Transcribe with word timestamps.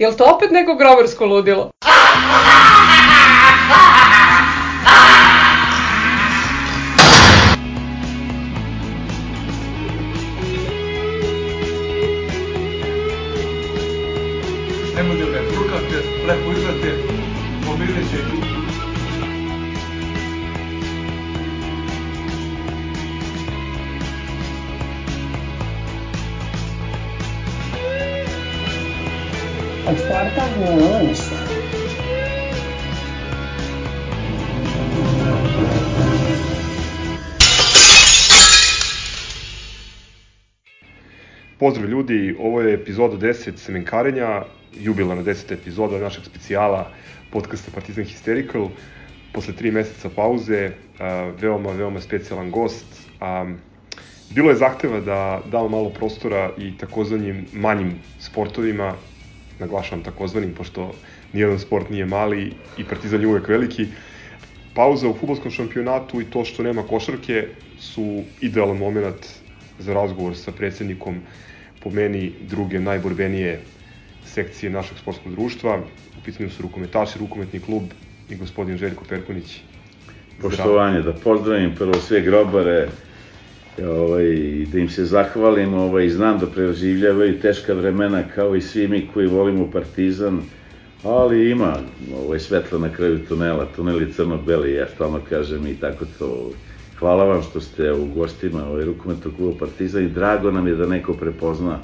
Jel 0.00 0.14
to 0.16 0.24
opet 0.24 0.50
neko 0.50 0.74
grobarsko 0.74 1.26
ludilo? 1.26 1.70
Pozdrav 41.60 41.90
ljudi, 41.90 42.36
ovo 42.38 42.60
je 42.60 42.74
epizoda 42.74 43.16
10 43.16 43.56
Semenkarenja, 43.56 44.42
jubilarna 44.80 45.22
10. 45.22 45.52
epizoda 45.52 45.98
našeg 45.98 46.24
specijala 46.24 46.90
podcasta 47.30 47.70
Partizan 47.74 48.04
Hysterical. 48.04 48.68
Posle 49.32 49.52
tri 49.54 49.70
meseca 49.70 50.08
pauze, 50.16 50.70
a, 50.98 51.32
veoma, 51.40 51.72
veoma 51.72 52.00
specijalan 52.00 52.50
gost. 52.50 52.86
Bilo 54.30 54.50
je 54.50 54.56
zahteva 54.56 55.00
da 55.00 55.42
damo 55.50 55.68
malo 55.68 55.90
prostora 55.90 56.50
i 56.58 56.72
takozvanim 56.78 57.44
manjim 57.52 57.92
sportovima, 58.18 58.94
naglašavam 59.58 60.04
takozvanim, 60.04 60.54
pošto 60.54 60.94
nijedan 61.32 61.58
sport 61.58 61.90
nije 61.90 62.06
mali 62.06 62.52
i 62.78 62.84
Partizan 62.84 63.20
je 63.20 63.26
uvek 63.26 63.48
veliki. 63.48 63.86
Pauza 64.74 65.08
u 65.08 65.14
futbolskom 65.14 65.50
šampionatu 65.50 66.20
i 66.20 66.24
to 66.24 66.44
što 66.44 66.62
nema 66.62 66.82
košarke 66.82 67.48
su 67.78 68.22
idealan 68.40 68.78
moment 68.78 69.40
za 69.80 69.94
razgovor 69.94 70.36
sa 70.36 70.52
predsednikom 70.52 71.20
po 71.82 71.90
meni 71.90 72.32
druge 72.40 72.80
najborbenije 72.80 73.60
sekcije 74.26 74.70
našeg 74.70 74.98
sportskog 74.98 75.32
društva. 75.32 75.78
U 76.18 76.24
pitanju 76.24 76.50
su 76.50 76.62
rukometaši, 76.62 77.18
rukometni 77.18 77.60
klub 77.60 77.82
i 78.30 78.36
gospodin 78.36 78.76
Željko 78.76 79.04
Perkunić. 79.08 79.60
Poštovanje, 80.40 81.02
da 81.02 81.12
pozdravim 81.12 81.74
prvo 81.74 81.94
sve 81.94 82.20
grobare, 82.20 82.88
ovaj, 83.78 84.24
da 84.72 84.78
im 84.78 84.88
se 84.88 85.04
zahvalim, 85.04 85.74
ovaj, 85.74 86.08
znam 86.08 86.38
da 86.38 86.46
preživljavaju 86.46 87.40
teška 87.40 87.74
vremena 87.74 88.22
kao 88.34 88.56
i 88.56 88.60
svi 88.60 88.88
mi 88.88 89.08
koji 89.14 89.26
volimo 89.26 89.70
Partizan, 89.70 90.42
ali 91.04 91.50
ima 91.50 91.76
ovaj, 92.16 92.40
svetlo 92.40 92.78
na 92.78 92.88
kraju 92.92 93.26
tunela, 93.28 93.66
tunel 93.76 94.02
je 94.02 94.12
crno-beli, 94.12 94.74
ja 94.74 94.86
stalno 94.94 95.20
kažem 95.28 95.66
i 95.66 95.74
tako 95.74 96.04
to. 96.18 96.50
Hvala 97.00 97.24
vam 97.24 97.42
što 97.42 97.60
ste 97.60 97.92
u 97.92 98.06
gostima 98.06 98.66
ovaj, 98.68 98.84
rukometnog 98.84 99.34
kluba 99.36 99.58
Partizan 99.58 100.04
i 100.04 100.08
drago 100.08 100.50
nam 100.50 100.66
je 100.66 100.74
da 100.74 100.86
neko 100.86 101.12
prepozna 101.12 101.78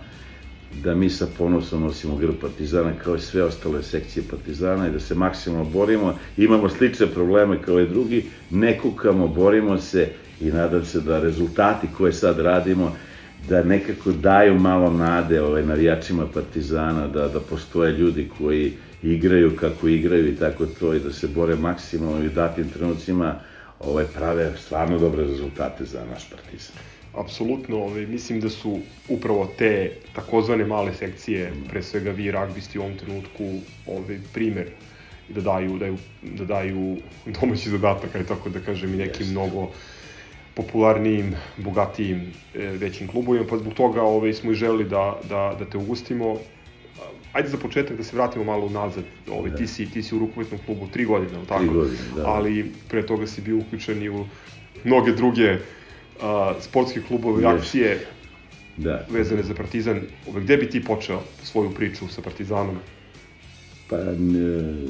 da 0.82 0.94
mi 0.94 1.10
sa 1.10 1.26
ponosom 1.38 1.82
nosimo 1.82 2.16
grb 2.16 2.34
Partizana 2.40 2.92
kao 3.04 3.14
i 3.16 3.20
sve 3.20 3.42
ostale 3.42 3.82
sekcije 3.82 4.24
Partizana 4.30 4.88
i 4.88 4.90
da 4.90 5.00
se 5.00 5.14
maksimalno 5.14 5.64
borimo. 5.64 6.14
Imamo 6.36 6.68
slične 6.68 7.06
probleme 7.06 7.62
kao 7.62 7.80
i 7.80 7.88
drugi, 7.88 8.24
ne 8.50 8.78
kukamo, 8.78 9.28
borimo 9.28 9.78
se 9.78 10.08
i 10.40 10.44
nadam 10.44 10.84
se 10.84 11.00
da 11.00 11.20
rezultati 11.20 11.86
koje 11.96 12.12
sad 12.12 12.38
radimo 12.38 12.92
da 13.48 13.62
nekako 13.62 14.12
daju 14.12 14.58
malo 14.58 14.90
nade 14.90 15.42
ovaj, 15.42 15.66
navijačima 15.66 16.26
Partizana, 16.34 17.08
da, 17.08 17.28
da 17.28 17.40
postoje 17.40 17.92
ljudi 17.92 18.28
koji 18.38 18.72
igraju 19.02 19.56
kako 19.56 19.88
igraju 19.88 20.28
i 20.28 20.36
tako 20.36 20.66
to 20.66 20.94
i 20.94 21.00
da 21.00 21.12
se 21.12 21.28
bore 21.28 21.54
maksimalno 21.56 22.24
i 22.24 22.26
u 22.26 22.30
datim 22.30 22.68
trenucima 22.68 23.34
ovaj, 23.80 24.04
prave 24.14 24.52
stvarno 24.56 24.98
dobre 24.98 25.26
rezultate 25.26 25.84
za 25.84 26.04
naš 26.04 26.30
Partizan. 26.30 26.76
Apsolutno, 27.14 27.76
ovaj, 27.76 28.06
mislim 28.06 28.40
da 28.40 28.48
su 28.48 28.78
upravo 29.08 29.46
te 29.58 29.92
takozvane 30.12 30.64
male 30.64 30.94
sekcije, 30.94 31.52
pre 31.68 31.82
svega 31.82 32.10
vi 32.10 32.30
ragbisti 32.30 32.78
u 32.78 32.82
ovom 32.82 32.96
trenutku, 32.98 33.44
ovaj, 33.86 34.18
primer 34.32 34.66
i 35.28 35.32
da 35.32 35.40
daju, 35.40 35.78
daju, 35.78 35.96
da 36.22 36.44
daju 36.44 36.96
domaći 37.40 37.70
zadatak, 37.70 38.14
aj 38.14 38.26
tako 38.26 38.48
da 38.48 38.60
kažem, 38.60 38.94
i 38.94 38.96
nekim 38.96 39.26
Jeste. 39.26 39.32
mnogo 39.32 39.70
popularnijim, 40.54 41.34
bogatijim, 41.56 42.32
e, 42.54 42.66
većim 42.66 43.08
klubovima, 43.08 43.46
pa 43.50 43.58
zbog 43.58 43.74
toga 43.74 44.02
ovaj, 44.02 44.32
smo 44.32 44.52
i 44.52 44.54
želi 44.54 44.84
da, 44.84 45.20
da, 45.28 45.56
da 45.58 45.64
te 45.64 45.78
ugustimo. 45.78 46.38
Ajde 47.32 47.48
za 47.48 47.56
početak 47.56 47.96
da 47.96 48.04
se 48.04 48.16
vratimo 48.16 48.44
malo 48.44 48.66
unazad. 48.66 49.04
Ovaj, 49.30 49.50
Da. 49.50 49.56
ti, 49.56 49.66
si, 49.66 49.86
ti 49.86 50.02
si 50.02 50.14
u 50.14 50.18
rukometnom 50.18 50.60
klubu 50.66 50.88
tri 50.88 51.04
godine, 51.04 51.32
tako? 51.48 51.60
Tri 51.60 51.68
godine, 51.70 51.98
da. 52.16 52.26
Ali 52.26 52.72
pre 52.88 53.06
toga 53.06 53.26
si 53.26 53.40
bio 53.40 53.56
uključen 53.56 54.02
i 54.02 54.08
u 54.08 54.24
mnoge 54.84 55.12
druge 55.12 55.56
a, 56.22 56.54
sportske 56.60 57.00
klubove 57.02 57.42
Jeste. 57.42 57.56
akcije 57.58 58.06
Da. 58.76 59.06
vezane 59.10 59.42
za 59.42 59.54
Partizan. 59.54 60.00
Ove, 60.28 60.40
gde 60.40 60.56
bi 60.56 60.70
ti 60.70 60.84
počeo 60.84 61.20
svoju 61.42 61.70
priču 61.70 62.08
sa 62.08 62.20
Partizanom? 62.22 62.76
Pa, 63.88 63.96
n- 63.98 64.88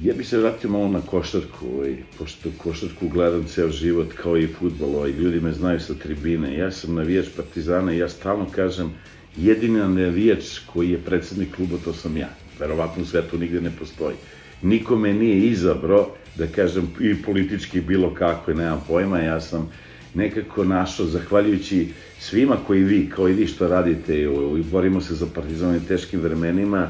ja 0.00 0.14
bi 0.14 0.24
se 0.24 0.38
vratio 0.38 0.70
malo 0.70 0.88
na 0.88 1.00
košarku, 1.00 1.66
ovaj, 1.68 1.96
pošto 2.18 2.48
košarku 2.58 3.08
gledam 3.08 3.44
ceo 3.44 3.68
život 3.70 4.12
kao 4.12 4.36
i 4.36 4.46
futbol, 4.48 4.96
ovaj, 4.96 5.10
ljudi 5.10 5.40
me 5.40 5.52
znaju 5.52 5.80
sa 5.80 5.94
tribine. 5.94 6.56
Ja 6.56 6.70
sam 6.70 6.94
navijač 6.94 7.26
Partizana 7.36 7.92
i 7.92 7.98
ja 7.98 8.08
stalno 8.08 8.46
kažem, 8.46 8.92
jedini 9.36 9.78
navijač 9.78 10.58
koji 10.72 10.90
je 10.90 10.98
predsednik 10.98 11.54
kluba, 11.56 11.76
to 11.84 11.92
sam 11.92 12.16
ja. 12.16 12.28
Verovatno 12.60 13.02
u 13.02 13.06
svetu 13.06 13.38
nigde 13.38 13.60
ne 13.60 13.70
postoji. 13.78 14.16
Niko 14.62 14.96
me 14.96 15.14
nije 15.14 15.46
izabrao, 15.46 16.10
da 16.36 16.46
kažem, 16.46 16.88
i 17.00 17.22
politički 17.22 17.80
bilo 17.80 18.14
kako, 18.14 18.54
nemam 18.54 18.84
pojma, 18.88 19.18
ja 19.18 19.40
sam 19.40 19.70
nekako 20.14 20.64
našao, 20.64 21.06
zahvaljujući 21.06 21.88
svima 22.18 22.56
koji 22.66 22.84
vi, 22.84 23.10
kao 23.10 23.28
i 23.28 23.32
vi 23.32 23.46
što 23.46 23.68
radite, 23.68 24.22
i, 24.22 24.28
borimo 24.70 25.00
se 25.00 25.14
za 25.14 25.26
partizan 25.34 25.68
u 25.68 25.70
ovim 25.70 25.84
teškim 25.84 26.20
vremenima, 26.20 26.88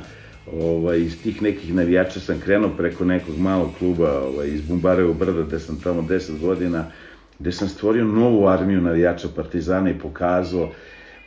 ovaj, 0.52 1.00
iz 1.00 1.22
tih 1.22 1.42
nekih 1.42 1.74
navijača 1.74 2.20
sam 2.20 2.40
krenuo 2.40 2.70
preko 2.76 3.04
nekog 3.04 3.38
malog 3.38 3.70
kluba 3.78 4.20
ovaj, 4.20 4.48
iz 4.48 4.60
Bumbarevo 4.60 5.14
brda, 5.14 5.42
gde 5.42 5.58
sam 5.60 5.80
tamo 5.80 6.02
10 6.02 6.38
godina, 6.40 6.90
gde 7.38 7.52
sam 7.52 7.68
stvorio 7.68 8.04
novu 8.04 8.48
armiju 8.48 8.80
navijača 8.80 9.28
Partizana 9.36 9.90
i 9.90 9.98
pokazao 9.98 10.72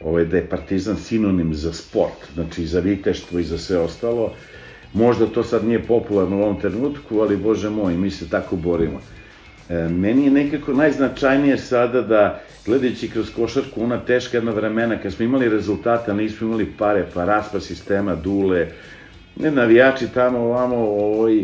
ovaj, 0.03 0.25
da 0.25 0.37
je 0.37 0.49
Partizan 0.49 0.97
sinonim 0.97 1.53
za 1.53 1.73
sport, 1.73 2.33
znači 2.33 2.63
i 2.63 2.67
za 2.67 2.79
viteštvo 2.79 3.39
i 3.39 3.43
za 3.43 3.57
sve 3.57 3.77
ostalo. 3.77 4.33
Možda 4.93 5.25
to 5.25 5.43
sad 5.43 5.65
nije 5.65 5.83
popularno 5.83 6.37
u 6.37 6.41
ovom 6.41 6.61
trenutku, 6.61 7.19
ali 7.19 7.37
bože 7.37 7.69
moj, 7.69 7.93
mi 7.93 8.11
se 8.11 8.29
tako 8.29 8.55
borimo. 8.55 9.01
E, 9.69 9.89
meni 9.89 10.23
je 10.25 10.31
nekako 10.31 10.73
najznačajnije 10.73 11.57
sada 11.57 12.01
da, 12.01 12.41
gledajući 12.65 13.09
kroz 13.09 13.29
košarku, 13.35 13.83
ona 13.83 13.99
teška 13.99 14.37
jedna 14.37 14.51
vremena, 14.51 15.01
kad 15.01 15.13
smo 15.13 15.25
imali 15.25 15.49
rezultate, 15.49 16.13
nismo 16.13 16.47
imali 16.47 16.73
pare, 16.77 17.05
pa 17.13 17.25
raspa 17.25 17.59
sistema, 17.59 18.15
dule, 18.15 18.67
ne 19.35 19.51
navijači 19.51 20.07
tamo, 20.13 20.39
ovamo, 20.39 20.75
ovaj, 20.75 21.43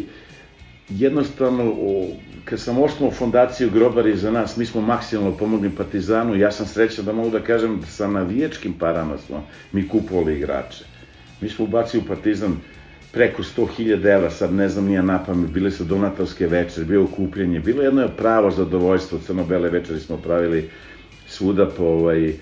jednostavno, 0.99 1.63
o, 1.63 2.07
kad 2.45 2.59
sam 2.59 2.81
osnovao 2.81 3.15
fondaciju 3.15 3.69
Grobari 3.69 4.17
za 4.17 4.31
nas, 4.31 4.57
mi 4.57 4.65
smo 4.65 4.81
maksimalno 4.81 5.37
pomogli 5.37 5.69
Partizanu, 5.69 6.35
ja 6.35 6.51
sam 6.51 6.65
srećan 6.65 7.05
da 7.05 7.13
mogu 7.13 7.29
da 7.29 7.39
kažem 7.39 7.79
da 7.79 7.85
sa 7.85 8.07
navijačkim 8.07 8.73
parama 8.73 9.17
smo 9.17 9.47
mi 9.71 9.87
kupovali 9.87 10.37
igrače. 10.37 10.85
Mi 11.41 11.49
smo 11.49 11.65
ubacili 11.65 12.03
u 12.03 12.07
Partizan 12.07 12.57
preko 13.11 13.43
100.000 13.43 14.15
evra, 14.15 14.29
sad 14.29 14.53
ne 14.53 14.69
znam 14.69 14.85
nija 14.85 15.01
napamet, 15.01 15.51
bile 15.51 15.71
su 15.71 15.83
donatorske 15.83 16.47
večere, 16.47 16.85
bio 16.85 17.03
okupljenje, 17.03 17.59
bilo 17.59 17.83
jedno 17.83 18.01
je 18.01 18.17
pravo 18.17 18.51
zadovoljstvo, 18.51 19.19
crno-bele 19.19 19.69
večeri 19.69 19.99
smo 19.99 20.17
pravili 20.17 20.69
svuda 21.27 21.69
po 21.77 21.83
ovaj, 21.83 22.33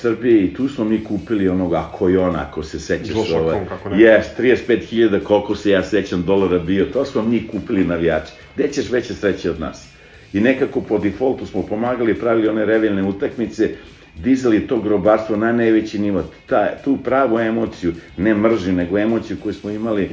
Srbiji 0.00 0.44
i 0.44 0.54
tu 0.54 0.68
smo 0.68 0.84
mi 0.84 1.04
kupili 1.04 1.48
onog 1.48 1.74
ako 1.74 2.10
i 2.10 2.16
ona, 2.16 2.46
ako 2.48 2.62
se 2.62 2.80
sećaš. 2.80 3.14
Zošakom, 3.14 3.40
ovaj. 3.44 3.60
Yes, 3.98 4.22
35.000 4.38 5.22
koliko 5.22 5.56
se 5.56 5.70
ja 5.70 5.82
sećam 5.82 6.22
dolara 6.22 6.58
bio, 6.58 6.84
to 6.84 7.04
smo 7.04 7.22
mi 7.22 7.46
kupili 7.46 7.84
navijači. 7.84 8.32
Gde 8.54 8.68
ćeš 8.68 8.90
veće 8.90 9.14
sreće 9.14 9.50
od 9.50 9.60
nas? 9.60 9.88
I 10.32 10.40
nekako 10.40 10.80
po 10.80 10.98
defaultu 10.98 11.46
smo 11.46 11.62
pomagali, 11.62 12.14
pravili 12.14 12.48
one 12.48 12.64
revijalne 12.64 13.02
utakmice, 13.02 13.70
dizali 14.16 14.66
to 14.66 14.80
grobarstvo 14.80 15.36
na 15.36 15.52
najveći 15.52 15.98
nivo, 15.98 16.24
ta, 16.46 16.76
tu 16.84 16.98
pravu 17.04 17.38
emociju, 17.38 17.92
ne 18.16 18.34
mržnju, 18.34 18.72
nego 18.72 18.98
emociju 18.98 19.36
koju 19.42 19.54
smo 19.54 19.70
imali 19.70 20.10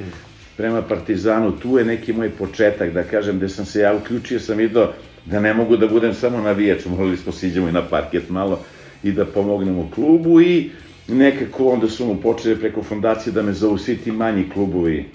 prema 0.57 0.81
Partizanu, 0.81 1.51
tu 1.51 1.77
je 1.77 1.85
neki 1.85 2.13
moj 2.13 2.29
početak, 2.29 2.93
da 2.93 3.03
kažem, 3.03 3.37
gde 3.37 3.49
sam 3.49 3.65
se 3.65 3.79
ja 3.79 3.95
uključio, 3.95 4.39
sam 4.39 4.57
vidio 4.57 4.89
da 5.25 5.39
ne 5.39 5.53
mogu 5.53 5.77
da 5.77 5.87
budem 5.87 6.13
samo 6.13 6.41
navijač, 6.41 6.85
morali 6.85 7.17
smo 7.17 7.31
siđemo 7.31 7.69
i 7.69 7.71
na 7.71 7.81
parket 7.81 8.29
malo 8.29 8.59
i 9.03 9.11
da 9.11 9.25
pomognemo 9.25 9.89
klubu 9.95 10.41
i 10.41 10.69
nekako 11.07 11.69
onda 11.69 11.89
su 11.89 12.05
mu 12.05 12.21
počeli 12.21 12.59
preko 12.59 12.83
fondacije 12.83 13.33
da 13.33 13.41
me 13.41 13.53
zovu 13.53 13.77
svi 13.77 13.97
ti 13.97 14.11
manji 14.11 14.49
klubovi, 14.53 15.05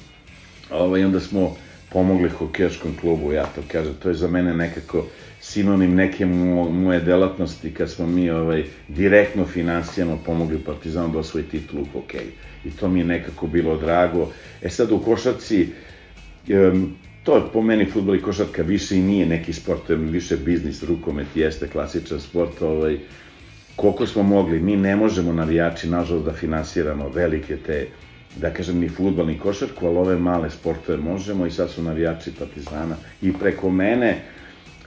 ovaj, 0.70 1.05
onda 1.05 1.20
smo 1.20 1.56
pomogli 1.93 2.29
hokejaškom 2.29 2.96
klubu, 3.00 3.32
ja 3.32 3.44
to 3.44 3.62
kažem, 3.69 3.94
to 4.02 4.08
je 4.08 4.14
za 4.14 4.29
mene 4.29 4.55
nekako 4.55 5.05
sinonim 5.40 5.94
neke 5.94 6.26
mo, 6.26 6.70
moje 6.70 7.00
delatnosti 7.00 7.75
kad 7.75 7.90
smo 7.90 8.06
mi 8.06 8.31
ovaj, 8.31 8.64
direktno 8.88 9.44
finansijano 9.44 10.19
pomogli 10.26 10.58
Partizanu 10.58 11.12
da 11.12 11.19
osvoji 11.19 11.44
titulu 11.44 11.82
u 11.82 11.87
hokeju. 11.93 12.31
I 12.64 12.70
to 12.70 12.88
mi 12.88 12.99
je 12.99 13.05
nekako 13.05 13.46
bilo 13.46 13.76
drago. 13.76 14.29
E 14.62 14.70
sad 14.70 14.93
u 14.93 14.99
košarci, 14.99 15.69
um, 16.49 16.96
to 17.25 17.37
je 17.37 17.43
po 17.52 17.62
meni 17.62 17.90
futbol 17.90 18.14
i 18.14 18.23
košarka 18.23 18.62
više 18.62 18.96
i 18.96 19.02
nije 19.02 19.26
neki 19.26 19.52
sport, 19.52 19.87
to 19.87 19.93
je 19.93 19.99
više 19.99 20.37
biznis, 20.37 20.82
rukomet 20.82 21.26
jeste 21.34 21.69
klasičan 21.69 22.20
sport, 22.20 22.62
ovaj, 22.62 22.99
koliko 23.77 24.07
smo 24.07 24.23
mogli, 24.23 24.61
mi 24.61 24.77
ne 24.77 24.97
možemo 24.97 25.33
navijači, 25.33 25.89
nažalost, 25.89 26.25
da 26.25 26.33
finansiramo 26.33 27.09
velike 27.09 27.57
te, 27.57 27.87
da 28.37 28.51
kažem, 28.51 28.79
ni 28.79 28.89
futbol, 28.89 29.27
ni 29.27 29.39
košarku, 29.39 29.87
ali 29.87 29.97
ove 29.97 30.17
male 30.17 30.51
sportove 30.51 30.99
možemo 30.99 31.47
i 31.47 31.51
sad 31.51 31.71
su 31.71 31.83
navijači 31.83 32.33
Partizana 32.39 32.97
i 33.23 33.33
preko 33.33 33.71
mene, 33.71 34.19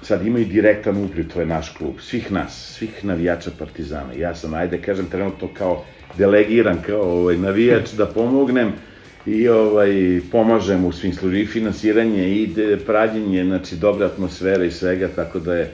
sad 0.02 0.26
imaju 0.26 0.46
direktan 0.46 1.04
upliv, 1.04 1.28
to 1.34 1.40
je 1.40 1.46
naš 1.46 1.70
klub, 1.70 1.94
svih 2.00 2.32
nas, 2.32 2.76
svih 2.78 3.06
navijača 3.06 3.52
Partizana. 3.60 4.14
Ja 4.18 4.36
sam, 4.36 4.54
ajde 4.54 4.82
kažem, 4.82 5.06
trenutno 5.06 5.48
kao 5.54 5.84
delegiran, 6.18 6.78
kao 6.86 7.02
ovaj, 7.02 7.38
navijač 7.38 7.92
da 7.92 8.06
pomognem 8.06 8.72
i 9.26 9.48
ovaj, 9.48 10.22
pomažem 10.32 10.86
u 10.86 10.92
svim 10.92 11.14
služi 11.14 11.42
i 11.42 11.46
finansiranje 11.46 12.30
i 12.30 12.50
prađenje, 12.86 13.44
znači 13.44 13.76
dobre 13.76 14.06
atmosfere 14.06 14.68
i 14.68 14.72
svega, 14.72 15.08
tako 15.16 15.40
da 15.40 15.56
je 15.56 15.72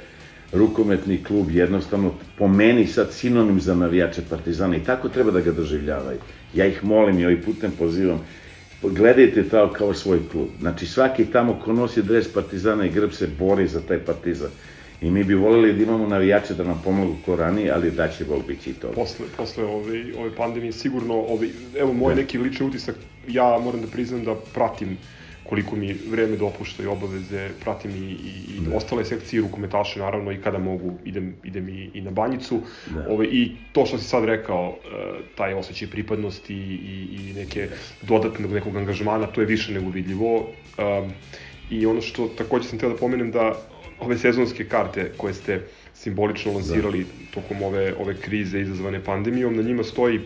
rukometni 0.54 1.24
klub 1.24 1.52
jednostavno 1.52 2.14
po 2.38 2.48
meni 2.48 2.88
sad 2.88 3.14
sinonim 3.14 3.62
za 3.62 3.76
navijače 3.76 4.22
Partizana 4.30 4.76
i 4.76 4.84
tako 4.84 5.10
treba 5.10 5.32
da 5.32 5.42
ga 5.42 5.52
doživljavaju. 5.52 6.20
Ja 6.54 6.66
ih 6.66 6.84
molim 6.84 7.20
i 7.20 7.26
ovaj 7.26 7.42
putem 7.42 7.72
pozivam, 7.80 8.20
gledajte 8.82 9.44
to 9.44 9.74
kao 9.74 9.94
svoj 9.94 10.20
klub. 10.32 10.48
Znači 10.60 10.86
svaki 10.86 11.26
tamo 11.26 11.60
ko 11.66 11.74
nosi 11.74 12.02
dres 12.02 12.34
Partizana 12.34 12.86
i 12.86 12.92
grb 12.92 13.12
se 13.12 13.28
bori 13.40 13.68
za 13.68 13.82
taj 13.82 14.00
Partizan. 14.00 14.50
I 15.02 15.12
mi 15.12 15.24
bi 15.24 15.34
voleli 15.34 15.74
da 15.74 15.84
imamo 15.84 16.08
navijače 16.08 16.54
da 16.54 16.64
nam 16.64 16.82
pomogu 16.84 17.16
ko 17.26 17.36
ranije, 17.36 17.72
ali 17.72 17.92
da 17.92 18.08
će 18.08 18.26
Bog 18.26 18.44
biti 18.48 18.70
i 18.70 18.74
to. 18.74 18.92
Posle, 18.92 19.26
posle 19.38 19.64
ove, 19.64 20.04
ove 20.18 20.36
pandemije 20.36 20.72
sigurno, 20.72 21.14
ove, 21.14 21.48
evo 21.78 21.94
moj 21.94 22.16
da. 22.16 22.22
neki 22.22 22.38
lični 22.38 22.66
utisak, 22.66 22.96
ja 23.28 23.60
moram 23.64 23.82
da 23.82 23.88
priznam 23.88 24.24
da 24.24 24.36
pratim 24.54 24.98
koliko 25.44 25.76
mi 25.76 25.94
vreme 26.10 26.38
dopušta 26.38 26.84
i 26.84 26.86
obaveze, 26.86 27.50
pratim 27.64 27.92
i, 27.92 28.10
i, 28.10 28.58
i 28.58 28.60
da. 28.60 28.76
ostale 28.78 29.06
sekcije 29.06 29.42
rukometaše, 29.42 30.00
naravno, 30.00 30.32
i 30.32 30.42
kada 30.42 30.58
mogu, 30.58 30.94
idem, 31.06 31.36
idem 31.44 31.70
i, 31.70 31.90
i 31.94 32.02
na 32.02 32.12
banjicu. 32.12 32.62
Da. 32.88 33.06
Ove, 33.10 33.26
I 33.26 33.52
to 33.72 33.86
što 33.86 33.98
si 33.98 34.06
sad 34.06 34.26
rekao, 34.26 34.76
e, 34.86 35.36
taj 35.36 35.54
osjećaj 35.54 35.88
pripadnosti 35.88 36.56
i, 36.56 37.08
i 37.20 37.34
neke 37.34 37.68
dodatnog 38.02 38.52
nekog 38.52 38.76
angažmana, 38.76 39.28
to 39.28 39.42
je 39.42 39.48
više 39.48 39.74
nego 39.74 39.90
vidljivo. 39.90 40.38
Um, 40.38 41.12
I 41.70 41.86
ono 41.86 42.02
što 42.02 42.28
takođe 42.28 42.68
sam 42.68 42.80
teo 42.80 42.90
da 42.90 42.96
pomenem 42.96 43.32
da 43.32 43.54
ove 44.00 44.18
sezonske 44.18 44.66
karte 44.66 45.12
koje 45.18 45.34
ste 45.34 45.62
simbolično 45.94 46.54
lansirali 46.54 47.00
da. 47.00 47.42
tokom 47.42 47.64
ove, 47.64 47.94
ove 48.00 48.16
krize 48.18 48.60
izazvane 48.60 49.04
pandemijom, 49.04 49.56
na 49.56 49.62
njima 49.62 49.84
stoji 49.84 50.20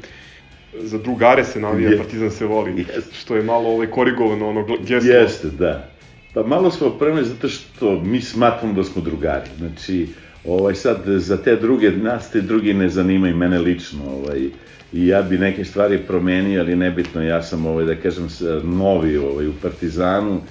za 0.82 0.98
drugare 0.98 1.44
se 1.44 1.60
navija, 1.60 1.90
je, 1.90 1.98
Partizan 1.98 2.32
se 2.32 2.46
voli, 2.46 2.86
jest. 2.96 3.14
što 3.14 3.36
je 3.36 3.44
malo 3.44 3.70
ovaj 3.70 3.88
korigovano 3.88 4.50
ono 4.50 4.66
gesto. 4.88 5.12
Jeste, 5.12 5.48
da. 5.48 5.90
Pa 6.34 6.44
malo 6.44 6.72
smo 6.72 6.88
opremili 6.88 7.26
zato 7.26 7.50
što 7.50 8.02
mi 8.02 8.22
smatramo 8.22 8.74
da 8.74 8.84
smo 8.84 9.02
drugari. 9.02 9.50
Znači, 9.58 10.08
ovaj 10.46 10.76
sad 10.76 10.98
za 11.06 11.38
te 11.38 11.56
druge, 11.56 11.92
nas 11.92 12.32
te 12.32 12.42
drugi 12.42 12.74
ne 12.74 12.90
zanimaju 12.90 13.36
mene 13.36 13.60
lično, 13.60 14.04
ovaj, 14.06 14.50
i 14.94 15.08
ja 15.08 15.22
bi 15.22 15.38
neke 15.38 15.66
stvari 15.66 15.98
promenio, 16.08 16.62
ali 16.62 16.76
nebitno, 16.76 17.24
ja 17.24 17.44
sam, 17.44 17.66
ovaj, 17.66 17.86
da 17.86 17.96
kažem, 17.96 18.28
novi 18.64 19.18
ovaj, 19.18 19.48
u 19.48 19.54
Partizanu 19.62 20.42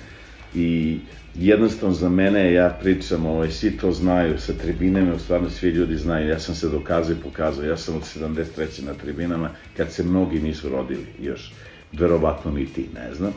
i 0.55 0.99
jednostavno 1.35 1.95
za 1.95 2.09
mene, 2.09 2.53
ja 2.53 2.79
pričam, 2.81 3.27
ovaj, 3.27 3.51
svi 3.51 3.71
to 3.71 3.93
znaju, 3.93 4.39
sa 4.39 4.53
tribinama, 4.53 5.19
stvarno 5.19 5.51
svi 5.51 5.69
ljudi 5.69 5.97
znaju, 5.97 6.29
ja 6.29 6.39
sam 6.39 6.55
se 6.55 6.69
dokazao 6.69 7.13
i 7.13 7.23
pokazao, 7.23 7.65
ja 7.65 7.77
sam 7.77 7.97
od 7.97 8.03
73. 8.03 8.85
na 8.85 8.95
tribinama, 8.95 9.51
kad 9.77 9.93
se 9.93 10.05
mnogi 10.05 10.41
nisu 10.41 10.69
rodili 10.69 11.07
još, 11.23 11.53
verovatno 11.93 12.51
ni 12.51 12.67
ti, 12.67 12.87
ne 12.95 13.15
znam. 13.15 13.33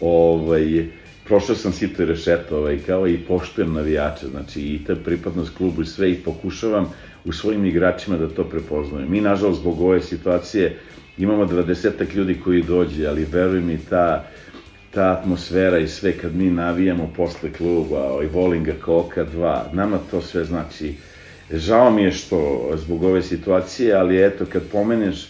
Ovaj, 0.00 0.86
prošao 1.24 1.56
sam 1.56 1.72
sito 1.72 2.02
i 2.02 2.06
rešeto, 2.06 2.56
ovaj, 2.56 2.78
kao 2.86 3.08
i 3.08 3.18
poštujem 3.18 3.72
navijače, 3.72 4.26
znači 4.26 4.60
i 4.60 4.84
ta 4.86 4.94
pripadnost 4.94 5.56
klubu 5.56 5.82
i 5.82 5.86
sve, 5.86 6.10
i 6.10 6.22
pokušavam 6.22 6.92
u 7.24 7.32
svojim 7.32 7.64
igračima 7.66 8.16
da 8.16 8.28
to 8.28 8.44
prepoznaju. 8.44 9.08
Mi, 9.08 9.20
nažalost, 9.20 9.60
zbog 9.60 9.80
ove 9.80 10.00
situacije, 10.00 10.78
imamo 11.18 11.46
20 11.46 12.14
ljudi 12.14 12.40
koji 12.44 12.62
dođe, 12.62 13.06
ali 13.06 13.26
veruj 13.32 13.60
mi, 13.60 13.78
ta 13.78 14.28
ta 14.94 15.12
atmosfera 15.12 15.78
i 15.78 15.88
sve 15.88 16.12
kad 16.12 16.34
mi 16.34 16.50
navijamo 16.50 17.12
posle 17.16 17.52
kluba 17.52 18.18
i 18.22 18.26
volim 18.26 18.64
ga 18.64 18.72
koka 18.84 19.24
dva, 19.24 19.70
nama 19.72 19.98
to 20.10 20.22
sve 20.22 20.44
znači, 20.44 20.94
žao 21.52 21.90
mi 21.90 22.02
je 22.02 22.12
što 22.12 22.70
zbog 22.76 23.02
ove 23.02 23.22
situacije, 23.22 23.94
ali 23.94 24.24
eto 24.24 24.46
kad 24.52 24.62
pomeneš 24.72 25.28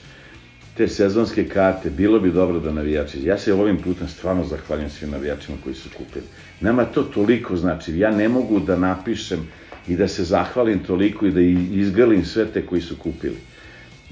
te 0.76 0.88
sezonske 0.88 1.48
karte, 1.48 1.90
bilo 1.90 2.20
bi 2.20 2.32
dobro 2.32 2.60
da 2.60 2.72
navijači, 2.72 3.24
ja 3.24 3.38
se 3.38 3.54
ovim 3.54 3.78
putem 3.78 4.08
stvarno 4.08 4.44
zahvaljujem 4.44 4.90
svim 4.90 5.10
navijačima 5.10 5.58
koji 5.64 5.74
su 5.74 5.88
kupili. 5.98 6.24
Nama 6.60 6.84
to 6.84 7.02
toliko 7.02 7.56
znači, 7.56 7.98
ja 7.98 8.10
ne 8.10 8.28
mogu 8.28 8.60
da 8.60 8.76
napišem 8.76 9.48
i 9.88 9.96
da 9.96 10.08
se 10.08 10.24
zahvalim 10.24 10.78
toliko 10.78 11.26
i 11.26 11.30
da 11.30 11.40
izgrlim 11.80 12.24
sve 12.24 12.46
te 12.46 12.66
koji 12.66 12.80
su 12.80 12.96
kupili 12.96 13.36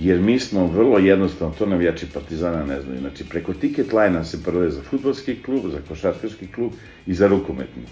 jer 0.00 0.20
mi 0.20 0.38
smo 0.38 0.67
vrlo 0.67 0.99
jednostavno, 0.99 1.55
to 1.58 1.67
navijači 1.67 2.06
Partizana 2.14 2.64
ne 2.64 2.81
znaju, 2.81 3.00
znači 3.00 3.25
preko 3.29 3.55
ticket 3.55 3.93
line 3.93 4.25
se 4.25 4.43
prve 4.43 4.70
za 4.70 4.82
futbolski 4.82 5.43
klub, 5.43 5.62
za 5.73 5.79
košarkaški 5.88 6.47
klub 6.55 6.73
i 7.06 7.14
za 7.14 7.26
rukometni. 7.26 7.82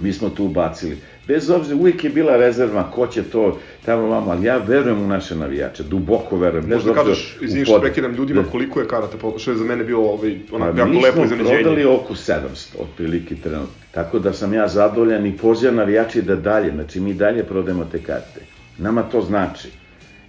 Mi 0.00 0.12
smo 0.12 0.30
tu 0.30 0.44
ubacili. 0.44 0.96
Bez 1.28 1.50
obzira, 1.50 1.76
uvijek 1.80 2.04
je 2.04 2.10
bila 2.10 2.36
rezerva, 2.36 2.90
ko 2.90 3.06
će 3.06 3.22
to, 3.22 3.58
tamo 3.84 4.06
vamo, 4.06 4.30
ali 4.30 4.46
ja 4.46 4.56
verujem 4.58 5.02
u 5.02 5.06
naše 5.08 5.36
navijače, 5.36 5.82
duboko 5.82 6.36
verujem. 6.36 6.68
Možda 6.68 6.94
kažeš, 6.94 7.36
izvini 7.40 7.64
što 7.64 7.80
prekidam 7.80 8.14
ljudima, 8.14 8.44
koliko 8.52 8.80
je 8.80 8.88
karata, 8.88 9.16
što 9.38 9.50
je 9.50 9.56
za 9.56 9.64
mene 9.64 9.84
bilo 9.84 10.02
ovaj, 10.02 10.38
onako 10.52 10.78
jako 10.78 10.90
lepo 10.90 11.24
iznenađenje. 11.24 11.36
Mi 11.36 11.44
smo 11.44 11.54
prodali 11.54 11.84
oko 11.84 12.14
700, 12.14 12.74
otprilike 12.78 13.34
trenutno. 13.34 13.74
Tako 13.90 14.18
da 14.18 14.32
sam 14.32 14.54
ja 14.54 14.68
zadovoljan 14.68 15.26
i 15.26 15.36
pozivam 15.36 15.76
navijači 15.76 16.22
da 16.22 16.36
dalje, 16.36 16.70
znači 16.70 17.00
mi 17.00 17.14
dalje 17.14 17.44
prodajemo 17.44 17.84
te 17.84 18.02
karte. 18.02 18.40
Nama 18.78 19.02
to 19.02 19.20
znači. 19.20 19.81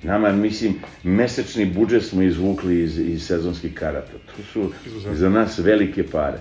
Nama, 0.04 0.32
mislim, 0.32 0.74
mesečni 1.04 1.66
budžet 1.66 2.04
smo 2.04 2.22
izvukli 2.22 2.84
iz, 2.84 3.00
iz 3.00 3.26
sezonskih 3.28 3.74
karata. 3.74 4.12
To 4.12 4.44
su 4.54 4.72
Izuzetno. 4.86 5.16
za 5.16 5.30
nas 5.30 5.60
velike 5.60 6.08
pare. 6.08 6.38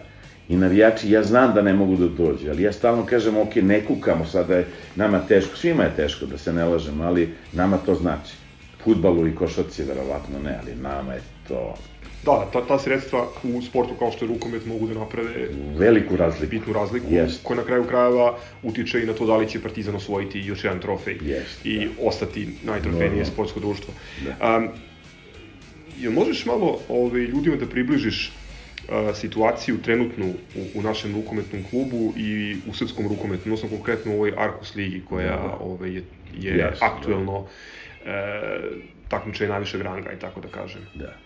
I 0.48 0.56
navijači, 0.56 1.10
ja 1.10 1.22
znam 1.22 1.54
da 1.54 1.62
ne 1.62 1.74
mogu 1.74 1.96
da 1.96 2.08
dođe, 2.08 2.50
ali 2.50 2.62
ja 2.62 2.72
stalno 2.72 3.06
kažem, 3.06 3.36
ok, 3.36 3.56
ne 3.56 3.84
kukamo 3.84 4.26
sada, 4.26 4.54
je 4.54 4.66
nama 4.96 5.20
teško, 5.20 5.56
svima 5.56 5.82
je 5.82 5.96
teško, 5.96 6.26
da 6.26 6.38
se 6.38 6.52
ne 6.52 6.64
lažemo, 6.64 7.04
ali 7.04 7.34
nama 7.52 7.76
to 7.76 7.94
znači. 7.94 8.34
Futbalu 8.84 9.28
i 9.28 9.34
košarci, 9.34 9.84
verovatno 9.84 10.38
ne, 10.44 10.58
ali 10.62 10.74
nama 10.82 11.12
je 11.12 11.20
to 11.48 11.74
Da, 12.24 12.48
ta, 12.52 12.66
ta 12.66 12.78
sredstva 12.78 13.26
u 13.42 13.62
sportu 13.62 13.94
kao 13.98 14.12
što 14.12 14.24
je 14.24 14.28
rukomet 14.28 14.66
mogu 14.66 14.86
da 14.86 14.94
naprave 14.94 15.48
veliku 15.78 16.16
razliku. 16.16 16.50
Bitnu 16.50 16.72
razliku, 16.72 17.06
yes. 17.06 17.42
koja 17.42 17.56
na 17.56 17.64
kraju 17.64 17.84
krajeva 17.84 18.38
utiče 18.62 19.02
i 19.02 19.06
na 19.06 19.12
to 19.12 19.26
da 19.26 19.36
li 19.36 19.48
će 19.48 19.62
Partizan 19.62 19.94
osvojiti 19.94 20.40
još 20.40 20.64
jedan 20.64 20.80
trofej 20.80 21.18
yes, 21.18 21.42
i 21.64 21.78
da. 21.78 22.08
ostati 22.08 22.48
najtrofejnije 22.62 23.22
no, 23.22 23.28
no. 23.28 23.32
sportsko 23.32 23.60
društvo. 23.60 23.94
Da. 24.24 24.56
Um, 24.56 24.68
jel 25.98 26.12
možeš 26.12 26.46
malo 26.46 26.78
ovaj, 26.88 27.20
ljudima 27.20 27.56
da 27.56 27.66
približiš 27.66 28.32
uh, 28.88 29.16
situaciju 29.16 29.82
trenutnu 29.82 30.34
u, 30.56 30.78
u 30.78 30.82
našem 30.82 31.14
rukometnom 31.14 31.64
klubu 31.70 32.12
i 32.16 32.56
u 32.68 32.74
srpskom 32.74 33.08
rukometu, 33.08 33.42
odnosno 33.44 33.68
konkretno 33.68 34.12
u 34.12 34.14
ovoj 34.14 34.32
Arkus 34.36 34.74
ligi 34.74 35.02
koja 35.08 35.36
da. 35.36 35.56
ovaj, 35.60 35.90
je, 35.90 36.02
je 36.38 36.52
yes, 36.52 36.76
aktuelno 36.80 37.46
da. 38.04 38.10
uh, 38.10 38.82
takmičaj 39.08 39.48
najvišeg 39.48 39.80
ranga 39.80 40.12
i 40.12 40.18
tako 40.18 40.40
da 40.40 40.48
kažem. 40.48 40.80
Da. 40.94 41.16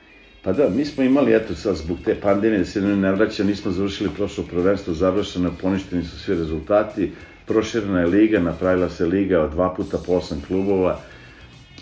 Pa 0.47 0.53
da, 0.53 0.69
mi 0.69 0.85
smo 0.85 1.05
imali, 1.05 1.35
eto 1.35 1.55
sad, 1.55 1.77
zbog 1.77 1.99
te 2.05 2.15
pandemije, 2.15 2.59
da 2.59 2.65
se 2.65 2.81
ne 2.81 3.13
vraća, 3.13 3.45
nismo 3.45 3.71
završili 3.71 4.11
prošlo 4.17 4.45
prvenstvo, 4.45 4.95
završeno, 4.95 5.51
poništeni 5.61 6.05
su 6.05 6.19
svi 6.19 6.35
rezultati, 6.35 7.13
proširena 7.47 8.01
je 8.01 8.07
liga, 8.07 8.41
napravila 8.41 8.89
se 8.89 9.07
liga 9.07 9.41
od 9.41 9.51
dva 9.51 9.75
puta 9.75 9.99
po 10.07 10.13
osam 10.13 10.43
klubova, 10.47 11.01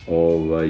ovaj, 0.06 0.68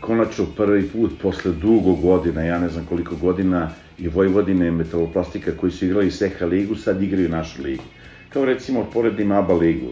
konačno 0.00 0.46
prvi 0.56 0.88
put 0.88 1.10
posle 1.22 1.52
dugo 1.52 1.92
godina, 1.92 2.42
ja 2.42 2.58
ne 2.58 2.68
znam 2.68 2.86
koliko 2.86 3.16
godina, 3.16 3.70
i 3.98 4.08
Vojvodina 4.08 4.66
i 4.66 4.70
Metaloplastika 4.70 5.52
koji 5.56 5.72
su 5.72 5.84
igrali 5.84 6.10
Seha 6.10 6.46
ligu, 6.46 6.74
sad 6.74 7.02
igraju 7.02 7.28
našu 7.28 7.62
ligu. 7.62 7.84
Kao 8.28 8.44
recimo, 8.44 8.90
poredim 8.92 9.32
ABA 9.32 9.54
ligu. 9.54 9.90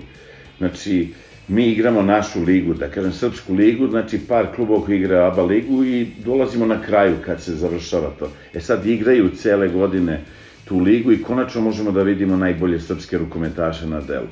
Znači, 0.58 1.08
mi 1.50 1.66
igramo 1.66 2.02
našu 2.02 2.42
ligu, 2.42 2.74
da 2.74 2.88
kažem 2.88 3.12
srpsku 3.12 3.54
ligu, 3.54 3.88
znači 3.88 4.18
par 4.28 4.46
klubova 4.54 4.84
koji 4.84 4.96
igra 4.96 5.26
ABA 5.26 5.42
ligu 5.42 5.84
i 5.84 6.06
dolazimo 6.24 6.66
na 6.66 6.82
kraju 6.82 7.16
kad 7.24 7.42
se 7.42 7.54
završava 7.54 8.10
to. 8.18 8.30
E 8.54 8.60
sad 8.60 8.86
igraju 8.86 9.30
cele 9.36 9.68
godine 9.68 10.20
tu 10.64 10.78
ligu 10.78 11.12
i 11.12 11.22
konačno 11.22 11.60
možemo 11.60 11.92
da 11.92 12.02
vidimo 12.02 12.36
najbolje 12.36 12.80
srpske 12.80 13.18
rukometaše 13.18 13.86
na 13.86 14.00
delu. 14.00 14.26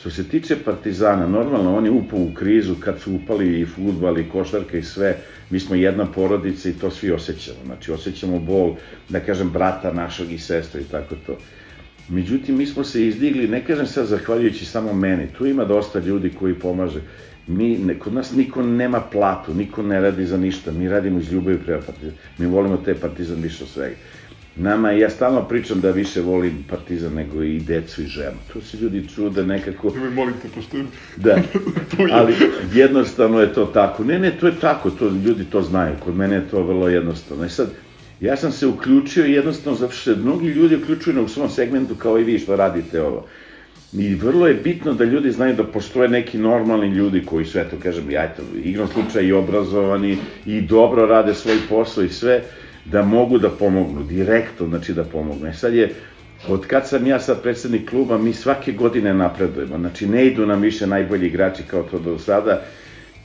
Što 0.00 0.10
se 0.10 0.28
tiče 0.28 0.56
Partizana, 0.64 1.26
normalno 1.26 1.76
oni 1.76 1.90
upao 1.90 2.18
u 2.18 2.34
krizu 2.34 2.74
kad 2.80 3.00
su 3.00 3.14
upali 3.14 3.60
i 3.60 3.66
futbal 3.66 4.18
i 4.18 4.28
košarka 4.28 4.78
i 4.78 4.82
sve, 4.82 5.16
mi 5.50 5.60
smo 5.60 5.76
jedna 5.76 6.06
porodica 6.06 6.68
i 6.68 6.72
to 6.72 6.90
svi 6.90 7.12
osjećamo. 7.12 7.58
Znači 7.64 7.92
osjećamo 7.92 8.38
bol, 8.38 8.74
da 9.08 9.20
kažem, 9.20 9.50
brata 9.50 9.92
našeg 9.92 10.32
i 10.32 10.38
sestre 10.38 10.80
i 10.80 10.84
tako 10.84 11.14
to. 11.26 11.38
Međutim, 12.08 12.56
mi 12.56 12.66
smo 12.66 12.84
se 12.84 13.06
izdigli, 13.06 13.48
ne 13.48 13.64
kažem 13.64 13.86
sad 13.86 14.06
zahvaljujući 14.06 14.64
samo 14.64 14.92
meni, 14.92 15.26
tu 15.38 15.46
ima 15.46 15.64
dosta 15.64 15.98
ljudi 15.98 16.32
koji 16.38 16.54
pomaže. 16.54 17.00
Mi, 17.46 17.78
ne, 17.78 17.98
kod 17.98 18.14
nas 18.14 18.32
niko 18.32 18.62
nema 18.62 19.00
platu, 19.00 19.54
niko 19.54 19.82
ne 19.82 20.00
radi 20.00 20.26
za 20.26 20.36
ništa, 20.36 20.72
mi 20.72 20.88
radimo 20.88 21.18
iz 21.18 21.32
ljubavi 21.32 21.58
prema 21.58 21.82
Partizan. 21.82 22.14
Mi 22.38 22.46
volimo 22.46 22.76
te 22.76 22.94
Partizan 22.94 23.42
više 23.42 23.64
od 23.64 23.70
svega. 23.70 23.94
Nama, 24.56 24.90
ja 24.90 25.10
stalno 25.10 25.42
pričam 25.48 25.80
da 25.80 25.90
više 25.90 26.20
volim 26.20 26.64
Partizan 26.70 27.14
nego 27.14 27.42
i 27.42 27.60
decu 27.60 28.02
i 28.02 28.06
ženu. 28.06 28.36
To 28.52 28.60
se 28.60 28.76
ljudi 28.76 29.08
čude 29.14 29.46
nekako... 29.46 29.90
Nemoj, 29.94 30.10
molim 30.10 30.34
te, 30.42 30.48
pošto... 30.54 30.76
Da, 31.16 31.38
ali 32.18 32.34
jednostavno 32.74 33.40
je 33.40 33.52
to 33.52 33.64
tako. 33.66 34.04
Ne, 34.04 34.18
ne, 34.18 34.30
to 34.30 34.46
je 34.46 34.60
tako, 34.60 34.90
to, 34.90 35.08
ljudi 35.26 35.44
to 35.44 35.62
znaju. 35.62 35.94
Kod 36.04 36.16
mene 36.16 36.34
je 36.34 36.48
to 36.50 36.62
vrlo 36.62 36.88
jednostavno. 36.88 37.44
I 37.44 37.48
sad, 37.48 37.70
ja 38.20 38.36
sam 38.36 38.52
se 38.52 38.66
uključio 38.66 39.24
jednostavno 39.24 39.78
zato 39.78 39.92
što 39.92 40.16
mnogi 40.16 40.48
ljudi 40.48 40.76
uključuju 40.76 41.16
na 41.16 41.22
u 41.22 41.28
svom 41.28 41.50
segmentu 41.50 41.94
kao 41.94 42.18
i 42.18 42.24
vi 42.24 42.38
što 42.38 42.56
radite 42.56 43.02
ovo. 43.02 43.26
I 43.92 44.14
vrlo 44.14 44.46
je 44.46 44.54
bitno 44.54 44.92
da 44.92 45.04
ljudi 45.04 45.30
znaju 45.30 45.56
da 45.56 45.64
postoje 45.64 46.08
neki 46.08 46.38
normalni 46.38 46.88
ljudi 46.88 47.22
koji 47.26 47.44
su, 47.44 47.58
eto, 47.58 47.76
kažem, 47.82 48.10
ja, 48.10 48.24
eto, 48.24 48.42
igrom 48.64 48.88
slučaja 48.88 49.26
i 49.26 49.32
obrazovani 49.32 50.18
i 50.46 50.60
dobro 50.60 51.06
rade 51.06 51.34
svoj 51.34 51.56
posao 51.68 52.04
i 52.04 52.08
sve, 52.08 52.42
da 52.84 53.02
mogu 53.02 53.38
da 53.38 53.50
pomognu, 53.50 54.02
direktno, 54.02 54.66
znači 54.66 54.92
da 54.92 55.04
pomognu. 55.04 55.46
E 55.46 55.52
sad 55.52 55.74
je, 55.74 55.94
od 56.48 56.66
kad 56.66 56.88
sam 56.88 57.06
ja 57.06 57.20
sad 57.20 57.42
predsednik 57.42 57.90
kluba, 57.90 58.18
mi 58.18 58.32
svake 58.32 58.72
godine 58.72 59.14
napredujemo, 59.14 59.78
znači 59.78 60.06
ne 60.06 60.26
idu 60.26 60.46
nam 60.46 60.60
više 60.60 60.86
najbolji 60.86 61.26
igrači 61.26 61.62
kao 61.62 61.82
to 61.82 61.98
do 61.98 62.18
sada, 62.18 62.62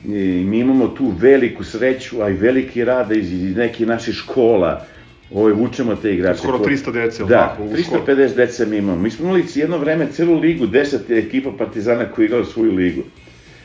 I 0.04 0.44
mi 0.44 0.58
imamo 0.58 0.88
tu 0.88 1.12
veliku 1.20 1.64
sreću, 1.64 2.22
a 2.22 2.30
i 2.30 2.32
veliki 2.32 2.84
rade 2.84 3.18
iz, 3.18 3.32
iz 3.32 3.56
nekih 3.56 3.86
naših 3.86 4.14
škola, 4.14 4.86
Ove, 5.34 5.52
vučemo 5.52 5.96
te 5.96 6.14
igrače. 6.14 6.38
Skoro 6.38 6.58
300 6.58 6.92
dece, 6.92 7.24
Da, 7.24 7.48
tako, 7.48 7.62
u 7.62 7.68
350 7.68 8.34
dece 8.34 8.66
mi 8.66 8.76
imamo. 8.76 9.02
Mi 9.02 9.10
smo 9.10 9.26
imali 9.26 9.44
jedno 9.54 9.78
vreme 9.78 10.06
celu 10.12 10.38
ligu, 10.38 10.66
10 10.66 11.26
ekipa 11.26 11.50
Partizana 11.58 12.04
koji 12.04 12.24
igrali 12.26 12.46
svoju 12.46 12.72
ligu. 12.72 13.02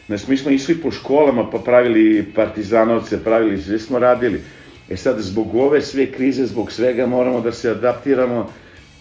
Znači, 0.08 0.24
mi 0.28 0.38
smo 0.38 0.52
išli 0.52 0.76
po 0.76 0.92
školama, 0.92 1.50
pa 1.50 1.58
pravili 1.58 2.26
partizanovce, 2.36 3.24
pravili, 3.24 3.62
sve 3.62 3.80
smo 3.80 4.00
radili. 4.00 4.42
E 4.90 4.98
sad, 4.98 5.20
zbog 5.20 5.56
ove 5.56 5.82
sve 5.82 6.06
krize, 6.12 6.46
zbog 6.46 6.72
svega, 6.72 7.06
moramo 7.06 7.42
da 7.42 7.52
se 7.52 7.70
adaptiramo, 7.70 8.50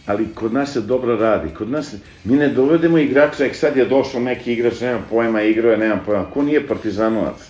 ali 0.06 0.26
kod 0.34 0.52
nas 0.52 0.72
se 0.72 0.80
dobro 0.80 1.16
radi. 1.16 1.54
Kod 1.54 1.70
nas, 1.70 1.94
mi 2.24 2.36
ne 2.36 2.48
dovedemo 2.48 2.98
igrača, 2.98 3.44
ek 3.44 3.56
sad 3.56 3.76
je 3.76 3.84
došao 3.84 4.20
neki 4.20 4.52
igrač, 4.52 4.80
nemam 4.80 5.06
pojma, 5.10 5.42
igrao 5.42 5.72
je, 5.72 5.78
nemam 5.78 6.00
pojma. 6.06 6.24
Ko 6.30 6.42
nije 6.42 6.66
partizanovac? 6.66 7.48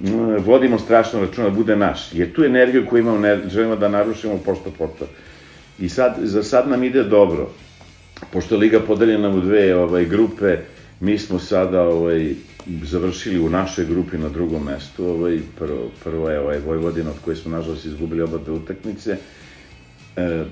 Mm, 0.00 0.36
vodimo 0.44 0.78
strašno 0.78 1.20
računa 1.20 1.48
da 1.48 1.54
bude 1.54 1.76
naš, 1.76 2.12
jer 2.12 2.32
tu 2.32 2.44
energiju 2.44 2.86
koju 2.86 3.00
imamo 3.00 3.18
ne 3.18 3.40
želimo 3.48 3.76
da 3.76 3.88
narušimo 3.88 4.38
pošto 4.44 4.70
poto. 4.78 5.06
I 5.78 5.88
sad, 5.88 6.16
za 6.22 6.42
sad 6.42 6.68
nam 6.68 6.84
ide 6.84 7.02
dobro. 7.04 7.50
Pošto 8.32 8.54
je 8.54 8.58
Liga 8.58 8.80
podeljena 8.80 9.28
u 9.28 9.40
dve 9.40 9.76
ovaj, 9.76 10.04
grupe, 10.04 10.56
mi 11.00 11.18
smo 11.18 11.38
sada 11.38 11.82
ovaj, 11.82 12.34
završili 12.82 13.40
u 13.40 13.50
našoj 13.50 13.84
grupi 13.84 14.18
na 14.18 14.28
drugom 14.28 14.64
mestu. 14.64 15.06
Ovaj, 15.06 15.38
prvo, 15.58 15.90
prvo 16.04 16.30
je 16.30 16.40
ovaj, 16.40 16.58
Vojvodina, 16.58 17.10
od 17.10 17.16
koje 17.24 17.36
smo 17.36 17.56
nažalost 17.56 17.84
izgubili 17.84 18.22
oba 18.22 18.38
dve 18.38 18.52
utakmice. 18.52 19.16
E, 20.16 20.44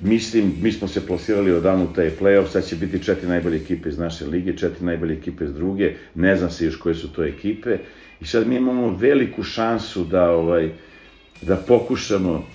mislim, 0.00 0.52
mi 0.62 0.72
smo 0.72 0.88
se 0.88 1.06
plasirali 1.06 1.52
odavno 1.52 1.84
u 1.84 1.92
taj 1.94 2.10
play-off, 2.20 2.48
sad 2.48 2.66
će 2.66 2.76
biti 2.76 3.02
četiri 3.02 3.28
najbolje 3.28 3.56
ekipe 3.56 3.88
iz 3.88 3.98
naše 3.98 4.26
lige, 4.26 4.56
četiri 4.56 4.84
najbolje 4.84 5.14
ekipe 5.14 5.44
iz 5.44 5.52
druge, 5.52 5.92
ne 6.14 6.36
znam 6.36 6.50
se 6.50 6.64
još 6.64 6.76
koje 6.76 6.94
su 6.94 7.12
to 7.12 7.24
ekipe, 7.24 7.78
i 8.20 8.26
sad 8.26 8.46
mi 8.46 8.56
imamo 8.56 8.96
veliku 8.96 9.42
šansu 9.42 10.04
da, 10.04 10.30
ovaj, 10.30 10.70
da 11.42 11.56
pokušamo, 11.56 12.46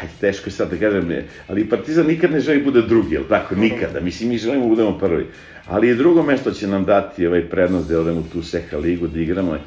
aj, 0.00 0.08
teško 0.20 0.48
je 0.48 0.52
sad 0.52 0.70
da 0.70 0.76
kažem, 0.76 1.08
ne, 1.08 1.24
ali 1.48 1.68
Partizan 1.68 2.06
nikad 2.06 2.32
ne 2.32 2.40
želi 2.40 2.62
bude 2.62 2.82
drugi, 2.82 3.14
jel 3.14 3.24
tako, 3.28 3.54
nikada, 3.54 4.00
mislim, 4.00 4.28
mi 4.28 4.38
želimo 4.38 4.62
da 4.62 4.68
budemo 4.68 4.98
prvi, 4.98 5.26
ali 5.66 5.90
i 5.90 5.94
drugo 5.94 6.22
mesto 6.22 6.50
će 6.50 6.66
nam 6.66 6.84
dati 6.84 7.26
ovaj 7.26 7.48
prednost 7.50 7.88
da 7.88 8.00
odemo 8.00 8.24
tu 8.32 8.42
Seha 8.42 8.76
ligu, 8.76 9.06
da 9.06 9.20
igramo, 9.20 9.58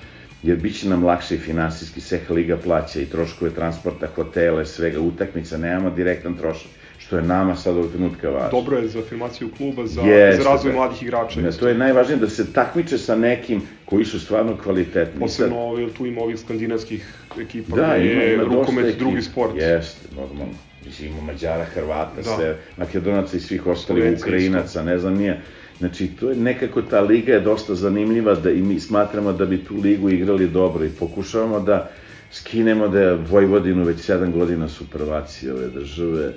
jer 0.43 0.57
bit 0.57 0.79
će 0.79 0.89
nam 0.89 1.05
lakše 1.05 1.35
i 1.35 1.39
finansijski, 1.39 2.01
Seha 2.01 2.33
liga 2.33 2.57
plaća 2.57 2.99
i 2.99 3.05
troškove 3.05 3.51
transporta, 3.51 4.07
hotele, 4.15 4.65
svega, 4.65 4.99
utakmica, 4.99 5.57
nemamo 5.57 5.89
direktan 5.89 6.37
trošak 6.37 6.82
što 7.05 7.17
je 7.17 7.23
nama 7.23 7.55
sad 7.55 7.77
ovog 7.77 7.91
trenutka 7.91 8.29
važno. 8.29 8.49
Dobro 8.51 8.77
je 8.77 8.87
za 8.87 8.99
afirmaciju 8.99 9.49
kluba, 9.57 9.87
za, 9.87 10.01
Jeste, 10.01 10.43
za 10.43 10.49
razvoj 10.49 10.71
da. 10.71 10.77
mladih 10.77 11.03
igrača. 11.03 11.41
Ne, 11.41 11.51
to 11.51 11.67
je 11.67 11.73
najvažnije 11.77 12.17
da 12.17 12.29
se 12.29 12.53
takmiče 12.53 12.97
sa 12.97 13.15
nekim 13.15 13.61
koji 13.85 14.05
su 14.05 14.19
stvarno 14.19 14.57
kvalitetni. 14.63 15.19
Posebno 15.19 15.57
ovaj, 15.59 15.87
tu 15.97 16.05
ima 16.05 16.21
ovih 16.21 16.39
skandinavskih 16.39 17.13
ekipa, 17.41 17.75
da, 17.75 17.95
gde 17.97 18.07
je 18.07 18.33
ima 18.33 18.43
rukomet 18.43 18.85
ekipa. 18.85 18.99
drugi 18.99 19.21
sport. 19.21 19.55
Jeste, 19.55 20.07
normalno. 20.15 20.53
Mislim, 20.85 21.11
ima 21.11 21.21
Mađara, 21.21 21.65
Hrvata, 21.65 22.15
Da. 22.15 22.23
sve, 22.23 22.57
Makedonaca 22.77 23.37
i 23.37 23.39
svih 23.39 23.67
ostalih, 23.67 24.17
Ukrajinaca, 24.19 24.83
ne 24.83 24.97
znam 24.99 25.13
nije. 25.13 25.41
Znači, 25.79 26.07
to 26.07 26.29
je 26.29 26.35
nekako, 26.35 26.81
ta 26.81 27.01
liga 27.01 27.33
je 27.33 27.39
dosta 27.39 27.75
zanimljiva 27.75 28.35
da 28.35 28.51
i 28.51 28.61
mi 28.61 28.79
smatramo 28.79 29.33
da 29.33 29.45
bi 29.45 29.63
tu 29.63 29.75
ligu 29.75 30.09
igrali 30.09 30.47
dobro 30.47 30.85
i 30.85 30.89
pokušavamo 30.89 31.59
da 31.59 31.89
skinemo 32.31 32.87
da 32.87 32.99
je 32.99 33.13
Vojvodinu 33.29 33.83
već 33.83 33.97
7 33.97 34.31
godina 34.31 34.69
su 34.69 34.89
prvaci 34.89 35.49
ove 35.49 35.67
države 35.67 36.33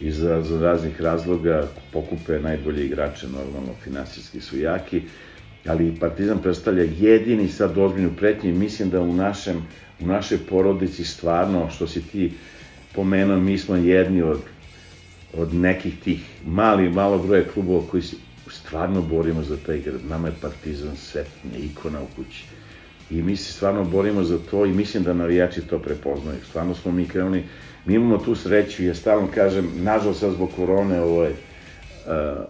iz 0.00 0.22
raz- 0.22 0.60
raznih 0.60 1.00
razloga 1.00 1.68
pokupe 1.92 2.38
najbolje 2.38 2.84
igrače, 2.86 3.26
normalno 3.26 3.74
finansijski 3.84 4.40
su 4.40 4.58
jaki, 4.58 5.02
ali 5.66 5.96
Partizan 6.00 6.42
predstavlja 6.42 6.84
jedini 6.98 7.48
sad 7.48 7.78
ozbiljnu 7.78 8.10
pretnju 8.16 8.50
i 8.50 8.58
mislim 8.58 8.90
da 8.90 9.00
u 9.00 9.12
našem 9.12 9.66
u 10.00 10.06
našoj 10.06 10.38
porodici 10.38 11.04
stvarno, 11.04 11.70
što 11.70 11.86
si 11.86 12.02
ti 12.02 12.32
pomenuo, 12.94 13.40
mi 13.40 13.58
smo 13.58 13.76
jedni 13.76 14.22
od, 14.22 14.40
od 15.34 15.54
nekih 15.54 15.94
tih 16.04 16.20
mali, 16.46 16.90
malo 16.90 17.18
broja 17.18 17.44
klubova 17.54 17.82
koji 17.90 18.02
se 18.02 18.16
stvarno 18.50 19.02
borimo 19.02 19.42
za 19.42 19.56
taj 19.66 19.78
grad. 19.78 20.00
Nama 20.08 20.28
je 20.28 20.34
Partizan 20.40 20.96
svetinja, 20.96 21.58
ikona 21.64 22.00
u 22.02 22.06
kući. 22.16 22.44
I 23.10 23.22
mi 23.22 23.36
se 23.36 23.52
stvarno 23.52 23.84
borimo 23.84 24.24
za 24.24 24.38
to 24.50 24.66
i 24.66 24.72
mislim 24.72 25.02
da 25.02 25.12
navijači 25.12 25.60
to 25.60 25.78
prepoznaju. 25.78 26.38
Stvarno 26.48 26.74
smo 26.74 26.92
mi 26.92 27.08
krenuli, 27.08 27.42
mi 27.88 27.94
imamo 27.94 28.18
tu 28.18 28.34
sreću, 28.34 28.84
ja 28.84 28.94
stalno 28.94 29.28
kažem, 29.34 29.68
nažalost 29.76 30.20
sad 30.20 30.32
zbog 30.32 30.50
korone, 30.52 31.00
ovo 31.00 31.24
je, 31.24 31.30
uh, 31.30 32.44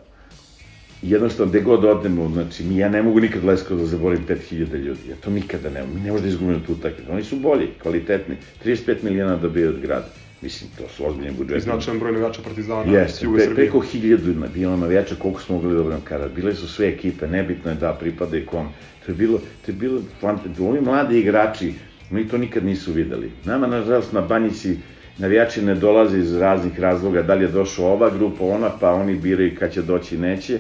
jednostavno 1.03 1.51
gde 1.51 1.61
god 1.61 1.85
odemo, 1.85 2.29
znači 2.29 2.65
mi, 2.65 2.77
ja 2.77 2.89
ne 2.89 3.03
mogu 3.03 3.21
nikad 3.21 3.45
Leskovac 3.45 3.81
da 3.81 3.87
zaborim 3.87 4.27
5000 4.27 4.51
ljudi, 4.77 5.01
ja 5.11 5.17
to 5.17 5.31
nikada 5.31 5.71
ne 5.71 5.81
mogu, 5.83 5.95
mi 5.95 6.01
ne 6.01 6.11
možemo 6.11 6.23
da 6.23 6.29
izgubimo 6.29 6.61
tu 6.61 6.73
utakmicu, 6.73 7.13
oni 7.13 7.25
su 7.25 7.37
bolji, 7.37 7.69
kvalitetni, 7.83 8.35
35 8.65 8.97
miliona 9.03 9.37
dobiju 9.37 9.69
od 9.69 9.81
grada, 9.81 10.07
mislim, 10.43 10.71
to 10.79 10.89
su 10.89 11.07
ozbiljni 11.07 11.31
I 11.31 11.35
budžeti. 11.35 11.61
značajan 11.61 11.99
broj 12.01 12.13
navijača 12.13 12.43
Partizana 12.43 12.93
Jeste, 12.93 13.19
s 13.19 13.23
juga 13.23 13.37
pre, 13.37 13.45
Srbije. 13.45 13.57
preko 13.57 13.81
hiljadu 13.81 14.35
na- 14.35 14.47
bilo 14.47 14.77
navijača, 14.77 15.15
koliko 15.15 15.41
smo 15.41 15.55
mogli 15.55 15.75
dobro 15.75 15.93
nam 15.93 16.01
kada. 16.01 16.29
Bile 16.29 16.55
su 16.55 16.69
sve 16.69 16.89
ekipe, 16.89 17.27
nebitno 17.27 17.71
je 17.71 17.77
da 17.77 17.93
pripada 17.93 18.37
i 18.37 18.47
kom. 18.47 18.67
To 19.07 19.13
je 19.13 19.17
bilo, 19.17 19.39
to 19.39 19.71
je 19.71 19.75
bilo, 19.75 20.01
fant- 20.23 20.61
ovi 20.61 20.81
mladi 20.81 21.21
igrači, 21.21 21.73
oni 22.13 22.29
to 22.29 22.39
nikad 22.39 22.65
nisu 22.65 22.93
videli. 22.93 23.31
Nama, 23.45 23.67
nažalost, 23.67 24.13
na 24.13 24.21
banjici 24.21 24.77
navijači 25.19 25.63
ne 25.63 25.75
dolaze 25.75 26.19
iz 26.19 26.37
raznih 26.37 26.81
razloga, 26.81 27.23
da 27.23 27.35
li 27.35 27.45
je 27.45 27.49
došla 27.49 27.87
ova 27.87 28.11
grupa, 28.11 28.45
ona, 28.45 28.71
pa 28.81 28.93
oni 28.93 29.15
biraju 29.15 29.57
kad 29.59 29.73
će 29.73 29.83
doći, 29.83 30.19
neće. 30.19 30.59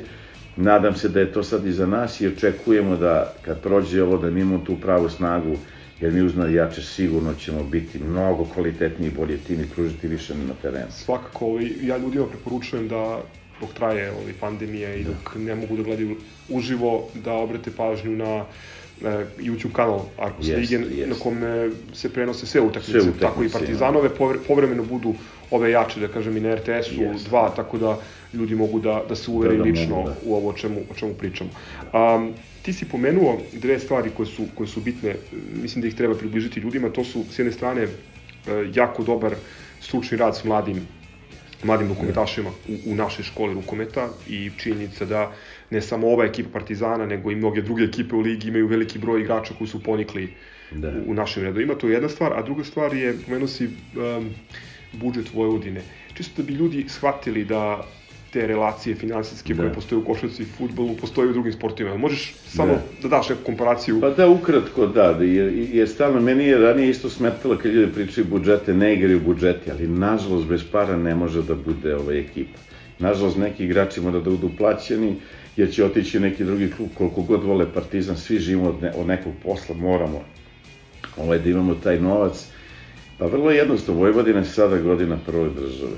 Nadam 0.56 0.94
se 0.94 1.08
da 1.08 1.20
je 1.20 1.32
to 1.32 1.42
sad 1.42 1.66
i 1.66 1.72
za 1.72 1.86
nas 1.86 2.20
i 2.20 2.26
očekujemo 2.26 2.96
da 2.96 3.34
kad 3.42 3.60
prođe 3.62 4.02
ovo 4.02 4.18
da 4.18 4.30
mi 4.30 4.40
imamo 4.40 4.64
tu 4.66 4.76
pravu 4.80 5.08
snagu, 5.08 5.56
jer 6.00 6.12
mi 6.12 6.22
uz 6.22 6.36
navijače 6.36 6.82
sigurno 6.82 7.34
ćemo 7.34 7.64
biti 7.64 7.98
mnogo 7.98 8.44
kvalitetniji 8.44 9.08
i 9.08 9.16
bolji 9.16 9.36
tim 9.36 9.60
i 9.60 9.66
pružiti 9.74 10.08
više 10.08 10.34
na 10.34 10.54
terenu. 10.62 10.90
Svakako, 10.90 11.46
ovaj, 11.46 11.70
ja 11.82 11.98
ljudima 11.98 12.26
preporučujem 12.26 12.88
da 12.88 13.20
dok 13.60 13.72
traje 13.74 14.12
ovaj, 14.12 14.32
pandemija 14.40 14.94
i 14.94 15.04
dok 15.04 15.36
ne 15.36 15.54
mogu 15.54 15.76
da 15.76 15.82
gledaju 15.82 16.16
uživo, 16.48 17.08
da 17.24 17.32
obrate 17.32 17.70
pažnju 17.76 18.16
na 18.16 18.44
YouTube 19.38 19.72
kanal 19.72 20.00
Arkus 20.18 20.48
Jeste, 20.48 20.60
Lige, 20.76 20.86
jeste. 20.86 21.06
na 21.06 21.14
kome 21.14 21.70
se 21.92 22.08
prenose 22.08 22.46
sve 22.46 22.60
utakmice, 22.60 22.90
Sve 22.90 23.00
utakmice, 23.00 23.20
tako 23.20 23.44
i 23.44 23.48
Partizanove, 23.48 24.08
povre- 24.10 24.38
povremeno 24.48 24.84
budu 24.84 25.14
ove 25.50 25.70
jače, 25.70 26.00
da 26.00 26.08
kažem, 26.08 26.36
i 26.36 26.40
na 26.40 26.54
RTS-u, 26.54 27.02
Jeste. 27.02 27.28
dva, 27.28 27.50
tako 27.50 27.78
da 27.78 27.98
ljudi 28.34 28.54
mogu 28.54 28.80
da, 28.80 29.02
da 29.08 29.14
se 29.16 29.30
uvere 29.30 29.52
Da, 29.52 29.58
da 29.58 29.64
lično 29.64 29.96
mogu, 29.96 30.08
da. 30.08 30.14
u 30.24 30.34
ovo 30.34 30.48
o 30.48 30.52
čemu, 30.52 30.80
o 30.90 30.94
čemu 30.94 31.14
pričamo. 31.14 31.50
Um, 31.92 32.32
ti 32.62 32.72
si 32.72 32.84
pomenuo 32.84 33.38
dve 33.52 33.78
stvari 33.78 34.10
koje 34.10 34.26
su, 34.26 34.44
koje 34.54 34.66
su 34.66 34.80
bitne, 34.80 35.14
mislim 35.62 35.82
da 35.82 35.88
ih 35.88 35.94
treba 35.94 36.14
približiti 36.14 36.60
ljudima, 36.60 36.90
to 36.90 37.04
su 37.04 37.24
s 37.30 37.38
jedne 37.38 37.52
strane 37.52 37.82
e, 37.82 37.88
jako 38.74 39.02
dobar 39.02 39.34
stručni 39.80 40.16
rad 40.18 40.36
s 40.36 40.44
mladim 40.44 40.86
mladim 41.62 41.88
rukometašima 41.88 42.50
u, 42.68 42.92
u 42.92 42.94
našoj 42.94 43.24
školi 43.24 43.54
rukometa 43.54 44.08
i 44.28 44.50
činjenica 44.56 45.04
da 45.04 45.32
ne 45.70 45.80
samo 45.80 46.08
ova 46.08 46.24
ekipa 46.24 46.48
Partizana, 46.52 47.06
nego 47.06 47.30
i 47.30 47.36
mnoge 47.36 47.62
druge 47.62 47.84
ekipe 47.84 48.16
u 48.16 48.20
ligi 48.20 48.48
imaju 48.48 48.66
veliki 48.66 48.98
broj 48.98 49.20
igrača 49.20 49.54
koji 49.58 49.68
su 49.68 49.82
ponikli 49.82 50.28
Da. 50.72 50.88
u, 50.88 51.10
u 51.10 51.14
našim 51.14 51.42
redovima. 51.42 51.74
To 51.74 51.88
je 51.88 51.92
jedna 51.92 52.08
stvar, 52.08 52.32
a 52.36 52.42
druga 52.42 52.64
stvar 52.64 52.94
je, 52.94 53.14
pomenuo 53.26 53.48
si 53.48 53.64
um, 53.66 54.30
budžet 54.92 55.34
Vojvodine. 55.34 55.80
Čisto 56.14 56.42
da 56.42 56.46
bi 56.46 56.52
ljudi 56.52 56.84
shvatili 56.88 57.44
da 57.44 57.84
te 58.32 58.46
relacije 58.46 58.94
finansijske 58.94 59.54
Da. 59.54 59.62
koje 59.62 59.74
postoje 59.74 59.98
u 59.98 60.04
košarci 60.04 60.42
i 60.42 60.46
futbolu, 60.46 60.96
postoje 60.96 61.28
u 61.28 61.32
drugim 61.32 61.52
sportovima. 61.52 61.96
Možeš 61.96 62.34
samo 62.46 62.72
Da. 62.72 62.82
da, 63.02 63.08
daš 63.08 63.28
neku 63.28 63.42
komparaciju? 63.44 64.00
Pa 64.00 64.10
da, 64.10 64.28
ukratko 64.28 64.86
da, 64.86 65.12
da 65.12 65.24
jer, 65.24 65.52
jer 65.72 65.88
stalno, 65.88 66.20
meni 66.20 66.44
je 66.44 66.58
ranije 66.58 66.90
isto 66.90 67.10
smetalo 67.10 67.56
kad 67.56 67.72
ljudi 67.72 67.92
pričaju 67.92 68.26
budžete, 68.30 68.74
ne 68.74 68.94
igraju 68.94 69.20
budžeti, 69.20 69.70
ali 69.70 69.88
nažalost 69.88 70.46
bez 70.46 70.64
para 70.72 70.96
ne 70.96 71.14
može 71.14 71.42
da 71.42 71.54
bude 71.54 71.96
ovaj 71.96 72.18
ekipa. 72.20 72.58
Nažalost 72.98 73.36
neki 73.38 73.64
igrači 73.64 74.00
mora 74.00 74.20
da 74.20 74.30
budu 74.30 74.50
plaćeni, 74.58 75.14
jer 75.58 75.70
će 75.70 75.84
otići 75.84 76.18
u 76.18 76.20
neki 76.20 76.44
drugi 76.44 76.70
klub, 76.70 76.88
koliko 76.94 77.22
god 77.22 77.44
vole 77.44 77.72
Partizan, 77.74 78.16
svi 78.16 78.38
živimo 78.38 78.68
od, 78.68 78.82
ne, 78.82 78.92
od 78.96 79.06
nekog 79.06 79.32
posla, 79.42 79.74
moramo 79.74 80.24
ovaj, 81.16 81.38
da 81.38 81.50
imamo 81.50 81.74
taj 81.74 82.00
novac. 82.00 82.46
Pa 83.18 83.26
vrlo 83.26 83.50
jednostavno, 83.50 84.00
Vojvodina 84.00 84.38
je 84.38 84.44
sada 84.44 84.78
godina 84.78 85.18
prve 85.26 85.48
države. 85.48 85.96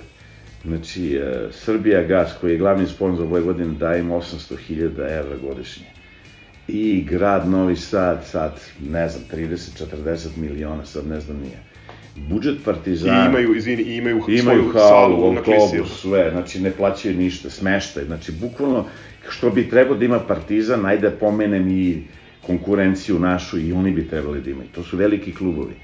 Znači, 0.65 1.15
e, 1.17 1.49
Srbija 1.53 2.03
Gas, 2.03 2.33
koji 2.41 2.53
je 2.53 2.59
glavni 2.59 2.87
sponsor 2.87 3.27
Vojvodine, 3.27 3.75
daje 3.75 4.01
im 4.01 4.09
800.000 4.09 5.19
evra 5.19 5.37
godišnje 5.43 5.87
i 6.69 7.05
grad 7.05 7.49
Novi 7.49 7.77
Sad, 7.77 8.27
sad, 8.27 8.61
ne 8.81 9.09
znam, 9.09 9.25
30-40 9.33 10.29
miliona, 10.37 10.85
sad 10.85 11.07
ne 11.07 11.21
znam 11.21 11.37
nije. 11.37 11.70
Budžet 12.17 12.55
I 12.61 12.65
Partizana... 12.65 13.27
imaju, 13.27 13.57
izvini, 13.57 13.83
i 13.83 13.97
imaju, 13.97 14.17
imaju 14.29 14.43
svoju 14.43 14.73
halu, 14.73 14.89
salu 14.89 15.25
autobus, 15.25 16.01
sve, 16.01 16.31
znači 16.31 16.61
ne 16.61 16.71
plaćaju 16.71 17.17
ništa, 17.17 17.51
smeštaj, 17.51 18.05
znači 18.05 18.33
bukvalno 18.33 18.85
što 19.29 19.51
bi 19.51 19.69
trebao 19.69 19.97
da 19.97 20.05
ima 20.05 20.19
Partizan, 20.19 20.87
ajde 20.87 21.11
pomenem 21.11 21.69
i 21.69 22.03
konkurenciju 22.47 23.19
našu 23.19 23.59
i 23.59 23.73
oni 23.73 23.91
bi 23.91 24.09
trebali 24.09 24.41
da 24.41 24.51
imaju. 24.51 24.69
To 24.75 24.83
su 24.83 24.97
veliki 24.97 25.35
klubovi. 25.35 25.75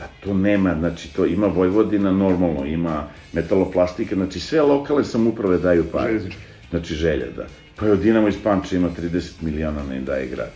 A 0.00 0.06
to 0.24 0.34
nema, 0.34 0.74
znači 0.78 1.14
to 1.14 1.26
ima 1.26 1.46
Vojvodina 1.46 2.12
normalno, 2.12 2.66
ima 2.66 3.08
metaloplastika, 3.32 4.14
znači 4.14 4.40
sve 4.40 4.62
lokalne 4.62 5.04
samuprave 5.04 5.58
daju 5.58 5.84
pare. 5.92 6.20
Znači 6.70 6.94
želja, 6.94 7.26
da. 7.36 7.46
Pa 7.76 7.86
je 7.86 7.96
Dinamo 7.96 8.28
iz 8.28 8.36
Panča 8.42 8.76
ima 8.76 8.88
30 8.98 9.42
miliona 9.42 9.82
ne 9.90 10.00
daje 10.00 10.26
grad, 10.26 10.52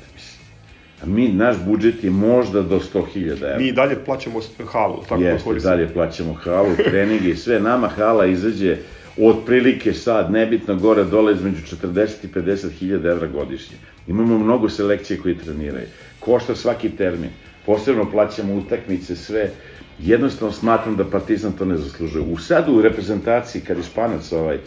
mi, 1.06 1.28
naš 1.28 1.56
budžet 1.66 2.04
je 2.04 2.10
možda 2.10 2.62
do 2.62 2.80
100.000 2.94 3.30
evra. 3.32 3.58
Mi 3.58 3.72
dalje 3.72 4.04
plaćamo 4.04 4.40
halu, 4.72 5.02
tako 5.08 5.20
da 5.22 5.28
Jeste, 5.28 5.44
koristim. 5.44 5.70
dalje 5.70 5.88
plaćamo 5.92 6.34
halu, 6.34 6.68
treninge 6.84 7.30
i 7.30 7.36
sve. 7.36 7.60
Nama 7.60 7.88
hala 7.88 8.26
izađe 8.26 8.76
otprilike 9.18 9.92
sad, 9.92 10.30
nebitno 10.32 10.76
gore 10.76 11.04
dole 11.04 11.32
između 11.32 11.76
40 11.82 12.08
i 12.24 12.28
50 12.28 12.70
hiljada 12.70 13.08
evra 13.10 13.26
godišnje. 13.26 13.76
Imamo 14.08 14.38
mnogo 14.38 14.68
selekcije 14.68 15.18
koji 15.18 15.38
treniraju. 15.38 15.86
Košta 16.20 16.54
svaki 16.54 16.88
termin. 16.90 17.30
Posebno 17.66 18.10
plaćamo 18.10 18.54
utakmice, 18.54 19.16
sve. 19.16 19.50
Jednostavno 19.98 20.52
smatram 20.52 20.96
da 20.96 21.04
Partizan 21.04 21.52
to 21.52 21.64
ne 21.64 21.76
zaslužuje. 21.76 22.24
U 22.32 22.38
sad 22.38 22.68
u 22.68 22.82
reprezentaciji, 22.82 23.62
kad 23.62 23.76
je 23.76 23.82
Španac 23.82 24.32
ovaj, 24.32 24.58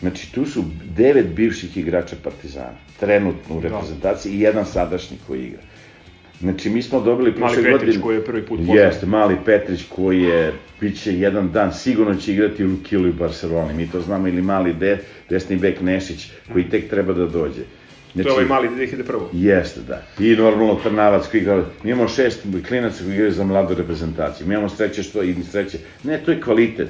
znači 0.00 0.32
tu 0.32 0.46
su 0.46 0.64
devet 0.96 1.26
bivših 1.26 1.76
igrača 1.76 2.16
Partizana, 2.24 2.78
trenutno 3.00 3.56
u 3.56 3.60
reprezentaciji 3.60 4.32
i 4.32 4.40
jedan 4.40 4.66
sadašnji 4.66 5.16
koji 5.26 5.46
igra. 5.46 5.62
Znači, 6.40 6.70
mi 6.70 6.82
smo 6.82 7.00
dobili 7.00 7.30
Mali 7.30 7.54
prošle 7.54 7.72
Petrić 7.72 7.80
godine... 7.80 8.02
koji 8.02 8.16
je 8.16 8.24
prvi 8.24 8.42
put 8.42 8.58
pozvan. 8.58 8.76
Jeste, 8.76 9.06
mali 9.06 9.36
Petrić 9.44 9.84
koji 9.88 10.22
je, 10.22 10.52
bit 10.80 11.02
će 11.02 11.18
jedan 11.18 11.52
dan, 11.52 11.72
sigurno 11.72 12.14
će 12.14 12.32
igrati 12.32 12.64
u 12.64 12.76
Kilu 12.88 13.08
i 13.08 13.12
Barceloni, 13.12 13.74
mi 13.74 13.90
to 13.90 14.00
znamo, 14.00 14.28
ili 14.28 14.42
mali 14.42 14.74
de, 14.74 14.98
desni 15.30 15.56
bek 15.56 15.80
Nešić, 15.80 16.30
koji 16.52 16.70
tek 16.70 16.90
treba 16.90 17.12
da 17.12 17.26
dođe. 17.26 17.62
To 18.14 18.28
je 18.28 18.32
ovaj 18.32 18.44
mali 18.44 18.68
2001. 18.68 19.20
Jeste, 19.32 19.80
da. 19.80 20.02
I 20.18 20.36
normalno 20.36 20.74
Trnavac 20.74 21.26
koji 21.30 21.40
igra, 21.40 21.64
mi 21.82 21.90
imamo 21.90 22.08
šest 22.08 22.46
klinaca 22.68 23.04
koji 23.04 23.14
igraju 23.14 23.32
za 23.32 23.44
mladu 23.44 23.74
reprezentaciju, 23.74 24.46
mi 24.46 24.54
imamo 24.54 24.68
sreće 24.68 25.02
što 25.02 25.22
i 25.22 25.34
sreće. 25.50 25.78
Ne, 26.04 26.18
to 26.24 26.30
je 26.30 26.40
kvalitet. 26.40 26.88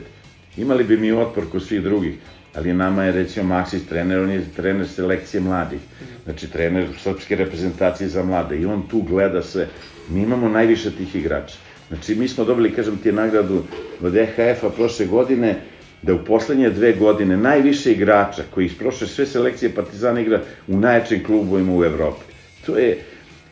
Imali 0.57 0.85
bi 0.85 0.97
mi 0.97 1.13
otpor 1.13 1.45
kod 1.51 1.63
svih 1.63 1.83
drugih, 1.83 2.15
ali 2.59 2.73
nama 2.73 3.05
je 3.05 3.13
recimo 3.13 3.55
Maksis 3.55 3.87
trener, 3.87 4.19
on 4.19 4.31
je 4.31 4.45
trener 4.57 4.89
selekcije 4.89 5.41
mladih. 5.41 5.81
Znači 6.25 6.51
trener 6.51 6.89
srpske 7.03 7.37
reprezentacije 7.37 8.09
za 8.09 8.23
mlade 8.23 8.59
i 8.59 8.67
on 8.67 8.83
tu 8.91 9.03
gleda 9.03 9.43
sve. 9.43 9.69
Mi 10.09 10.23
imamo 10.23 10.49
najviše 10.49 10.91
tih 10.91 11.17
igrača. 11.17 11.57
Znači 11.89 12.15
mi 12.15 12.29
smo 12.29 12.45
dobili, 12.45 12.75
kažem 12.75 12.97
ti, 12.97 13.13
nagradu 13.13 13.63
od 14.03 14.17
EHF-a 14.17 14.71
prošle 14.71 15.07
godine, 15.07 15.61
da 16.03 16.15
u 16.15 16.25
poslednje 16.25 16.71
dve 16.71 16.93
godine 16.93 17.37
najviše 17.37 17.93
igrača 17.93 18.43
koji 18.55 18.67
iz 18.67 18.79
prošle 18.79 19.07
sve 19.07 19.27
selekcije 19.27 19.75
Partizana 19.75 20.21
igra 20.21 20.43
u 20.67 20.77
najjačim 20.77 21.25
klubovima 21.25 21.77
u 21.77 21.85
Evropi. 21.85 22.25
To 22.67 22.79
je, 22.79 22.99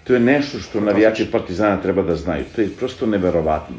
to 0.04 0.14
je 0.14 0.20
nešto 0.20 0.58
što 0.58 0.80
navijači 0.80 1.30
Partizana 1.30 1.82
treba 1.82 2.02
da 2.02 2.16
znaju. 2.16 2.44
To 2.56 2.60
je 2.60 2.68
prosto 2.78 3.06
neverovatno. 3.06 3.76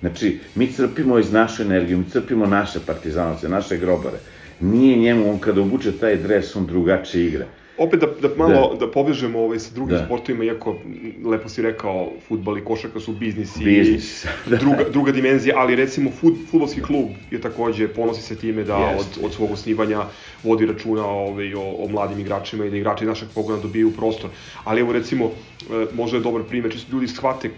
Znači, 0.00 0.38
mi 0.54 0.72
crpimo 0.72 1.18
iz 1.18 1.32
naše 1.32 1.62
energije, 1.62 1.96
mi 1.96 2.10
crpimo 2.10 2.46
naše 2.46 2.80
partizanovce, 2.86 3.48
naše 3.48 3.76
grobare. 3.76 4.18
Nije 4.60 4.96
njemu, 4.96 5.30
on 5.30 5.38
kada 5.38 5.60
obuče 5.60 5.92
taj 5.92 6.16
dres, 6.16 6.56
on 6.56 6.66
drugačije 6.66 7.26
igra. 7.26 7.46
Opet 7.80 8.00
da, 8.00 8.06
da 8.20 8.28
malo 8.36 8.76
da, 8.80 8.90
povežemo 8.90 9.38
ovaj 9.40 9.58
sa 9.58 9.74
drugim 9.74 9.96
Da. 9.96 10.04
sportovima, 10.04 10.44
iako 10.44 10.76
lepo 11.24 11.48
si 11.48 11.62
rekao, 11.62 12.12
futbal 12.28 12.58
i 12.58 12.64
košarka 12.64 13.00
su 13.00 13.12
biznis 13.12 13.56
i 13.56 13.98
da. 14.50 14.56
druga, 14.56 14.84
druga 14.92 15.12
dimenzija, 15.12 15.54
ali 15.58 15.76
recimo 15.76 16.10
fut, 16.10 16.34
futbolski 16.50 16.82
klub 16.82 17.06
je 17.30 17.40
takođe, 17.40 17.88
ponosi 17.88 18.22
se 18.22 18.36
time 18.36 18.64
da 18.64 18.76
Jeste. 18.76 19.20
od, 19.20 19.24
od 19.24 19.34
svog 19.34 19.50
osnivanja 19.50 20.02
vodi 20.42 20.66
računa 20.66 21.06
ovaj, 21.06 21.54
o, 21.54 21.62
o 21.78 21.88
mladim 21.88 22.18
igračima 22.20 22.64
i 22.64 22.70
da 22.70 22.76
igrači 22.76 23.04
našeg 23.04 23.28
pogona 23.34 23.58
dobiju 23.58 23.92
prostor. 23.96 24.30
Ali 24.64 24.80
evo 24.80 24.92
recimo, 24.92 25.24
e, 25.24 25.86
možda 25.94 26.16
je 26.16 26.22
dobar 26.22 26.42
primer, 26.42 26.72
čisto 26.72 26.92
ljudi 26.92 27.08
shvate 27.08 27.48
e, 27.48 27.52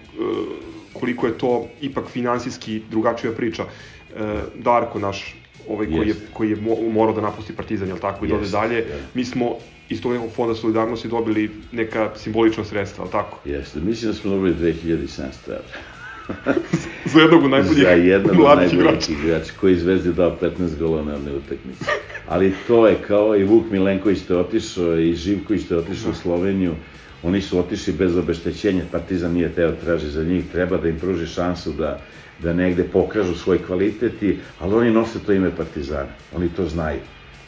koliko 0.93 1.27
je 1.27 1.39
to 1.39 1.67
ipak 1.81 2.07
finansijski 2.09 2.83
drugačija 2.91 3.33
priča. 3.33 3.63
E, 3.63 4.35
Darko 4.55 4.99
naš, 4.99 5.35
ovaj 5.69 5.87
koji 5.87 6.09
je, 6.09 6.15
koji 6.33 6.51
je 6.51 6.57
mo- 6.57 6.93
morao 6.93 7.15
da 7.15 7.21
napusti 7.21 7.53
Partizan, 7.53 7.89
jel 7.89 7.99
tako, 7.99 8.25
i 8.25 8.29
dode 8.29 8.43
Jeste, 8.43 8.57
dalje, 8.57 8.81
da. 8.81 8.95
mi 9.15 9.25
smo 9.25 9.55
iz 9.89 10.03
tog 10.03 10.13
nekog 10.13 10.31
fonda 10.31 10.55
solidarnosti 10.55 11.09
dobili 11.09 11.51
neka 11.73 12.11
simbolična 12.17 12.65
sredstva, 12.65 13.05
jel 13.05 13.13
tako? 13.13 13.39
Jeste, 13.45 13.81
mislim 13.81 14.11
da 14.11 14.19
smo 14.19 14.31
dobili 14.31 14.55
2700 14.55 15.19
evra. 15.49 15.63
Za 17.13 17.21
jednog 17.21 17.45
od 17.45 17.51
najboljih 17.51 17.83
za 17.83 17.89
jednog 17.91 18.41
od 18.41 18.57
najboljih 18.59 18.75
igrača. 18.81 19.13
igrača 19.13 19.53
koji 19.61 19.77
Zvezdi 19.77 20.13
dao 20.13 20.37
15 20.43 20.79
gola 20.79 21.03
na 21.05 21.13
jednoj 21.13 21.37
utakmici. 21.37 21.85
Ali 22.29 22.53
to 22.67 22.87
je 22.87 22.97
kao 23.07 23.37
i 23.37 23.45
Vuk 23.45 23.71
Milenković 23.71 24.19
što 24.19 24.35
je 24.35 24.41
otišao 24.41 24.99
i 24.99 25.15
Živković 25.15 25.63
što 25.65 25.75
je 25.75 25.81
otišao 25.81 26.11
u 26.11 26.15
Sloveniju. 26.15 26.75
Oni 27.23 27.41
su 27.41 27.59
otišli 27.59 27.93
bez 27.93 28.17
obeštećenja, 28.17 28.83
Partizan 28.93 29.33
nije 29.33 29.49
teo 29.49 29.73
traži 29.73 30.11
za 30.11 30.25
njih, 30.25 30.45
treba 30.53 30.77
da 30.77 30.89
im 30.89 30.99
pruži 30.99 31.27
šansu 31.27 31.73
da, 31.73 32.01
da 32.43 32.53
negde 32.53 32.85
pokažu 32.85 33.35
svoj 33.35 33.59
kvalitet, 33.67 34.23
i, 34.23 34.39
ali 34.61 34.75
oni 34.75 34.91
nose 34.91 35.19
to 35.27 35.33
ime 35.33 35.51
Partizana, 35.57 36.09
oni 36.37 36.49
to 36.49 36.67
znaju. 36.69 37.01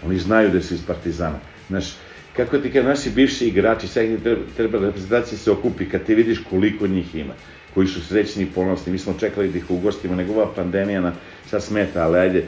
Oni 0.07 0.18
znaju 0.18 0.50
da 0.50 0.61
su 0.61 0.74
iz 0.74 0.87
Partizana. 0.87 1.38
Znaš, 1.68 1.94
kako 2.37 2.59
ti 2.59 2.70
kažem, 2.70 2.88
naši 2.88 3.11
bivši 3.11 3.48
igrači, 3.48 3.88
sad 3.88 4.22
treba, 4.22 4.42
treba 4.57 4.78
reprezentacija 4.78 5.38
se 5.38 5.50
okupi, 5.50 5.88
kad 5.88 6.04
ti 6.04 6.14
vidiš 6.14 6.38
koliko 6.50 6.87
njih 6.87 7.14
ima, 7.14 7.35
koji 7.74 7.87
su 7.87 8.00
srećni 8.07 8.42
i 8.42 8.50
ponosni, 8.54 8.92
mi 8.92 8.98
smo 8.98 9.14
čekali 9.20 9.48
da 9.48 9.59
ih 9.59 9.70
ugostimo, 9.70 10.14
nego 10.14 10.33
ova 10.33 10.54
pandemija 10.54 11.00
na, 11.00 11.12
sad 11.50 11.62
smeta, 11.62 12.04
ali 12.04 12.18
ajde, 12.18 12.44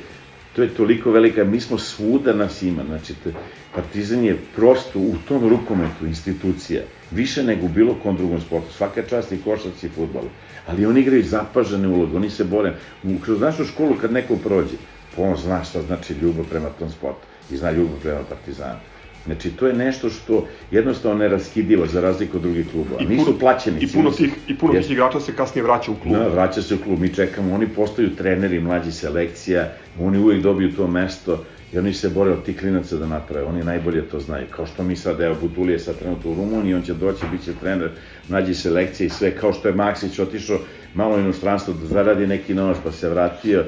to 0.56 0.62
je 0.62 0.68
toliko 0.68 1.10
velika, 1.10 1.44
mi 1.44 1.60
smo 1.60 1.78
svuda 1.78 2.32
nas 2.32 2.62
ima, 2.62 2.84
znači 2.84 3.14
te, 3.14 3.32
Partizan 3.74 4.24
je 4.24 4.36
prosto 4.54 4.98
u 4.98 5.14
tom 5.28 5.48
rukometu 5.48 6.06
institucija, 6.06 6.82
više 7.10 7.42
nego 7.42 7.66
u 7.66 7.68
bilo 7.68 7.94
kom 7.94 8.16
drugom 8.16 8.40
sportu, 8.40 8.72
svaka 8.72 9.02
čast 9.02 9.32
i 9.32 9.42
košarci 9.44 9.86
i 9.86 9.90
futbalu, 9.90 10.28
ali 10.66 10.86
oni 10.86 11.00
igraju 11.00 11.22
zapažene 11.24 11.88
uloge, 11.88 12.16
oni 12.16 12.30
se 12.30 12.44
bore, 12.44 12.74
U- 13.02 13.18
kroz 13.24 13.40
našu 13.40 13.64
školu 13.64 13.94
kad 14.00 14.12
neko 14.12 14.36
prođe, 14.36 14.76
pa 15.16 15.22
on 15.22 15.36
zna 15.36 15.64
šta 15.64 15.82
znači 15.82 16.14
ljubav 16.14 16.44
prema 16.50 16.68
tom 16.68 16.90
sportu 16.90 17.26
i 17.50 17.56
zna 17.56 17.70
ljubav 17.70 17.98
prema 18.02 18.20
Partizanu. 18.28 18.78
Znači, 19.26 19.50
to 19.50 19.66
je 19.66 19.74
nešto 19.74 20.10
što 20.10 20.46
jednostavno 20.70 21.18
neraskidivo 21.18 21.86
za 21.86 22.00
razliku 22.00 22.36
od 22.36 22.42
drugih 22.42 22.66
klubova. 22.70 23.02
I 23.02 23.06
Nisu 23.06 23.38
plaćeni. 23.38 23.78
I 23.80 23.86
puno 23.92 24.10
tih, 24.10 24.32
i 24.48 24.58
puno 24.58 24.72
tih 24.72 24.90
igrača 24.90 25.20
se 25.20 25.32
kasnije 25.36 25.62
vraća 25.62 25.90
u 25.90 25.94
klub. 25.94 26.14
Da, 26.14 26.28
vraća 26.28 26.62
se 26.62 26.74
u 26.74 26.78
klub, 26.78 27.00
mi 27.00 27.14
čekamo, 27.14 27.54
oni 27.54 27.68
postaju 27.68 28.16
treneri 28.16 28.60
mlađi 28.60 28.92
selekcija, 28.92 29.72
oni 30.00 30.18
uvijek 30.18 30.42
dobiju 30.42 30.72
to 30.72 30.86
mesto 30.86 31.44
i 31.72 31.78
oni 31.78 31.94
se 31.94 32.08
bore 32.08 32.30
od 32.30 32.44
tih 32.44 32.58
klinaca 32.58 32.96
da 32.96 33.06
naprave, 33.06 33.46
oni 33.46 33.64
najbolje 33.64 34.02
to 34.02 34.20
znaju. 34.20 34.46
Kao 34.50 34.66
što 34.66 34.82
mi 34.82 34.96
sad, 34.96 35.20
evo, 35.20 35.36
Butulije 35.40 35.74
je 35.74 35.78
sad 35.78 35.98
trenutno 35.98 36.30
u 36.30 36.34
Rumuniji, 36.34 36.74
on 36.74 36.82
će 36.82 36.94
doći, 36.94 37.24
bit 37.32 37.44
će 37.44 37.52
trener 37.60 37.90
mlađi 38.28 38.54
selekcije 38.54 39.06
i 39.06 39.10
sve, 39.10 39.30
kao 39.30 39.52
što 39.52 39.68
je 39.68 39.74
Maksić 39.74 40.18
otišao 40.18 40.58
malo 40.94 41.18
inostranstvo 41.18 41.74
da 41.74 41.86
zaradi 41.86 42.26
neki 42.26 42.54
novac 42.54 42.76
pa 42.84 42.92
se 42.92 43.08
vratio, 43.08 43.64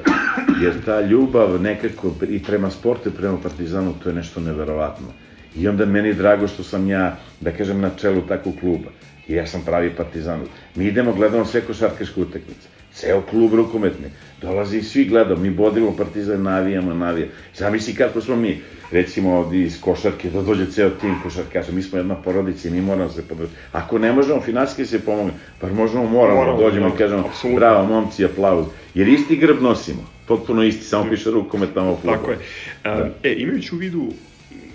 jer 0.63 0.73
ta 0.85 1.01
ljubav 1.01 1.61
nekako 1.61 2.11
i 2.29 2.43
prema 2.43 2.71
sportu 2.71 3.09
i 3.09 3.11
prema 3.11 3.37
Partizanu, 3.37 3.93
to 4.03 4.09
je 4.09 4.15
nešto 4.15 4.39
neverovatno. 4.39 5.07
I 5.55 5.67
onda 5.67 5.85
meni 5.85 6.07
je 6.07 6.13
drago 6.13 6.47
što 6.47 6.63
sam 6.63 6.89
ja, 6.89 7.17
da 7.41 7.51
kažem, 7.51 7.81
na 7.81 7.89
čelu 7.97 8.21
takvog 8.21 8.55
kluba. 8.59 8.89
I 9.27 9.33
ja 9.33 9.47
sam 9.47 9.61
pravi 9.65 9.89
partizan. 9.89 10.41
Mi 10.75 10.85
idemo, 10.85 11.13
gledamo 11.13 11.45
sve 11.45 11.61
košarkaške 11.61 12.21
utakmice. 12.21 12.67
Ceo 12.93 13.21
klub 13.21 13.53
rukometni. 13.53 14.05
Dolazi 14.41 14.77
i 14.77 14.83
svi 14.83 15.05
gledamo, 15.05 15.41
mi 15.41 15.49
bodimo 15.49 15.95
partizan, 15.97 16.43
navijamo, 16.43 16.93
navijamo. 16.93 17.31
Zamisli 17.55 17.95
kako 17.95 18.21
smo 18.21 18.35
mi, 18.35 18.61
recimo 18.91 19.33
ovdje 19.37 19.61
iz 19.63 19.81
košarke, 19.81 20.29
da 20.29 20.41
dođe 20.41 20.65
ceo 20.71 20.89
tim 20.89 21.15
košarkaša. 21.23 21.71
Mi 21.71 21.81
smo 21.83 21.97
jedna 21.97 22.15
porodica 22.15 22.67
i 22.67 22.71
mi 22.71 22.81
moramo 22.81 23.09
se 23.09 23.27
podržati. 23.27 23.55
Ako 23.71 23.97
ne 23.99 24.11
možemo 24.11 24.41
finansijski 24.41 24.85
se 24.85 24.99
pomogne, 25.05 25.31
pa 25.61 25.67
možemo, 25.67 26.03
moramo, 26.07 26.39
Moramo, 26.39 26.57
dođemo 26.61 26.89
da, 26.89 26.95
i 26.95 26.97
kažemo, 26.97 27.19
apsolutno. 27.27 27.59
bravo 27.59 27.87
momci, 27.87 28.25
aplauz. 28.25 28.65
Jer 28.93 29.07
isti 29.07 29.35
grb 29.35 29.61
nosimo. 29.61 30.05
potpuno 30.27 30.63
isti, 30.63 30.83
samo 30.85 31.09
piše 31.09 31.31
rukomet 31.31 31.69
tamo 31.73 31.95
futbol. 31.95 32.15
Tako 32.15 32.31
je. 32.31 32.37
Da. 32.83 33.09
E, 33.23 33.33
imajući 33.37 33.75
u 33.75 33.77
vidu 33.77 34.07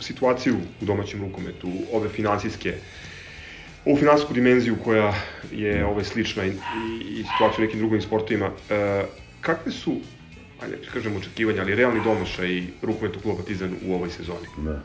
situaciju 0.00 0.56
u 0.80 0.84
domaćem 0.84 1.20
rukometu, 1.20 1.68
ove 1.92 2.08
finansijske, 2.08 2.74
ovu 3.84 3.96
finansijsku 3.96 4.34
dimenziju 4.34 4.76
koja 4.84 5.14
je 5.52 5.86
ove, 5.86 6.04
slična 6.04 6.44
i, 6.44 6.52
i 7.00 7.24
situaciju 7.32 7.58
u 7.58 7.66
nekim 7.66 7.78
drugim 7.78 8.02
sportovima, 8.02 8.50
e, 8.70 9.02
kakve 9.40 9.72
su, 9.72 9.96
ajde 10.62 10.76
da 10.76 10.90
kažem 10.92 11.16
očekivanja, 11.16 11.62
ali 11.62 11.74
realni 11.74 12.00
domašaj 12.04 12.50
i 12.50 12.66
rukometu 12.82 13.20
kluba 13.20 13.36
Partizan 13.36 13.74
u 13.86 13.94
ovoj 13.94 14.10
sezoni? 14.10 14.46
Da. 14.56 14.82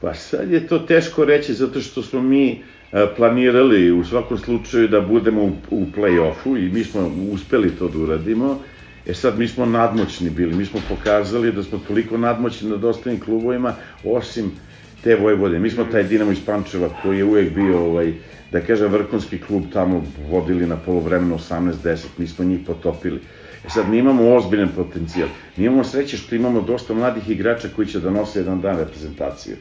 Pa 0.00 0.14
sad 0.14 0.50
je 0.50 0.66
to 0.66 0.78
teško 0.78 1.24
reći 1.24 1.54
zato 1.54 1.80
što 1.80 2.02
smo 2.02 2.22
mi 2.22 2.50
e, 2.50 3.06
planirali 3.16 3.92
u 3.92 4.04
svakom 4.04 4.38
slučaju 4.38 4.88
da 4.88 5.00
budemo 5.00 5.42
u, 5.42 5.52
u 5.70 5.86
play-offu 5.96 6.58
i 6.58 6.72
mi 6.72 6.84
smo 6.84 7.12
uspeli 7.32 7.76
to 7.76 7.88
da 7.88 7.98
uradimo. 7.98 8.60
E 9.06 9.14
sad 9.14 9.38
mi 9.38 9.48
smo 9.48 9.66
nadmoćni 9.66 10.30
bili, 10.30 10.54
mi 10.54 10.66
smo 10.66 10.80
pokazali 10.88 11.52
da 11.52 11.62
smo 11.62 11.78
toliko 11.88 12.18
nadmoćni 12.18 12.70
nad 12.70 12.84
ostalim 12.84 13.20
klubovima, 13.20 13.74
osim 14.04 14.52
te 15.04 15.16
Vojvode. 15.16 15.58
Mi 15.58 15.70
smo 15.70 15.84
taj 15.84 16.02
Dinamo 16.02 16.32
iz 16.32 16.40
Pančeva 16.46 16.88
koji 17.02 17.18
je 17.18 17.24
uvek 17.24 17.54
bio, 17.54 17.78
ovaj, 17.78 18.12
da 18.52 18.60
kažem, 18.60 18.92
vrhunski 18.92 19.38
klub 19.38 19.62
tamo 19.72 20.04
vodili 20.30 20.66
na 20.66 20.76
polovremeno 20.76 21.38
18-10, 21.38 22.06
mi 22.18 22.26
smo 22.26 22.44
njih 22.44 22.60
potopili. 22.66 23.20
E 23.66 23.68
sad, 23.68 23.88
mi 23.88 23.98
imamo 23.98 24.34
ozbiljan 24.34 24.68
potencijal. 24.76 25.28
Mi 25.56 25.64
imamo 25.64 25.84
sreće 25.84 26.16
što 26.16 26.34
imamo 26.34 26.60
dosta 26.60 26.94
mladih 26.94 27.30
igrača 27.30 27.68
koji 27.76 27.86
će 27.86 28.00
da 28.00 28.10
nose 28.10 28.38
jedan 28.38 28.60
dan 28.60 28.78
reprezentaciju. 28.78 29.56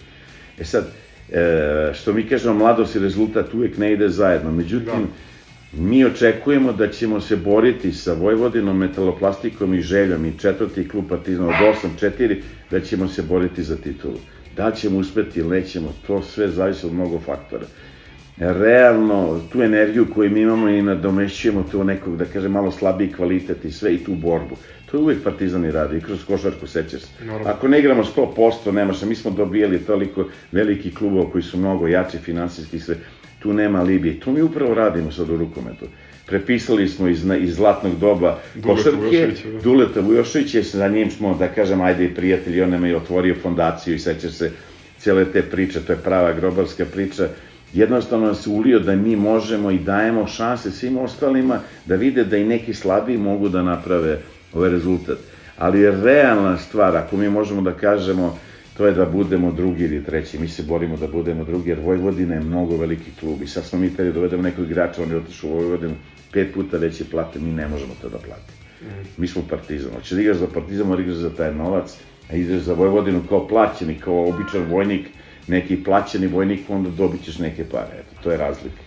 E 0.59 0.63
sad, 0.63 0.87
e, 1.31 1.91
što 1.93 2.13
mi 2.13 2.23
kažemo, 2.23 2.53
mladost 2.53 2.95
i 2.95 2.99
rezultat 2.99 3.53
uvek 3.53 3.77
ne 3.77 3.93
ide 3.93 4.09
zajedno. 4.09 4.51
Međutim, 4.51 5.01
da. 5.01 5.28
Mi 5.73 6.05
očekujemo 6.05 6.73
da 6.73 6.87
ćemo 6.87 7.21
se 7.21 7.35
boriti 7.35 7.91
sa 7.91 8.13
Vojvodinom, 8.13 8.77
metaloplastikom 8.77 9.73
i 9.73 9.81
željom 9.81 10.25
i 10.25 10.39
četvrti 10.39 10.89
klub 10.89 11.05
Partizan 11.09 11.45
od 11.45 11.55
8-4, 11.99 12.37
da 12.71 12.79
ćemo 12.79 13.07
se 13.07 13.21
boriti 13.21 13.63
za 13.63 13.75
titulu. 13.75 14.17
Da 14.55 14.71
ćemo 14.71 14.97
uspeti 14.97 15.39
ili 15.39 15.49
nećemo, 15.49 15.93
to 16.07 16.21
sve 16.21 16.47
zavisi 16.47 16.85
od 16.85 16.93
mnogo 16.93 17.19
faktora. 17.19 17.65
Realno, 18.37 19.39
tu 19.51 19.61
energiju 19.61 20.07
koju 20.13 20.31
mi 20.31 20.41
imamo 20.41 20.69
i 20.69 20.81
nadomešćujemo 20.81 21.65
to 21.71 21.83
nekog, 21.83 22.17
da 22.17 22.25
kažem, 22.25 22.51
malo 22.51 22.71
slabiji 22.71 23.13
kvalitet 23.13 23.65
i 23.65 23.71
sve 23.71 23.93
i 23.93 24.03
tu 24.03 24.15
borbu. 24.15 24.55
To 24.85 24.97
je 24.97 25.01
uvek 25.03 25.23
Partizani 25.23 25.71
radi 25.71 25.97
i 25.97 26.01
kroz 26.01 26.23
košarku 26.25 26.67
sećaš 26.67 27.01
se. 27.01 27.07
Ako 27.45 27.67
ne 27.67 27.79
igramo 27.79 28.03
100%, 28.03 28.71
nemaš, 28.71 29.01
mi 29.01 29.15
smo 29.15 29.31
dobijali 29.31 29.79
toliko 29.79 30.25
veliki 30.51 30.95
klubova 30.95 31.31
koji 31.31 31.43
su 31.43 31.57
mnogo 31.57 31.87
jači 31.87 32.17
finansijski 32.17 32.79
sve, 32.79 32.95
tu 33.39 33.53
nema 33.53 33.83
Libije. 33.83 34.19
To 34.19 34.31
mi 34.31 34.41
upravo 34.41 34.73
radimo 34.73 35.11
sad 35.11 35.29
u 35.29 35.37
rukometu. 35.37 35.85
Prepisali 36.25 36.87
smo 36.87 37.07
iz, 37.07 37.25
iz 37.39 37.55
zlatnog 37.55 37.99
doba 37.99 38.39
košarke, 38.63 39.27
da. 39.27 39.61
Duleta 39.61 39.99
Vujoševića, 39.99 40.63
sa 40.63 40.87
njim 40.87 41.11
smo, 41.11 41.35
da 41.39 41.47
kažem, 41.47 41.81
ajde 41.81 42.05
i 42.05 42.15
prijatelji, 42.15 42.61
on 42.61 42.69
nam 42.69 42.85
je 42.85 42.97
otvorio 42.97 43.35
fondaciju 43.41 43.95
i 43.95 43.99
sećaš 43.99 44.31
se 44.31 44.51
cele 44.97 45.25
te 45.25 45.41
priče, 45.41 45.79
to 45.79 45.93
je 45.93 45.97
prava 46.03 46.33
grobarska 46.33 46.85
priča, 46.85 47.27
jednostavno 47.73 48.33
se 48.33 48.49
ulio 48.49 48.79
da 48.79 48.95
mi 48.95 49.15
možemo 49.15 49.71
i 49.71 49.79
dajemo 49.79 50.27
šanse 50.27 50.71
svim 50.71 50.97
ostalima 50.97 51.59
da 51.85 51.95
vide 51.95 52.23
da 52.23 52.37
i 52.37 52.43
neki 52.43 52.73
slabiji 52.73 53.17
mogu 53.17 53.49
da 53.49 53.61
naprave 53.61 54.19
ovaj 54.53 54.69
rezultat. 54.69 55.17
Ali 55.57 55.79
je 55.79 55.91
realna 56.03 56.57
stvar, 56.57 56.97
ako 56.97 57.17
mi 57.17 57.29
možemo 57.29 57.61
da 57.61 57.71
kažemo, 57.71 58.37
to 58.79 58.87
je 58.87 58.93
da 58.93 59.05
budemo 59.05 59.51
drugi 59.51 59.83
ili 59.83 60.03
treći. 60.03 60.37
Mi 60.39 60.47
se 60.47 60.63
borimo 60.63 60.97
da 60.97 61.07
budemo 61.07 61.43
drugi, 61.43 61.69
jer 61.69 61.79
Vojvodina 61.79 62.33
je 62.33 62.39
mnogo 62.39 62.77
veliki 62.77 63.11
klub. 63.19 63.41
I 63.41 63.47
sad 63.47 63.65
smo 63.65 63.79
mi 63.79 63.89
tada 63.95 64.11
dovedemo 64.11 64.41
nekog 64.43 64.65
igrača, 64.65 65.03
on 65.03 65.09
je 65.09 65.17
otišao 65.17 65.49
u 65.49 65.53
Vojvodinu, 65.53 65.95
pet 66.31 66.53
puta 66.53 66.77
veće 66.77 67.03
plate, 67.11 67.39
mi 67.39 67.51
ne 67.51 67.67
možemo 67.67 67.93
to 68.01 68.09
da 68.09 68.17
platimo. 68.17 68.59
Mi 69.17 69.27
smo 69.27 69.41
partizan. 69.49 69.91
Hoćeš 69.95 70.11
da 70.11 70.21
igraš 70.21 70.37
za 70.37 70.47
partizan, 70.47 70.87
mora 70.87 71.01
igraš 71.01 71.17
za 71.17 71.29
taj 71.29 71.53
novac, 71.55 71.97
a 72.29 72.35
ideš 72.35 72.61
za 72.61 72.73
Vojvodinu 72.73 73.23
kao 73.29 73.47
plaćeni, 73.47 73.99
kao 73.99 74.29
običan 74.29 74.63
vojnik, 74.69 75.07
neki 75.47 75.83
plaćeni 75.83 76.27
vojnik, 76.27 76.69
onda 76.69 76.89
dobit 76.89 77.23
ćeš 77.23 77.39
neke 77.39 77.65
pare. 77.65 77.99
Eto, 77.99 78.23
to 78.23 78.31
je 78.31 78.37
razlika. 78.37 78.81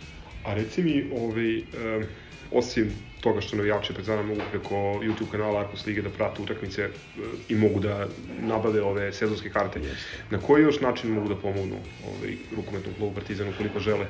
A 0.45 0.55
reci 0.55 0.83
mi, 0.83 1.05
ovaj, 1.21 1.57
um, 1.57 2.05
osim 2.55 2.91
toga 3.21 3.41
što 3.41 3.57
navijači 3.57 3.93
Partizana 3.93 4.23
mogu 4.23 4.41
preko 4.51 4.75
YouTube 4.75 5.31
kanala 5.31 5.61
Arkus 5.61 5.87
Lige 5.87 6.03
da 6.03 6.11
prate 6.11 6.43
utakmice 6.43 6.83
e, 6.83 6.89
i 7.49 7.55
mogu 7.55 7.81
da 7.81 8.07
nabave 8.41 8.83
ove 8.83 9.13
sezonske 9.13 9.51
karte. 9.51 9.81
Na 10.31 10.39
koji 10.39 10.63
još 10.63 10.81
način 10.81 11.11
mogu 11.11 11.29
da 11.29 11.37
pomognu 11.37 11.77
ovaj, 12.09 12.37
rukometnom 12.57 12.95
klubu 12.99 13.15
Partizanu 13.15 13.53
koliko 13.57 13.81
žele? 13.81 14.07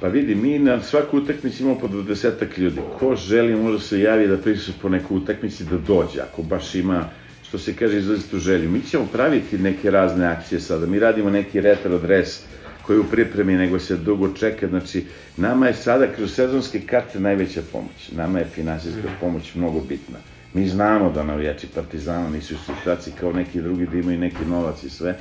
Pa 0.00 0.08
vidi, 0.08 0.34
mi 0.34 0.58
na 0.58 0.80
svaku 0.82 1.18
utakmicu 1.18 1.62
imamo 1.62 1.78
po 1.78 1.88
20 1.88 2.58
ljudi. 2.58 2.80
Ko 2.98 3.16
želi 3.16 3.56
može 3.56 3.84
se 3.84 4.00
javi 4.00 4.26
da 4.26 4.38
prisu 4.38 4.72
po 4.82 4.88
neku 4.88 5.16
utakmici 5.16 5.64
da 5.64 5.76
dođe, 5.76 6.20
ako 6.20 6.42
baš 6.42 6.74
ima 6.74 7.08
što 7.48 7.58
se 7.58 7.76
kaže 7.76 7.98
izlazitu 7.98 8.38
želju. 8.38 8.70
Mi 8.70 8.82
ćemo 8.82 9.08
praviti 9.12 9.58
neke 9.58 9.90
razne 9.90 10.26
akcije 10.26 10.60
sada. 10.60 10.86
Mi 10.86 10.98
radimo 10.98 11.30
neki 11.30 11.60
retro 11.60 11.98
dres 11.98 12.42
koji 12.88 12.96
je 12.96 13.00
u 13.00 13.10
pripremi, 13.10 13.54
nego 13.54 13.78
se 13.78 13.96
dugo 13.96 14.28
čeka. 14.28 14.68
Znači, 14.68 15.04
nama 15.36 15.66
je 15.66 15.74
sada 15.74 16.06
kroz 16.16 16.34
sezonske 16.34 16.80
karte 16.80 17.20
najveća 17.20 17.62
pomoć. 17.72 18.10
Nama 18.12 18.38
je 18.38 18.44
finansijska 18.44 19.08
pomoć 19.20 19.54
mnogo 19.54 19.80
bitna. 19.80 20.18
Mi 20.54 20.68
znamo 20.68 21.10
da 21.12 21.22
navijači 21.22 21.66
Partizana 21.74 22.30
nisu 22.30 22.54
u 22.54 22.58
situaciji 22.58 23.12
kao 23.20 23.32
neki 23.32 23.60
drugi 23.60 23.86
da 23.86 23.98
imaju 23.98 24.18
neki 24.18 24.44
novac 24.50 24.82
i 24.82 24.90
sve, 24.90 25.14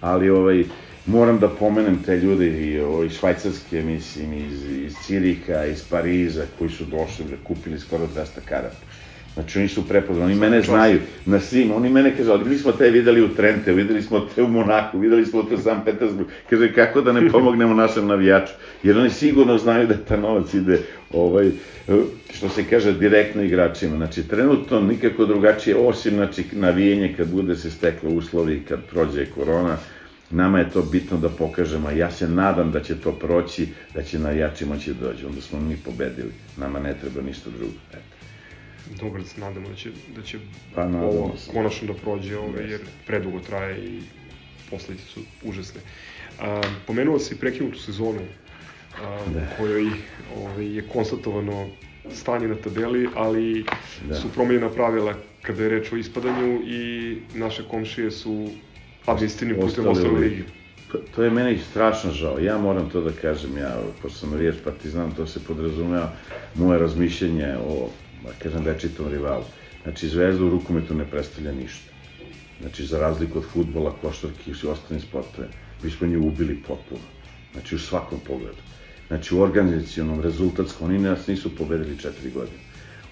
ali 0.00 0.30
ovaj, 0.30 0.64
moram 1.06 1.38
da 1.38 1.48
pomenem 1.48 2.02
te 2.02 2.16
ljude 2.16 2.46
i 2.46 2.80
ovaj, 2.80 3.08
švajcarske, 3.08 3.82
mislim, 3.82 4.32
iz, 4.32 4.64
iz 4.70 4.94
Cirika, 5.06 5.66
iz 5.66 5.82
Pariza, 5.90 6.44
koji 6.58 6.70
su 6.70 6.84
došli 6.84 7.24
kupili 7.44 7.80
skoro 7.80 8.06
200 8.06 8.26
karata. 8.44 8.87
Znači 9.38 9.58
oni 9.58 9.68
su 9.68 9.88
prepoznani, 9.88 10.32
oni 10.32 10.40
mene 10.40 10.62
znaju. 10.62 11.00
Na 11.26 11.40
svim, 11.40 11.70
oni 11.72 11.88
mene 11.88 12.16
kažu, 12.16 12.30
ali 12.30 12.48
mi 12.48 12.58
smo 12.58 12.72
te 12.72 12.90
videli 12.90 13.22
u 13.22 13.28
Trente, 13.28 13.72
videli 13.72 14.02
smo 14.02 14.20
te 14.34 14.42
u 14.42 14.48
Monaku, 14.48 14.98
videli 14.98 15.26
smo 15.26 15.42
te 15.42 15.54
u 15.54 15.58
San 15.58 15.84
Petersburg, 15.84 16.28
kaže 16.50 16.74
kako 16.74 17.00
da 17.00 17.12
ne 17.12 17.28
pomognemo 17.32 17.74
našem 17.74 18.06
navijaču, 18.06 18.52
jer 18.82 18.98
oni 18.98 19.10
sigurno 19.10 19.58
znaju 19.58 19.86
da 19.86 19.96
ta 19.96 20.16
novac 20.16 20.54
ide, 20.54 20.80
ovaj, 21.12 21.50
što 22.34 22.48
se 22.48 22.64
kaže, 22.70 22.92
direktno 22.92 23.42
igračima. 23.42 23.96
Znači 23.96 24.28
trenutno 24.28 24.80
nikako 24.80 25.24
drugačije, 25.24 25.76
osim 25.76 26.14
znači, 26.14 26.44
navijenje 26.52 27.14
kad 27.16 27.28
bude 27.28 27.56
se 27.56 27.70
steklo 27.70 28.10
uslovi, 28.10 28.62
kad 28.68 28.78
prođe 28.90 29.26
korona, 29.26 29.76
nama 30.30 30.58
je 30.58 30.70
to 30.70 30.82
bitno 30.82 31.16
da 31.16 31.28
pokažemo, 31.28 31.90
ja 31.90 32.10
se 32.10 32.28
nadam 32.28 32.72
da 32.72 32.80
će 32.80 32.94
to 32.94 33.12
proći, 33.12 33.66
da 33.94 34.02
će 34.02 34.18
navijači 34.18 34.66
moći 34.66 34.94
da 34.94 35.06
dođu, 35.06 35.26
onda 35.26 35.40
smo 35.40 35.60
mi 35.60 35.76
pobedili, 35.76 36.32
nama 36.56 36.78
ne 36.78 36.94
treba 37.00 37.22
ništa 37.22 37.50
drugo. 37.50 37.74
Eto 37.92 38.17
dobro 39.00 39.24
se 39.24 39.40
nadamo 39.40 39.68
da 39.68 39.74
će, 39.74 39.90
da 40.16 40.22
će 40.22 40.38
pa, 40.74 40.84
ovo 40.84 41.36
se. 41.36 41.52
konačno 41.52 41.92
da 41.92 41.94
prođe, 41.94 42.38
ove, 42.38 42.70
jer 42.70 42.80
predugo 43.06 43.40
traje 43.40 43.78
i 43.84 44.00
posledice 44.70 45.06
su 45.06 45.20
užasne. 45.42 45.80
A, 46.40 46.62
pomenuo 46.86 47.18
si 47.18 47.38
prekinutu 47.38 47.78
sezonu 47.78 48.20
a, 49.02 49.18
da. 49.34 49.40
u 49.40 49.56
kojoj 49.58 49.90
ove, 50.36 50.66
je 50.66 50.88
konstatovano 50.92 51.68
stanje 52.12 52.48
na 52.48 52.54
tabeli, 52.54 53.08
ali 53.14 53.64
da. 54.08 54.14
su 54.14 54.28
promenjena 54.32 54.70
pravila 54.70 55.14
kada 55.42 55.62
je 55.62 55.68
reč 55.68 55.92
o 55.92 55.96
ispadanju 55.96 56.60
i 56.66 57.16
naše 57.34 57.62
komšije 57.70 58.10
su 58.10 58.48
administrativnim 59.06 59.60
putem 59.60 59.86
ostali 59.86 60.14
u 60.14 60.16
ligi. 60.16 60.44
To, 60.92 60.98
to 61.14 61.22
je 61.22 61.30
meni 61.30 61.58
strašno 61.70 62.10
žao. 62.10 62.38
Ja 62.38 62.58
moram 62.58 62.90
to 62.90 63.00
da 63.00 63.10
kažem, 63.12 63.58
ja, 63.58 63.76
pošto 64.02 64.18
sam 64.18 64.34
riječ 64.34 64.54
partizan, 64.64 65.12
to 65.12 65.26
se 65.26 65.40
podrazumeva 65.44 66.12
moje 66.54 66.78
razmišljenje 66.78 67.54
o 67.68 67.90
da 68.28 68.42
kažem 68.42 68.64
večitom 68.64 69.08
rivalu. 69.08 69.44
Znači, 69.82 70.08
Zvezda 70.08 70.44
u 70.44 70.50
rukometu 70.50 70.94
ne 70.94 71.04
predstavlja 71.04 71.52
ništa. 71.52 71.92
Znači, 72.60 72.86
za 72.86 72.98
razliku 72.98 73.38
od 73.38 73.44
futbola, 73.52 73.94
košarke 74.02 74.50
i 74.50 74.54
svi 74.54 74.68
ostali 74.68 75.00
sportove, 75.00 75.48
mi 75.82 75.90
smo 75.90 76.06
nju 76.06 76.26
ubili 76.26 76.62
potpuno. 76.68 77.00
Znači, 77.52 77.74
u 77.74 77.78
svakom 77.78 78.20
pogledu. 78.26 78.62
Znači, 79.08 79.34
u 79.34 79.40
organizacijonom, 79.40 80.20
rezultatskom, 80.20 80.88
oni 80.88 80.98
nas 80.98 81.26
nisu 81.26 81.56
pobedili 81.56 81.98
četiri 81.98 82.30
godine. 82.30 82.58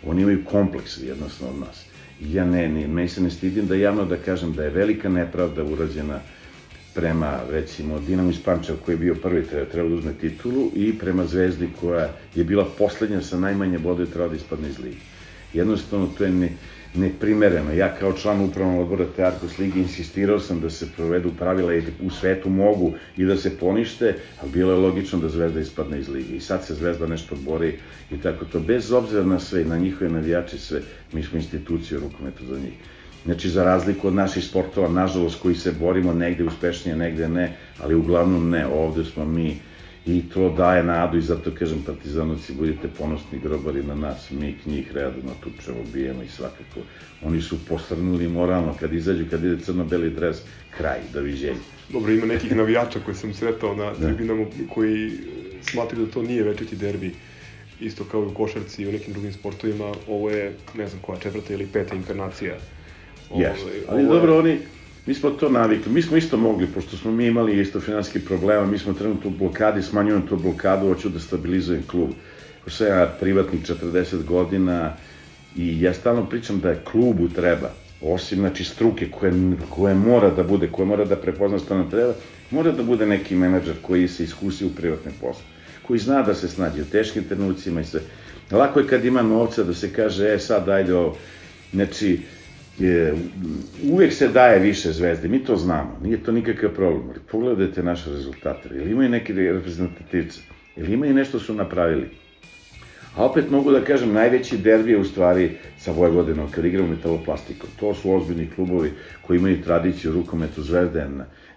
Oni 0.04 0.22
imaju 0.22 0.44
kompleks 0.44 0.98
jednostavno 1.02 1.54
od 1.54 1.60
nas. 1.60 1.84
Ja 2.20 2.44
ne, 2.44 2.68
ne, 2.68 2.88
me 2.88 3.08
se 3.08 3.20
ne 3.20 3.30
stidim 3.30 3.66
da 3.66 3.74
javno 3.74 4.04
da 4.04 4.16
kažem 4.16 4.52
da 4.52 4.64
je 4.64 4.70
velika 4.70 5.08
nepravda 5.08 5.64
urađena 5.64 6.20
prema, 6.96 7.40
recimo, 7.50 7.98
Dinamo 7.98 8.30
iz 8.30 8.40
Pančeva 8.44 8.78
koji 8.84 8.94
je 8.94 8.98
bio 8.98 9.14
prvi, 9.14 9.44
treba, 9.70 9.88
da 9.88 9.94
uzme 9.94 10.12
titulu, 10.20 10.70
i 10.74 10.98
prema 10.98 11.26
Zvezdi 11.26 11.68
koja 11.80 12.08
je 12.34 12.44
bila 12.44 12.64
poslednja 12.78 13.20
sa 13.22 13.38
najmanje 13.38 13.78
bodova 13.78 14.10
treba 14.10 14.28
da 14.28 14.36
ispadne 14.36 14.68
iz 14.68 14.78
ligi. 14.78 15.00
Jednostavno, 15.52 16.08
to 16.18 16.24
je 16.24 16.30
ne, 16.30 16.48
neprimereno. 16.94 17.72
Ja 17.72 17.94
kao 18.00 18.12
član 18.12 18.40
upravnog 18.40 18.80
odbora 18.80 19.06
te 19.16 19.24
Arkus 19.24 19.58
Ligi 19.58 19.80
insistirao 19.80 20.40
sam 20.40 20.60
da 20.60 20.70
se 20.70 20.88
provedu 20.96 21.32
pravila 21.38 21.74
i 21.74 21.82
u 22.02 22.10
svetu 22.10 22.50
mogu 22.50 22.94
i 23.16 23.24
da 23.24 23.36
se 23.36 23.58
ponište, 23.58 24.14
ali 24.40 24.50
bilo 24.50 24.72
je 24.72 24.78
logično 24.78 25.18
da 25.18 25.28
Zvezda 25.28 25.60
ispadne 25.60 26.00
iz 26.00 26.08
ligi. 26.08 26.36
I 26.36 26.40
sad 26.40 26.64
se 26.64 26.74
Zvezda 26.74 27.06
nešto 27.06 27.36
bori 27.36 27.78
i 28.10 28.16
tako 28.16 28.44
to. 28.44 28.60
Bez 28.60 28.92
obzira 28.92 29.24
na 29.24 29.40
sve, 29.40 29.64
na 29.64 29.78
njihove 29.78 30.10
navijače 30.10 30.58
sve, 30.58 30.80
mi 31.12 31.22
smo 31.22 31.38
institucije 31.38 31.98
u 31.98 32.00
rukometu 32.00 32.44
za 32.46 32.58
njih. 32.58 32.74
Znači, 33.26 33.48
za 33.48 33.64
razliku 33.64 34.08
od 34.08 34.14
naših 34.14 34.44
sportova, 34.44 34.88
nažalost, 34.88 35.40
koji 35.42 35.54
se 35.54 35.72
borimo 35.72 36.12
negde 36.12 36.44
uspešnije, 36.44 36.96
negde 36.96 37.28
ne, 37.28 37.56
ali 37.82 37.94
uglavnom 37.94 38.50
ne. 38.50 38.66
Ovde 38.66 39.04
smo 39.04 39.24
mi 39.24 39.58
I 40.06 40.22
to 40.34 40.50
daje 40.50 40.82
nadu 40.84 41.18
i 41.18 41.22
zato 41.22 41.50
kažem 41.50 41.82
partizanovci 41.86 42.52
budite 42.52 42.88
ponosni 42.98 43.38
grobari 43.38 43.82
na 43.82 43.94
nas, 43.94 44.30
mi 44.30 44.54
njih 44.66 44.92
redovno 44.94 45.32
tučemo, 45.40 45.78
bijemo 45.92 46.22
i 46.22 46.28
svakako. 46.28 46.80
Oni 47.22 47.42
su 47.42 47.58
posrnuli 47.68 48.28
moralno 48.28 48.74
kad 48.80 48.92
izađu, 48.92 49.24
kad 49.30 49.44
ide 49.44 49.58
crno-beli 49.64 50.10
dres, 50.10 50.36
kraj, 50.76 50.98
doviđenja. 51.12 51.58
Dobro, 51.92 52.12
ima 52.12 52.26
nekih 52.26 52.56
navijača 52.56 53.00
koje 53.04 53.14
sam 53.14 53.34
sretao 53.34 53.74
na 53.74 53.92
Da. 53.92 54.06
tribinama 54.06 54.46
koji 54.74 55.10
smatraju 55.62 56.06
da 56.06 56.12
to 56.12 56.22
nije 56.22 56.42
večiti 56.42 56.76
derbi 56.76 57.14
isto 57.80 58.04
kao 58.04 58.22
i 58.22 58.26
u 58.26 58.34
košarci 58.34 58.82
i 58.82 58.88
u 58.88 58.92
nekim 58.92 59.12
drugim 59.12 59.32
sportovima, 59.32 59.92
ovo 60.08 60.30
je, 60.30 60.54
ne 60.74 60.88
znam 60.88 61.02
koja, 61.02 61.18
četvrta 61.18 61.52
ili 61.54 61.66
peta 61.66 61.94
inkarnacija. 61.94 62.58
Jeste, 63.30 63.64
Ovaj, 63.64 63.80
ali 63.88 64.04
ovo 64.04 64.14
je- 64.14 64.18
dobro, 64.18 64.38
oni, 64.38 64.58
mi 65.06 65.14
smo 65.14 65.30
to 65.30 65.48
navikli, 65.48 65.92
mi 65.92 66.02
smo 66.02 66.16
isto 66.16 66.36
mogli, 66.36 66.66
pošto 66.66 66.96
smo 66.96 67.12
mi 67.12 67.26
imali 67.26 67.60
isto 67.60 67.80
finanski 67.80 68.20
problema, 68.20 68.66
mi 68.66 68.78
smo 68.78 68.92
trenutno 68.92 69.30
u 69.30 69.38
blokadi, 69.38 69.82
smanjujem 69.82 70.22
tu 70.22 70.36
blokadu, 70.36 70.86
hoću 70.88 71.08
da 71.08 71.18
stabilizujem 71.20 71.82
klub. 71.86 72.10
Pošto 72.64 72.78
sam 72.78 72.86
ja 72.88 73.16
privatnik 73.20 73.60
40 73.62 74.24
godina 74.24 74.92
i 75.56 75.80
ja 75.82 75.94
stalno 75.94 76.26
pričam 76.26 76.60
da 76.60 76.70
je 76.70 76.80
klubu 76.84 77.28
treba, 77.28 77.70
osim 78.02 78.38
znači 78.38 78.64
struke 78.64 79.10
koje, 79.10 79.32
koje 79.70 79.94
mora 79.94 80.30
da 80.30 80.42
bude, 80.42 80.68
koje 80.68 80.86
mora 80.86 81.04
da 81.04 81.16
prepozna 81.16 81.58
što 81.58 81.74
nam 81.74 81.90
treba, 81.90 82.14
mora 82.50 82.72
da 82.72 82.82
bude 82.82 83.06
neki 83.06 83.34
menadžer 83.34 83.74
koji 83.82 84.08
se 84.08 84.24
iskusi 84.24 84.64
u 84.66 84.70
privatnom 84.70 85.14
poslu, 85.20 85.42
koji 85.82 85.98
zna 85.98 86.22
da 86.22 86.34
se 86.34 86.48
snađe 86.48 86.82
u 86.82 86.90
teškim 86.92 87.24
trenucima 87.24 87.80
i 87.80 87.84
sve. 87.84 88.00
Lako 88.50 88.80
je 88.80 88.86
kad 88.86 89.04
ima 89.04 89.22
novca 89.22 89.62
da 89.62 89.74
se 89.74 89.92
kaže, 89.92 90.34
e 90.34 90.38
sad 90.38 90.68
ajde 90.68 90.94
ovo, 90.94 91.16
znači, 91.72 92.20
je, 92.78 93.14
uvijek 93.90 94.12
se 94.12 94.28
daje 94.28 94.58
više 94.58 94.92
zvezde, 94.92 95.28
mi 95.28 95.44
to 95.44 95.56
znamo, 95.56 95.98
nije 96.02 96.22
to 96.22 96.32
nikakav 96.32 96.70
problem, 96.70 97.02
ali 97.10 97.20
pogledajte 97.30 97.82
naše 97.82 98.10
rezultate, 98.10 98.68
ili 98.72 98.90
imaju 98.90 99.08
neki 99.08 99.32
reprezentativce, 99.32 100.40
ili 100.76 100.92
imaju 100.92 101.14
nešto 101.14 101.38
su 101.38 101.54
napravili. 101.54 102.08
A 103.16 103.24
opet 103.24 103.50
mogu 103.50 103.70
da 103.70 103.84
kažem, 103.84 104.12
najveći 104.12 104.58
derbi 104.58 104.90
je 104.90 104.98
u 104.98 105.04
stvari 105.04 105.50
sa 105.78 105.92
Vojvodinom, 105.92 106.50
kad 106.50 106.64
igramo 106.64 106.88
metaloplastikom. 106.88 107.68
To 107.80 107.94
su 107.94 108.12
ozbiljni 108.12 108.50
klubovi 108.54 108.92
koji 109.22 109.38
imaju 109.38 109.62
tradiciju 109.62 110.12
rukometu 110.12 110.62
Zvezda. 110.62 111.08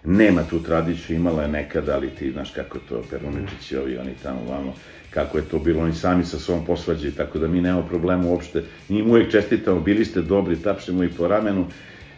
Nema 0.04 0.42
tu 0.50 0.62
tradiciju, 0.62 1.16
imala 1.16 1.42
je 1.42 1.48
nekada, 1.48 1.94
ali 1.94 2.10
ti 2.10 2.32
znaš 2.32 2.50
kako 2.50 2.78
je 2.78 2.82
to, 2.88 3.02
Peruničić 3.10 3.72
i 3.72 3.76
ovi, 3.76 3.98
oni 3.98 4.10
tamo 4.22 4.40
vamo, 4.48 4.74
kako 5.10 5.38
je 5.38 5.44
to 5.44 5.58
bilo, 5.58 5.82
oni 5.82 5.94
sami 5.94 6.24
sa 6.24 6.38
svom 6.38 6.64
posvađaju, 6.64 7.12
tako 7.12 7.38
da 7.38 7.48
mi 7.48 7.60
nemamo 7.60 7.86
problema 7.88 8.26
uopšte. 8.26 8.62
Njim 8.88 9.10
uvijek 9.10 9.30
čestitamo, 9.30 9.80
bili 9.80 10.04
ste 10.04 10.22
dobri, 10.22 10.56
tapšemo 10.56 11.04
i 11.04 11.08
po 11.08 11.28
ramenu. 11.28 11.66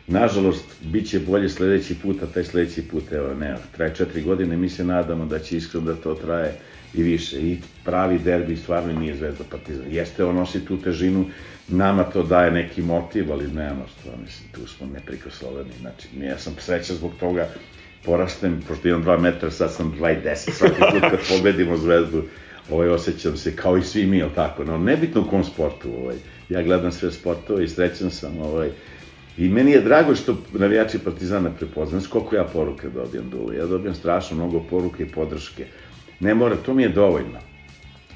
Nažalost, 0.06 0.64
bit 0.82 1.08
će 1.08 1.20
bolje 1.20 1.48
sledeći 1.48 1.94
put, 2.02 2.22
a 2.22 2.26
taj 2.26 2.44
sledeći 2.44 2.82
put, 2.82 3.12
evo, 3.12 3.34
ne, 3.34 3.56
traje 3.76 3.94
četiri 3.94 4.22
godine, 4.22 4.56
mi 4.56 4.68
se 4.68 4.84
nadamo 4.84 5.26
da 5.26 5.38
će 5.38 5.56
iskreno 5.56 5.86
da 5.86 5.94
to 5.94 6.14
traje 6.14 6.54
i 6.94 7.02
više. 7.02 7.36
I 7.40 7.58
pravi 7.84 8.18
derbi 8.18 8.56
stvarno 8.56 9.00
nije 9.00 9.16
Zvezda 9.16 9.44
Partizan. 9.50 9.84
Jeste, 9.90 10.24
on 10.24 10.36
nosi 10.36 10.64
tu 10.64 10.76
težinu, 10.76 11.24
nama 11.68 12.04
to 12.04 12.22
daje 12.22 12.50
neki 12.50 12.82
motiv, 12.82 13.32
ali 13.32 13.52
nemamo 13.52 13.84
što, 13.86 14.10
mislim, 14.24 14.48
tu 14.52 14.66
smo 14.66 14.86
neprikosloveni. 14.86 15.70
Znači, 15.80 16.08
ja 16.20 16.38
sam 16.38 16.54
srećan 16.58 16.96
zbog 16.96 17.12
toga, 17.20 17.48
porastem, 18.04 18.60
pošto 18.68 18.88
imam 18.88 19.04
2 19.04 19.20
metra, 19.20 19.50
sad 19.50 19.72
sam 19.72 19.94
2,10, 20.00 20.52
svaki 20.52 20.80
put 20.92 21.00
kad 21.00 21.20
pobedimo 21.36 21.76
Zvezdu, 21.76 22.22
ovaj, 22.70 22.88
osjećam 22.88 23.36
se 23.36 23.56
kao 23.56 23.76
i 23.76 23.82
svi 23.82 24.06
mi, 24.06 24.18
jel 24.18 24.30
tako, 24.34 24.64
no, 24.64 24.78
nebitno 24.78 25.20
u 25.20 25.30
kom 25.30 25.44
sportu, 25.44 25.88
ovaj, 26.02 26.16
ja 26.48 26.62
gledam 26.62 26.92
sve 26.92 27.12
sportove 27.12 27.64
i 27.64 27.68
srećan 27.68 28.10
sam, 28.10 28.38
ovaj, 28.38 28.70
I 29.38 29.48
meni 29.48 29.70
je 29.70 29.80
drago 29.80 30.14
što 30.14 30.36
navijači 30.52 30.98
Partizana 30.98 31.50
prepoznaju. 31.50 32.04
Koliko 32.10 32.36
ja 32.36 32.44
poruka 32.44 32.88
dobijam 32.88 33.30
dole? 33.30 33.56
Ja 33.56 33.66
dobijam 33.66 33.94
strašno 33.94 34.36
mnogo 34.36 34.60
poruke 34.70 35.02
i 35.02 35.08
podrške. 35.08 35.66
Ne 36.22 36.34
mora, 36.34 36.56
to 36.56 36.74
mi 36.74 36.82
je 36.82 36.88
dovoljno. 36.88 37.38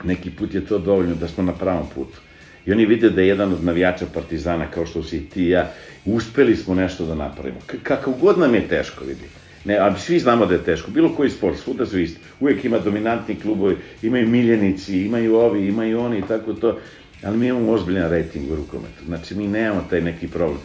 Neki 0.04 0.30
put 0.30 0.54
je 0.54 0.66
to 0.66 0.78
dovoljno 0.78 1.14
da 1.14 1.28
smo 1.28 1.44
na 1.44 1.52
pravom 1.52 1.86
putu. 1.94 2.18
I 2.66 2.72
oni 2.72 2.86
vide 2.86 3.10
da 3.10 3.20
je 3.20 3.28
jedan 3.28 3.52
od 3.52 3.64
navijača 3.64 4.06
Partizana, 4.14 4.70
kao 4.70 4.86
što 4.86 5.02
si 5.02 5.16
i 5.16 5.26
ti 5.30 5.42
i 5.42 5.50
ja, 5.50 5.72
uspeli 6.04 6.56
smo 6.56 6.74
nešto 6.74 7.06
da 7.06 7.14
napravimo. 7.14 7.58
K 7.66 7.76
kakav 7.82 8.14
god 8.20 8.38
nam 8.38 8.54
je 8.54 8.68
teško, 8.68 9.04
vidi. 9.04 9.24
Ne, 9.64 9.78
ali 9.78 9.98
svi 9.98 10.18
znamo 10.18 10.46
da 10.46 10.54
je 10.54 10.64
teško. 10.64 10.90
Bilo 10.90 11.14
koji 11.16 11.30
sport, 11.30 11.58
svuda 11.58 11.86
su 11.86 11.98
isti. 11.98 12.20
Uvijek 12.40 12.64
ima 12.64 12.78
dominantni 12.78 13.34
klubovi, 13.34 13.76
imaju 14.02 14.28
miljenici, 14.28 15.02
imaju 15.02 15.36
ovi, 15.36 15.66
imaju 15.68 16.00
oni 16.00 16.18
i 16.18 16.22
tako 16.28 16.52
to. 16.52 16.78
Ali 17.22 17.38
mi 17.38 17.46
imamo 17.46 17.72
ozbiljan 17.72 18.10
rating 18.10 18.50
u 18.52 18.56
rukometu. 18.56 19.04
Znači, 19.06 19.34
mi 19.34 19.48
nemamo 19.48 19.84
taj 19.90 20.00
neki 20.00 20.28
problem. 20.28 20.60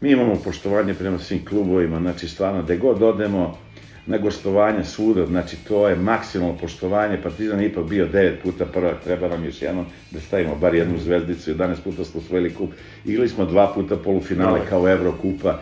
Mi 0.00 0.10
imamo 0.10 0.34
poštovanje 0.44 0.94
prema 0.94 1.18
svim 1.18 1.44
klubovima, 1.44 2.00
znači 2.00 2.28
stvarno, 2.28 2.62
gde 2.62 2.76
god 2.76 3.02
odemo 3.02 3.58
na 4.06 4.18
gostovanja 4.18 4.84
svuda, 4.84 5.26
znači 5.26 5.56
to 5.68 5.88
je 5.88 5.96
maksimalno 5.96 6.56
poštovanje, 6.58 7.22
Partizan 7.22 7.60
je 7.60 7.66
ipak 7.66 7.84
bio 7.84 8.06
devet 8.06 8.42
puta 8.42 8.66
prvak, 8.66 9.04
treba 9.04 9.28
nam 9.28 9.44
još 9.44 9.62
jednom 9.62 9.86
da 10.10 10.20
stavimo 10.20 10.54
bar 10.54 10.74
jednu 10.74 10.98
zvezdicu, 10.98 11.54
11 11.54 11.76
puta 11.84 12.04
smo 12.04 12.20
osvojili 12.20 12.54
kup, 12.54 12.70
igrali 13.04 13.28
smo 13.28 13.44
dva 13.44 13.72
puta 13.74 13.96
polufinale 13.96 14.60
kao 14.68 14.88
Evrokupa, 14.88 15.60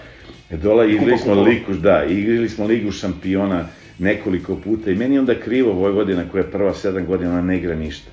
Dola 0.50 0.85
igrali 0.85 1.18
smo 1.18 1.42
ligu, 1.42 1.74
da, 1.74 2.05
igrali 2.05 2.48
smo 2.48 2.66
ligu 2.66 2.90
šampiona 2.90 3.68
nekoliko 3.98 4.57
puta 4.57 4.90
i 4.90 4.94
meni 4.94 5.14
je 5.14 5.20
onda 5.20 5.35
krivo 5.35 5.72
Vojvodina 5.72 6.24
koja 6.33 6.42
je 6.42 6.50
prva 6.50 6.74
sedam 6.74 7.07
godina, 7.07 7.31
ona 7.31 7.42
ne 7.42 7.57
igra 7.57 7.74
ništa. 7.74 8.11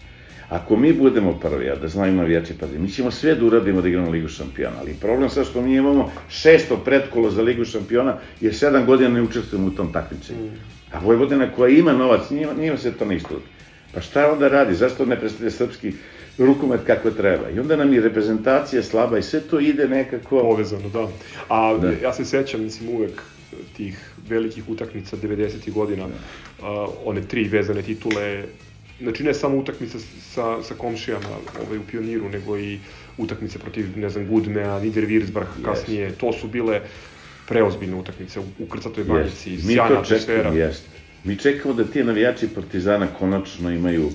Ako 0.50 0.76
mi 0.76 0.94
budemo 0.94 1.34
prvi, 1.40 1.70
a 1.70 1.76
da 1.76 1.88
znaju 1.88 2.14
navijači 2.14 2.54
pa 2.60 2.66
mi 2.78 2.90
ćemo 2.90 3.12
sve 3.12 3.36
da 3.36 3.46
uradimo 3.46 3.82
da 3.82 3.88
igramo 3.88 4.10
Ligu 4.12 4.28
šampiona, 4.28 4.76
ali 4.80 4.94
problem 4.94 5.30
sad 5.30 5.46
što 5.46 5.62
mi 5.62 5.76
imamo 5.76 6.12
šesto 6.30 6.78
predkolo 6.78 7.32
za 7.32 7.42
Ligu 7.42 7.66
šampiona, 7.66 8.18
jer 8.42 8.56
sedam 8.56 8.86
godina 8.86 9.10
ne 9.10 9.22
učestvujemo 9.22 9.68
u 9.68 9.72
tom 9.72 9.94
takmičenju. 9.94 10.50
A 10.92 11.00
Vojvodina 11.00 11.52
koja 11.56 11.70
ima 11.70 11.94
novac, 11.94 12.30
njima, 12.30 12.54
njima 12.54 12.78
se 12.78 12.92
to 12.92 13.06
ne. 13.06 13.20
Pa 13.94 14.02
šta 14.02 14.32
onda 14.32 14.48
radi? 14.48 14.76
Zašto 14.76 15.06
ne 15.06 15.20
predstavlja 15.20 15.52
srpski 15.52 15.94
rukomet 16.38 16.82
kako 16.88 17.12
treba? 17.12 17.50
I 17.50 17.60
onda 17.60 17.76
nam 17.76 17.94
je 17.94 18.02
reprezentacija 18.02 18.84
slaba 18.84 19.18
i 19.18 19.24
sve 19.24 19.40
to 19.40 19.60
ide 19.60 19.88
nekako... 19.88 20.40
Povezano, 20.42 20.90
da. 20.90 21.08
A 21.50 21.78
Da. 21.78 21.92
ja 22.04 22.14
se 22.14 22.26
sećam, 22.26 22.62
mislim, 22.62 22.90
uvek 22.90 23.22
tih 23.78 24.12
velikih 24.30 24.70
utakmica 24.70 25.18
90. 25.18 25.72
godina, 25.72 26.08
a, 26.62 26.88
one 27.06 27.22
tri 27.22 27.44
vezane 27.44 27.82
titule, 27.82 28.44
znači 29.02 29.24
ne 29.24 29.34
samo 29.34 29.58
utakmice 29.58 30.00
sa, 30.00 30.64
sa 30.64 30.74
komšijama 30.74 31.30
ovaj, 31.66 31.78
u 31.78 31.84
pioniru, 31.92 32.30
nego 32.30 32.58
i 32.58 32.80
utakmice 33.18 33.60
protiv, 33.60 33.98
ne 33.98 34.10
znam, 34.10 34.28
Gudmea, 34.28 34.80
Niederwirzbach 34.80 35.64
kasnije, 35.66 36.12
to 36.12 36.34
su 36.34 36.48
bile 36.48 36.82
preozbiljne 37.48 37.96
utakmice 37.96 38.40
u, 38.40 38.44
u 38.60 38.66
Krcatoj 38.66 39.04
banjici, 39.04 39.62
sjajna 39.62 39.88
to 39.88 39.94
atmosfera. 39.94 40.50
jest. 40.50 40.84
Mi 41.24 41.36
čekamo 41.36 41.74
da 41.74 41.84
ti 41.84 42.04
navijači 42.04 42.48
Partizana 42.48 43.08
konačno 43.20 43.72
imaju 43.72 44.10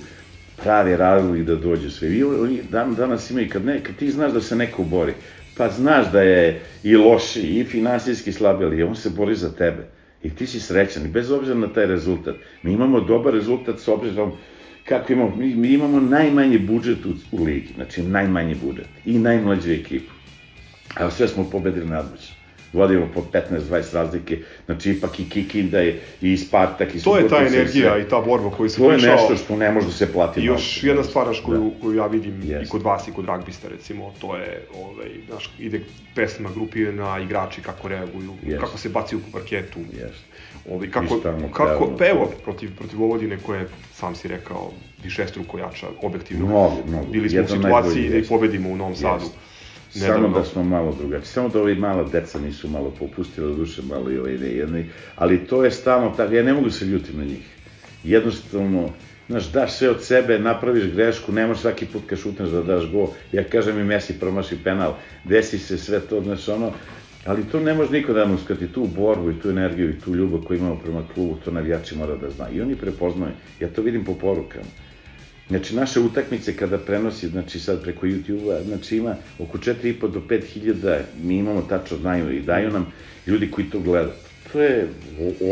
pravi 0.63 0.95
razlog 0.95 1.43
da 1.43 1.55
dođu 1.55 1.89
sve. 1.91 2.09
I 2.09 2.23
oni 2.23 2.61
dan, 2.69 2.95
danas 2.95 3.31
imaju, 3.31 3.49
kad, 3.49 3.65
ne, 3.65 3.83
kad 3.83 3.95
ti 3.95 4.11
znaš 4.11 4.31
da 4.31 4.41
se 4.41 4.55
neko 4.55 4.83
bori, 4.83 5.13
pa 5.57 5.69
znaš 5.69 6.11
da 6.11 6.21
je 6.21 6.61
i 6.83 6.95
loši, 6.95 7.41
i 7.41 7.63
finansijski 7.63 8.31
slabi, 8.31 8.65
ali 8.65 8.83
on 8.83 8.95
se 8.95 9.09
bori 9.09 9.35
za 9.35 9.51
tebe. 9.51 9.87
I 10.23 10.29
ti 10.29 10.47
si 10.47 10.59
srećan, 10.59 11.11
bez 11.11 11.31
obzira 11.31 11.57
na 11.57 11.67
taj 11.67 11.85
rezultat. 11.85 12.35
Mi 12.63 12.73
imamo 12.73 12.99
dobar 12.99 13.33
rezultat 13.33 13.79
s 13.79 13.87
obzirom 13.87 14.31
kako 14.85 15.13
imamo, 15.13 15.35
mi, 15.35 15.55
mi 15.55 15.67
imamo 15.67 15.99
najmanji 15.99 16.57
budžet 16.57 17.05
u, 17.05 17.09
u 17.31 17.43
ligi, 17.43 17.69
znači 17.75 18.03
najmanji 18.03 18.55
budžet 18.63 18.87
i 19.05 19.19
najmlađu 19.19 19.71
ekipu. 19.71 20.11
A 20.95 21.11
sve 21.11 21.27
smo 21.27 21.43
pobedili 21.43 21.85
nadmoćno. 21.87 22.35
Vodimo 22.73 23.07
po 23.13 23.21
15-20 23.33 23.93
razlike, 23.93 24.37
znači 24.65 24.91
ipak 24.91 25.19
i 25.19 25.29
Kikinda 25.29 25.79
je, 25.79 26.01
i 26.21 26.37
Spartak, 26.37 26.95
i 26.95 27.03
To 27.03 27.17
je 27.17 27.27
ta 27.27 27.43
i 27.43 27.47
energija 27.47 27.91
sve. 27.91 28.01
i 28.01 28.09
ta 28.09 28.21
borba 28.21 28.49
koju 28.49 28.69
se 28.69 28.77
To 28.77 28.91
je 28.91 28.97
pričao. 28.97 29.15
nešto 29.15 29.35
što 29.35 29.55
ne 29.55 29.71
može 29.71 29.87
da 29.87 29.93
se 29.93 30.13
plati. 30.13 30.41
I 30.41 30.45
još 30.45 30.83
jedna 30.83 31.03
stvar 31.03 31.27
naš, 31.27 31.39
koju, 31.39 31.71
koju 31.81 31.97
ja 31.97 32.07
vidim 32.07 32.41
i 32.43 32.47
Jest. 32.47 32.71
kod 32.71 32.81
vas 32.81 33.07
i 33.07 33.11
kod 33.11 33.25
ragbista 33.25 33.67
recimo, 33.67 34.13
to 34.21 34.37
je, 34.37 34.61
ovaj, 34.75 35.09
znaš, 35.29 35.49
ide 35.59 35.81
pesma 36.15 36.49
grupirana, 36.55 37.19
igrači 37.19 37.61
kako 37.61 37.87
reaguju, 37.87 38.33
Jest. 38.43 38.61
kako 38.61 38.77
se 38.77 38.89
bacaju 38.89 39.21
po 39.21 39.37
parketu, 39.39 39.79
Jest. 39.79 40.23
Ovaj, 40.69 40.91
kako, 40.91 41.15
I 41.15 41.19
stalno 41.19 41.51
kako, 41.51 41.95
pa 41.97 42.05
evo, 42.05 42.31
protiv, 42.43 42.75
protiv 42.77 42.99
Vojvodine 42.99 43.37
koja 43.37 43.59
je, 43.59 43.67
sam 43.93 44.15
si 44.15 44.27
rekao, 44.27 44.71
višestruko 45.03 45.57
jača, 45.57 45.87
objektivno. 46.01 46.45
Mnogo, 46.45 46.75
mnogo. 46.87 47.05
Bili 47.11 47.29
smo 47.29 47.39
u 47.39 47.41
Jedan 47.41 47.57
situaciji 47.57 48.09
da 48.09 48.15
jest. 48.15 48.29
pobedimo 48.29 48.69
u 48.69 48.75
Novom 48.75 48.95
Sadu. 48.95 49.23
Jest. 49.23 50.07
Samo 50.07 50.27
da 50.27 50.43
smo 50.43 50.63
malo 50.63 50.95
drugačiji, 50.99 51.27
samo 51.27 51.49
da 51.49 51.61
ovi 51.61 51.75
mala 51.75 52.03
deca 52.03 52.39
nisu 52.39 52.69
malo 52.69 52.93
popustila 52.99 53.55
duše, 53.55 53.81
malo 53.81 54.11
i 54.11 54.17
ovaj 54.17 54.33
jedni, 54.33 54.89
ali 55.15 55.47
to 55.47 55.63
je 55.65 55.71
stalno 55.71 56.09
tako, 56.17 56.33
ja 56.33 56.43
ne 56.43 56.53
mogu 56.53 56.69
se 56.69 56.85
ljutim 56.85 57.17
na 57.17 57.23
njih. 57.23 57.55
Jednostavno, 58.03 58.89
znaš, 59.27 59.51
daš 59.51 59.73
sve 59.73 59.89
od 59.89 60.03
sebe, 60.03 60.39
napraviš 60.39 60.83
grešku, 60.93 61.31
ne 61.31 61.47
možeš 61.47 61.61
svaki 61.61 61.85
put 61.85 62.01
kad 62.07 62.19
šutneš 62.19 62.49
da 62.49 62.63
daš 62.63 62.91
go, 62.91 63.07
ja 63.31 63.43
kažem 63.43 63.79
i 63.79 63.83
Messi 63.83 64.19
promaši 64.19 64.57
penal, 64.63 64.93
desi 65.23 65.59
se 65.59 65.77
sve 65.77 65.99
to, 65.99 66.21
znaš, 66.21 66.47
ono, 66.47 66.71
ali 67.25 67.43
to 67.51 67.59
ne 67.59 67.73
može 67.73 67.91
niko 67.91 68.13
da 68.13 68.25
nam 68.25 68.35
uskrati, 68.35 68.67
tu 68.67 68.87
borbu 68.95 69.31
i 69.31 69.39
tu 69.39 69.49
energiju 69.49 69.89
i 69.89 69.99
tu 69.99 70.15
ljubav 70.15 70.41
koju 70.41 70.57
imamo 70.59 70.75
prema 70.75 71.03
klubu, 71.13 71.37
to 71.45 71.51
navijači 71.51 71.95
mora 71.97 72.15
da 72.15 72.29
zna. 72.29 72.49
I 72.49 72.61
oni 72.61 72.75
prepoznaju, 72.75 73.31
ja 73.59 73.67
to 73.67 73.81
vidim 73.81 74.05
po 74.05 74.13
porukama. 74.13 74.65
Znači, 75.49 75.75
naše 75.75 75.99
utakmice 75.99 76.55
kada 76.57 76.77
prenosi, 76.77 77.27
znači 77.27 77.59
sad 77.59 77.83
preko 77.83 78.07
YouTube-a, 78.07 78.63
znači 78.63 78.97
ima 78.97 79.15
oko 79.39 79.57
4,5 79.57 80.11
do 80.11 80.21
5 80.29 80.43
hiljada, 80.43 80.99
mi 81.23 81.37
imamo 81.37 81.61
tačno 81.61 81.97
znaju 81.97 82.31
i 82.31 82.41
daju 82.41 82.71
nam 82.71 82.91
ljudi 83.27 83.51
koji 83.51 83.69
to 83.69 83.79
gledaju. 83.79 84.13
To 84.51 84.61
je 84.61 84.87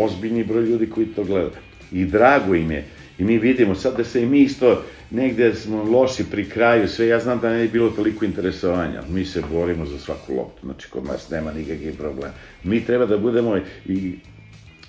ozbiljni 0.02 0.44
broj 0.44 0.64
ljudi 0.64 0.90
koji 0.90 1.06
to 1.06 1.24
gledaju. 1.24 1.52
I 1.92 2.06
drago 2.06 2.56
im 2.56 2.72
je. 2.72 2.86
I 3.18 3.24
mi 3.24 3.38
vidimo 3.38 3.76
sad 3.76 3.98
da 3.98 4.04
se 4.04 4.24
i 4.24 4.26
mi 4.26 4.40
isto 4.40 4.84
negde 5.12 5.56
smo 5.56 5.84
loši 5.84 6.24
pri 6.32 6.50
kraju, 6.50 6.88
sve 6.88 7.08
ja 7.08 7.20
znam 7.20 7.40
da 7.40 7.50
ne 7.50 7.60
je 7.60 7.68
bilo 7.68 7.90
toliko 7.90 8.26
interesovanja, 8.26 9.02
mi 9.10 9.26
se 9.26 9.42
borimo 9.52 9.86
za 9.86 10.00
svaku 10.00 10.36
loptu, 10.36 10.60
znači 10.64 10.90
kod 10.90 11.06
nas 11.06 11.30
nema 11.30 11.54
nikakvih 11.54 11.98
problema. 11.98 12.34
Mi 12.64 12.86
treba 12.86 13.06
da 13.06 13.18
budemo 13.18 13.58
i 13.86 14.16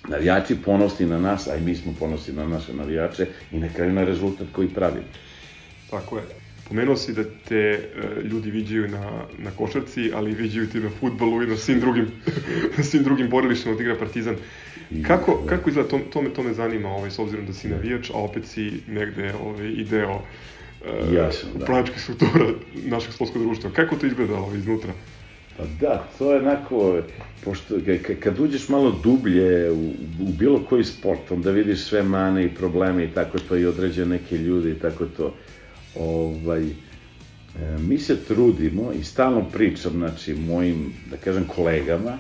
navijači 0.09 0.57
ponosni 0.65 1.07
na 1.07 1.21
nas, 1.21 1.49
a 1.49 1.57
i 1.57 1.61
mi 1.61 1.75
smo 1.75 1.95
ponosni 1.99 2.35
na 2.35 2.49
naše 2.49 2.75
navijače 2.75 3.27
i 3.53 3.59
na 3.59 3.69
kraju 3.69 3.93
na 3.93 4.05
rezultat 4.05 4.47
koji 4.53 4.69
pravimo. 4.69 5.07
Tako 5.91 6.17
je. 6.17 6.25
Pomenuo 6.69 6.97
si 6.97 7.13
da 7.13 7.25
te 7.49 7.57
e, 7.57 7.81
ljudi 8.25 8.51
viđaju 8.51 8.89
na, 8.89 9.27
na 9.39 9.51
košarci, 9.51 10.11
ali 10.15 10.35
viđaju 10.35 10.69
ti 10.69 10.81
na 10.81 10.91
futbolu 11.01 11.43
i 11.43 11.47
na 11.47 11.57
svim 11.57 11.81
drugim, 11.81 12.09
na 12.79 12.85
svim 12.91 13.03
drugim 13.03 13.31
borilištima 13.31 13.75
od 13.75 13.81
igra 13.81 13.97
Partizan. 13.97 14.37
Kako, 15.03 15.41
da. 15.45 15.49
kako 15.57 15.71
izgleda, 15.71 15.89
to, 15.89 15.99
to, 16.13 16.23
me, 16.23 16.31
to 16.31 16.43
me 16.43 16.55
zanima, 16.55 16.89
ovaj, 16.89 17.11
s 17.11 17.19
obzirom 17.19 17.47
da 17.47 17.53
si 17.53 17.69
navijač, 17.69 18.11
a 18.11 18.15
opet 18.19 18.47
si 18.47 18.81
negde 18.89 19.33
ovaj, 19.45 19.69
i 19.69 19.85
deo 19.85 20.21
e, 20.85 21.15
Jasno, 21.15 21.49
da. 21.55 21.63
upravljačkih 21.65 22.03
struktura 22.03 22.47
našeg 22.85 23.13
sportskog 23.13 23.43
društva. 23.43 23.71
Kako 23.71 23.97
to 23.97 24.07
izgleda 24.07 24.35
ovaj, 24.35 24.59
iznutra? 24.59 24.93
Pa 25.57 25.65
da, 25.81 26.09
to 26.19 26.33
je 26.33 26.41
onako, 26.41 26.99
pošto 27.45 27.77
ka- 27.77 28.15
kad 28.21 28.39
uđeš 28.41 28.69
malo 28.69 29.01
dublje 29.03 29.71
u, 29.71 29.91
u 30.21 30.33
bilo 30.39 30.59
koji 30.69 30.85
sport, 30.85 31.31
onda 31.31 31.51
vidiš 31.51 31.81
sve 31.81 32.03
mane 32.03 32.45
i 32.45 32.55
probleme 32.55 33.05
i 33.05 33.09
tako 33.09 33.39
to 33.39 33.57
i 33.57 33.67
određene 33.67 34.07
neke 34.19 34.39
ljude 34.39 34.71
i 34.71 34.75
tako 34.79 35.05
to. 35.17 35.35
Ovaj, 35.95 36.63
e, 36.63 36.73
mi 37.79 37.99
se 37.99 38.25
trudimo 38.25 38.93
i 38.93 39.05
stalno 39.05 39.45
pričam, 39.53 39.93
znači, 39.93 40.35
mojim, 40.35 40.93
da 41.11 41.17
kažem, 41.17 41.45
kolegama, 41.45 42.19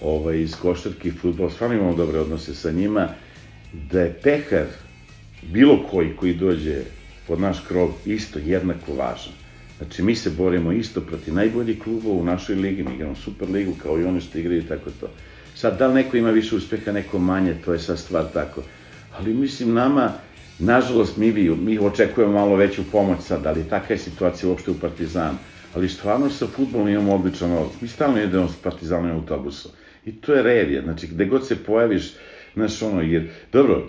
ovaj, 0.00 0.40
iz 0.40 0.54
košarke 0.54 1.08
i 1.08 1.12
futbola, 1.12 1.50
stvarno 1.50 1.76
imamo 1.76 1.94
dobre 1.94 2.18
odnose 2.20 2.54
sa 2.54 2.70
njima, 2.70 3.08
da 3.72 4.00
je 4.00 4.18
pehar, 4.22 4.66
bilo 5.42 5.86
koji 5.90 6.16
koji 6.16 6.34
dođe 6.34 6.82
pod 7.26 7.40
naš 7.40 7.60
krov, 7.68 7.90
isto 8.04 8.38
jednako 8.38 8.94
važan. 8.94 9.32
Znači, 9.78 10.02
mi 10.02 10.14
se 10.14 10.30
borimo 10.30 10.72
isto 10.72 11.00
protiv 11.00 11.34
najboljih 11.34 11.82
klubova 11.82 12.20
u 12.20 12.24
našoj 12.24 12.54
ligi, 12.54 12.82
mi 12.82 12.94
igramo 12.94 13.14
super 13.14 13.50
ligu 13.50 13.72
kao 13.82 14.00
i 14.00 14.04
oni 14.04 14.20
što 14.20 14.38
igraju 14.38 14.62
tako 14.68 14.90
to. 15.00 15.08
Sad, 15.54 15.78
da 15.78 15.86
li 15.86 15.94
neko 15.94 16.16
ima 16.16 16.30
više 16.30 16.56
uspeha, 16.56 16.92
neko 16.92 17.18
manje, 17.18 17.54
to 17.64 17.72
je 17.72 17.78
sad 17.78 17.98
stvar 17.98 18.24
tako. 18.32 18.62
Ali 19.18 19.34
mislim, 19.34 19.74
nama, 19.74 20.12
nažalost, 20.58 21.16
mi, 21.16 21.32
bi, 21.32 21.50
mi 21.50 21.78
očekujemo 21.78 22.32
malo 22.32 22.56
veću 22.56 22.82
pomoć 22.92 23.20
sad, 23.20 23.46
ali 23.46 23.68
taka 23.68 23.94
je 23.94 23.98
situacija 23.98 24.48
uopšte 24.48 24.70
u 24.70 24.74
Partizanu. 24.74 25.38
Ali 25.74 25.88
stvarno 25.88 26.30
sa 26.30 26.46
futbolom 26.46 26.88
imamo 26.88 27.14
odličan 27.14 27.52
odnos. 27.52 27.80
Mi 27.80 27.88
stalno 27.88 28.22
idemo 28.22 28.48
s 28.48 28.56
Partizanom 28.56 29.10
autobusom. 29.10 29.72
I 30.06 30.12
to 30.12 30.34
je 30.34 30.42
revija, 30.42 30.82
znači 30.82 31.06
gde 31.06 31.24
god 31.24 31.46
se 31.46 31.56
pojaviš, 31.64 32.12
znaš 32.54 32.82
ono, 32.82 33.02
jer, 33.02 33.28
dobro, 33.52 33.86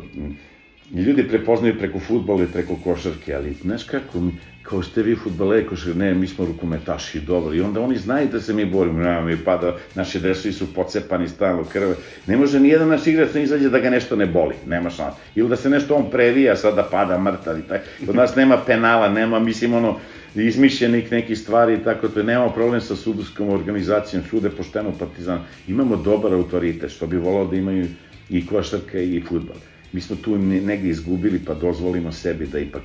ljudi 0.93 1.27
prepoznaju 1.27 1.77
preko 1.80 1.99
futbola 1.99 2.43
i 2.43 2.53
preko 2.53 2.75
košarke, 2.84 3.36
ali 3.36 3.53
znaš 3.53 3.84
kako, 3.84 4.21
kao 4.63 4.84
ste 4.84 5.03
vi 5.03 5.15
futbaleri, 5.15 5.67
košar, 5.67 5.95
ne, 5.95 6.13
mi 6.13 6.27
smo 6.27 6.45
rukometaši, 6.45 7.19
dobro, 7.19 7.53
i 7.53 7.62
onda 7.62 7.82
oni 7.82 7.97
znaju 7.97 8.27
da 8.32 8.41
se 8.41 8.53
mi 8.53 8.65
borimo, 8.65 8.99
nema 8.99 9.21
mi 9.21 9.38
pada, 9.38 9.75
naši 9.95 10.19
dresovi 10.19 10.53
su 10.53 10.73
pocepani 10.73 11.27
stalno 11.30 11.63
krve, 11.63 11.95
ne 12.27 12.38
može 12.38 12.60
ni 12.60 12.69
jedan 12.69 12.89
naš 12.89 13.08
igrač 13.08 13.34
da 13.34 13.39
izađe 13.39 13.69
da 13.69 13.80
ga 13.80 13.89
nešto 13.89 14.15
ne 14.15 14.25
boli, 14.25 14.56
nema 14.67 14.89
šansa, 14.89 15.17
ili 15.36 15.49
da 15.49 15.56
se 15.56 15.69
nešto 15.69 15.95
on 15.95 16.12
previja, 16.12 16.56
sad 16.56 16.75
da 16.75 16.84
pada 16.91 17.19
mrtav 17.19 17.60
i 17.60 17.67
tako, 17.67 17.86
kod 18.06 18.15
nas 18.15 18.36
nema 18.36 18.58
penala, 18.65 19.10
nema, 19.10 19.39
mislim, 19.39 19.73
ono, 19.73 19.99
izmišljenih 20.43 21.12
nekih 21.12 21.39
stvari 21.39 21.73
i 21.73 21.84
tako 21.84 22.08
to, 22.08 22.23
nemamo 22.23 22.54
problem 22.54 22.82
sa 22.82 22.95
sudskom 22.95 23.50
organizacijom, 23.50 24.23
sude 24.30 24.50
pošteno 24.50 24.91
partizan, 25.00 25.39
imamo 25.67 25.95
dobar 25.95 26.34
autoritet, 26.34 26.91
što 26.91 27.08
bi 27.08 27.17
volao 27.17 27.47
da 27.47 27.56
imaju 27.56 27.88
i 28.30 28.45
košarka 28.45 29.00
i 29.00 29.21
futbal. 29.21 29.58
Mi 29.93 30.02
smo 30.02 30.15
tu 30.15 30.38
ne- 30.38 30.62
negdje 30.62 30.89
izgubili, 30.89 31.39
pa 31.45 31.54
dozvolimo 31.54 32.12
sebi 32.12 32.47
da 32.47 32.60
ipak 32.60 32.84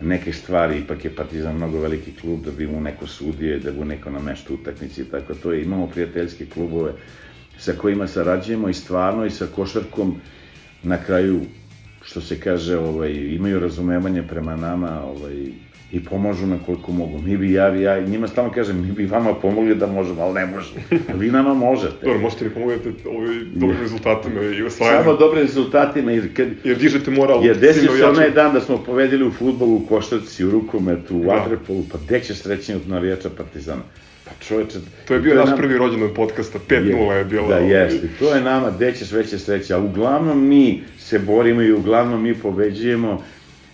neke 0.00 0.32
stvari, 0.32 0.78
ipak 0.78 1.04
je 1.04 1.14
Partizan 1.14 1.56
mnogo 1.56 1.80
veliki 1.80 2.12
klub, 2.20 2.44
da 2.44 2.50
bi 2.50 2.66
mu 2.66 2.80
neko 2.80 3.06
sudio, 3.06 3.58
da 3.58 3.70
bi 3.70 3.78
mu 3.78 3.84
neko 3.84 4.10
namešta 4.10 4.54
utakmici 4.54 5.02
i 5.02 5.04
tako 5.04 5.34
to 5.34 5.52
je. 5.52 5.62
Imamo 5.62 5.86
prijateljske 5.86 6.46
klubove 6.46 6.92
sa 7.58 7.72
kojima 7.72 8.06
sarađujemo 8.06 8.68
i 8.68 8.74
stvarno 8.74 9.26
i 9.26 9.30
sa 9.30 9.46
košarkom 9.46 10.14
na 10.82 10.96
kraju 11.04 11.40
što 12.02 12.20
se 12.20 12.40
kaže, 12.40 12.78
ovaj, 12.78 13.12
imaju 13.12 13.60
razumevanje 13.60 14.22
prema 14.22 14.56
nama, 14.56 15.02
ovaj, 15.04 15.52
i 15.92 16.04
pomažu 16.04 16.46
na 16.46 16.58
koliko 16.66 16.92
mogu. 16.92 17.18
Mi 17.18 17.36
bi, 17.36 17.52
ja, 17.52 17.66
ja 17.68 18.00
njima 18.00 18.28
stalno 18.28 18.52
kažem, 18.52 18.86
mi 18.86 18.92
bi 18.92 19.06
vama 19.06 19.34
pomogli 19.34 19.74
da 19.74 19.86
možemo, 19.86 20.22
ali 20.22 20.34
ne 20.34 20.46
možemo. 20.46 20.80
Vi 21.20 21.30
nama 21.30 21.54
možete. 21.54 22.04
Dobro, 22.04 22.20
možete 22.20 22.44
mi 22.44 22.50
pomognete 22.50 22.88
ovaj, 23.08 23.34
dobrim 23.54 23.80
rezultatima 23.80 24.42
i 24.42 24.62
osvajanjem, 24.62 25.04
Samo 25.04 25.16
dobre 25.16 25.40
rezultatima, 25.42 26.12
jer, 26.12 26.34
kad, 26.36 26.48
jer 26.64 26.78
dižete 26.78 27.10
moral 27.10 27.44
jer 27.46 27.58
desio 27.58 27.92
se 27.92 28.04
onaj 28.04 28.30
dan 28.30 28.52
da 28.52 28.60
smo 28.60 28.78
povedeli 28.78 29.26
u 29.26 29.32
futbolu, 29.32 29.76
u 29.76 29.86
košarci, 29.86 30.44
u 30.44 30.50
rukometu, 30.50 31.16
u 31.16 31.24
Da. 31.24 31.26
vaterpolu, 31.28 31.84
pa 31.92 31.98
gde 32.06 32.20
će 32.20 32.34
srećenje 32.34 32.76
od 32.76 32.88
navijača 32.88 33.30
Partizana? 33.30 33.82
Pa 34.24 34.30
čoveče... 34.44 34.78
To 35.04 35.14
je 35.14 35.20
bio 35.20 35.34
naš 35.34 35.48
nam- 35.48 35.58
prvi 35.58 35.78
rođendan 35.78 36.14
podcasta, 36.14 36.58
5-0 36.68 37.10
je 37.12 37.24
bilo. 37.24 37.48
Da, 37.48 37.56
ovaj, 37.56 37.70
jeste. 37.72 38.08
To 38.18 38.34
je 38.34 38.40
nama, 38.40 38.70
gde 38.70 38.92
ćeš 38.92 39.12
veće 39.12 39.38
sreće. 39.38 39.74
A 39.74 39.78
uglavnom 39.78 40.48
mi 40.48 40.82
se 40.98 41.18
borimo 41.18 41.62
i 41.62 41.72
uglavnom 41.72 42.22
mi 42.22 42.34
pobeđujemo. 42.34 43.22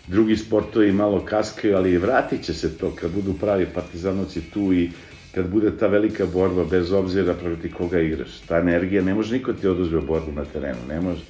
Drugi 0.07 0.37
sportovi 0.37 0.93
malo 0.93 1.21
kaskaju, 1.25 1.77
ali 1.77 1.99
vratit 1.99 2.45
će 2.45 2.55
se 2.55 2.79
to 2.79 2.91
kad 3.01 3.11
budu 3.11 3.35
pravi 3.35 3.67
partizanovci 3.75 4.41
tu 4.41 4.73
i 4.73 4.91
kad 5.35 5.49
bude 5.49 5.79
ta 5.79 5.87
velika 5.87 6.27
borba, 6.27 6.65
bez 6.65 6.93
obzira 6.93 7.35
protiv 7.35 7.75
koga 7.75 8.01
igraš. 8.01 8.41
Ta 8.49 8.59
energija, 8.59 9.03
ne 9.03 9.15
može 9.15 9.35
niko 9.35 9.53
ti 9.53 9.69
oduzme 9.69 10.01
borbu 10.01 10.33
na 10.33 10.45
terenu, 10.45 10.79
ne 10.89 11.01
može. 11.01 11.23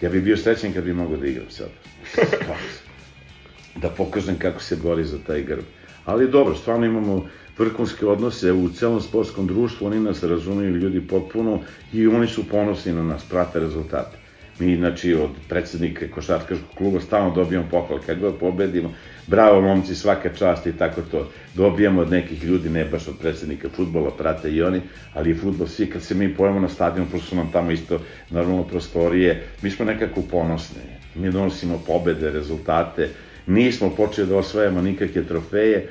Ja 0.00 0.10
bih 0.10 0.22
bio 0.22 0.36
srećen 0.36 0.72
kad 0.72 0.84
bi 0.84 0.92
mogao 0.92 1.16
da 1.16 1.26
igram 1.26 1.50
sad. 1.50 1.68
da 3.82 3.88
pokažem 3.88 4.38
kako 4.38 4.62
se 4.62 4.76
bori 4.76 5.04
za 5.04 5.18
taj 5.26 5.42
grb. 5.42 5.64
Ali 6.04 6.30
dobro, 6.30 6.54
stvarno 6.54 6.86
imamo 6.86 7.26
vrhunske 7.58 8.06
odnose 8.06 8.52
u 8.52 8.68
celom 8.68 9.00
sportskom 9.00 9.46
društvu, 9.46 9.86
oni 9.86 10.00
nas 10.00 10.22
razumeju 10.22 10.76
ljudi 10.76 11.00
potpuno 11.00 11.60
i 11.92 12.06
oni 12.06 12.26
su 12.26 12.48
ponosni 12.48 12.92
na 12.92 13.02
nas, 13.02 13.24
prate 13.24 13.60
rezultate. 13.60 14.27
Mi, 14.58 14.76
znači, 14.76 15.14
od 15.14 15.30
predsednika 15.48 16.06
košarkaškog 16.14 16.68
kluba 16.74 17.00
stalno 17.00 17.34
dobijamo 17.34 17.68
pohval, 17.70 17.98
kad 18.06 18.20
god 18.20 18.38
pobedimo, 18.38 18.94
bravo 19.26 19.60
momci, 19.60 19.94
svaka 19.94 20.34
čast 20.34 20.66
i 20.66 20.72
tako 20.72 21.02
to. 21.10 21.30
Dobijamo 21.54 22.00
od 22.00 22.10
nekih 22.10 22.44
ljudi, 22.44 22.70
ne 22.70 22.84
baš 22.84 23.08
od 23.08 23.18
predsednika 23.20 23.68
futbola, 23.76 24.10
prate 24.10 24.50
i 24.52 24.62
oni, 24.62 24.80
ali 25.14 25.30
i 25.30 25.34
futbol, 25.34 25.66
svi 25.66 25.86
kad 25.86 26.02
se 26.02 26.14
mi 26.14 26.34
pojemo 26.34 26.60
na 26.60 26.68
stadion, 26.68 27.06
pošto 27.06 27.26
su 27.26 27.36
nam 27.36 27.52
tamo 27.52 27.70
isto 27.70 28.00
normalno 28.30 28.62
prostorije, 28.62 29.42
mi 29.62 29.70
smo 29.70 29.84
nekako 29.84 30.22
ponosni. 30.22 30.82
Mi 31.14 31.30
donosimo 31.30 31.82
pobede, 31.86 32.30
rezultate, 32.30 33.08
nismo 33.46 33.90
počeli 33.90 34.28
da 34.28 34.36
osvajamo 34.36 34.82
nikakve 34.82 35.24
trofeje, 35.24 35.88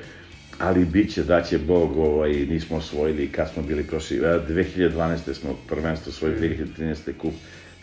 ali 0.58 0.84
bit 0.84 1.14
će 1.14 1.22
da 1.22 1.42
će 1.42 1.58
Bog, 1.58 1.96
ovaj, 1.96 2.32
nismo 2.32 2.76
osvojili 2.76 3.28
kad 3.28 3.50
smo 3.52 3.62
bili 3.62 3.84
prošli, 3.84 4.18
a, 4.26 4.40
2012. 4.48 5.34
smo 5.34 5.56
prvenstvo 5.68 6.10
osvojili, 6.10 6.58
2013. 6.78 7.12
kup, 7.18 7.34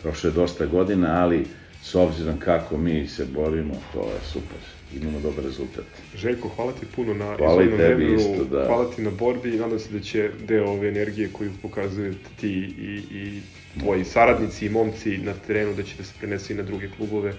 prošlo 0.02 0.30
je 0.30 0.34
dosta 0.34 0.66
godina, 0.66 1.22
ali 1.22 1.44
s 1.82 1.94
obzirom 1.94 2.38
kako 2.38 2.78
mi 2.78 3.08
se 3.08 3.24
borimo, 3.24 3.74
to 3.92 4.00
je 4.00 4.20
super, 4.32 4.58
imamo 4.94 5.20
dobar 5.20 5.44
rezultat. 5.44 5.84
Željko, 6.16 6.48
hvala 6.48 6.72
ti 6.72 6.86
puno 6.96 7.14
na 7.14 7.36
Hvala 7.36 7.62
i 7.62 7.66
izdvojenom 7.66 7.78
tebi 7.78 8.04
vremenu, 8.04 8.34
isto, 8.34 8.44
da. 8.44 8.66
hvala 8.66 8.90
ti 8.90 9.02
na 9.02 9.10
borbi 9.10 9.54
i 9.54 9.58
nadam 9.58 9.78
se 9.78 9.92
da 9.92 10.00
će 10.00 10.30
deo 10.48 10.64
ove 10.64 10.88
energije 10.88 11.28
koju 11.32 11.50
pokazujete 11.62 12.28
ti 12.40 12.50
i, 12.78 13.02
i 13.10 13.40
tvoji 13.80 14.04
saradnici 14.04 14.66
i 14.66 14.70
momci 14.70 15.18
na 15.18 15.32
terenu 15.46 15.74
da 15.74 15.82
će 15.82 15.94
da 15.98 16.04
se 16.04 16.12
prenese 16.18 16.52
i 16.52 16.56
na 16.56 16.62
druge 16.62 16.88
klubove 16.96 17.32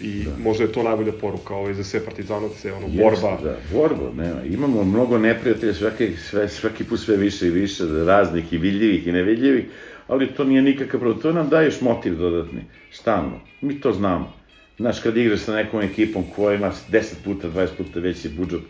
i 0.00 0.24
možda 0.42 0.64
je 0.64 0.72
to 0.72 0.82
najbolja 0.82 1.12
poruka 1.12 1.54
ovaj, 1.54 1.74
za 1.74 1.84
sve 1.84 2.04
partizanovce, 2.04 2.72
ono, 2.72 2.88
borba. 2.88 3.30
Jeste, 3.30 3.44
da, 3.44 3.56
borba, 3.72 4.12
nema. 4.16 4.42
Imamo 4.44 4.84
mnogo 4.84 5.18
neprijatelja, 5.18 5.74
svaki, 5.74 6.16
sve, 6.16 6.48
svaki 6.48 6.84
put 6.84 7.00
sve 7.00 7.16
više 7.16 7.46
i 7.46 7.50
više, 7.50 7.84
raznih 8.06 8.52
i 8.52 8.58
vidljivih 8.58 9.06
i 9.06 9.12
nevidljivih, 9.12 9.64
ali 10.10 10.26
to 10.26 10.44
nije 10.44 10.62
nikakav 10.62 11.00
problem. 11.00 11.20
To 11.20 11.32
nam 11.32 11.48
daješ 11.48 11.80
motiv 11.80 12.18
dodatni, 12.18 12.60
stalno. 12.92 13.40
Mi 13.60 13.80
to 13.80 13.92
znamo. 13.92 14.32
Znaš, 14.78 15.00
kad 15.00 15.16
igraš 15.16 15.40
sa 15.40 15.54
nekom 15.54 15.80
ekipom 15.80 16.24
koja 16.36 16.54
ima 16.54 16.72
10 16.90 17.14
puta, 17.24 17.48
20 17.48 17.68
puta 17.76 18.00
veći 18.00 18.28
budžet, 18.28 18.60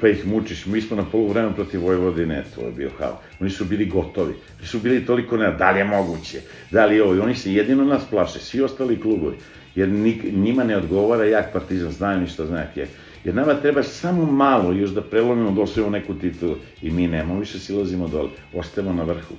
pa 0.00 0.08
ih 0.08 0.26
mučiš. 0.26 0.66
Mi 0.66 0.80
smo 0.80 0.96
na 0.96 1.04
poluvremenu 1.12 1.54
protiv 1.54 1.82
Vojvodine, 1.82 2.44
to 2.54 2.60
je 2.60 2.72
bio 2.72 2.90
hao. 2.98 3.20
Oni 3.40 3.50
su 3.50 3.64
bili 3.64 3.86
gotovi. 3.86 4.34
Oni 4.58 4.66
su 4.66 4.78
bili 4.78 5.06
toliko 5.06 5.36
ne, 5.36 5.52
da 5.58 5.70
li 5.70 5.78
je 5.78 5.84
moguće, 5.84 6.40
da 6.70 6.86
li 6.86 6.96
je 6.96 7.02
ovo. 7.02 7.14
I 7.14 7.20
oni 7.20 7.34
se 7.34 7.54
jedino 7.54 7.84
nas 7.84 8.02
plaše, 8.10 8.38
svi 8.38 8.62
ostali 8.62 9.00
klubovi. 9.00 9.36
Jer 9.74 9.88
njima 10.32 10.64
ne 10.64 10.76
odgovara 10.76 11.24
jak 11.24 11.52
partizan, 11.52 11.92
znaju 11.92 12.20
ni 12.20 12.26
šta 12.26 12.46
zna 12.46 12.58
jak. 12.58 12.88
Jer 13.24 13.34
nama 13.34 13.54
treba 13.54 13.82
samo 13.82 14.26
malo 14.26 14.72
još 14.72 14.90
da 14.90 15.02
prelomimo 15.02 15.50
da 15.50 15.62
osvojimo 15.62 15.90
neku 15.90 16.14
titulu. 16.14 16.56
I 16.82 16.90
mi 16.90 17.08
nemamo 17.08 17.40
više 17.40 17.58
silazimo 17.58 18.08
dole, 18.08 18.30
ostajemo 18.52 18.92
na 18.92 19.02
vrhu 19.02 19.34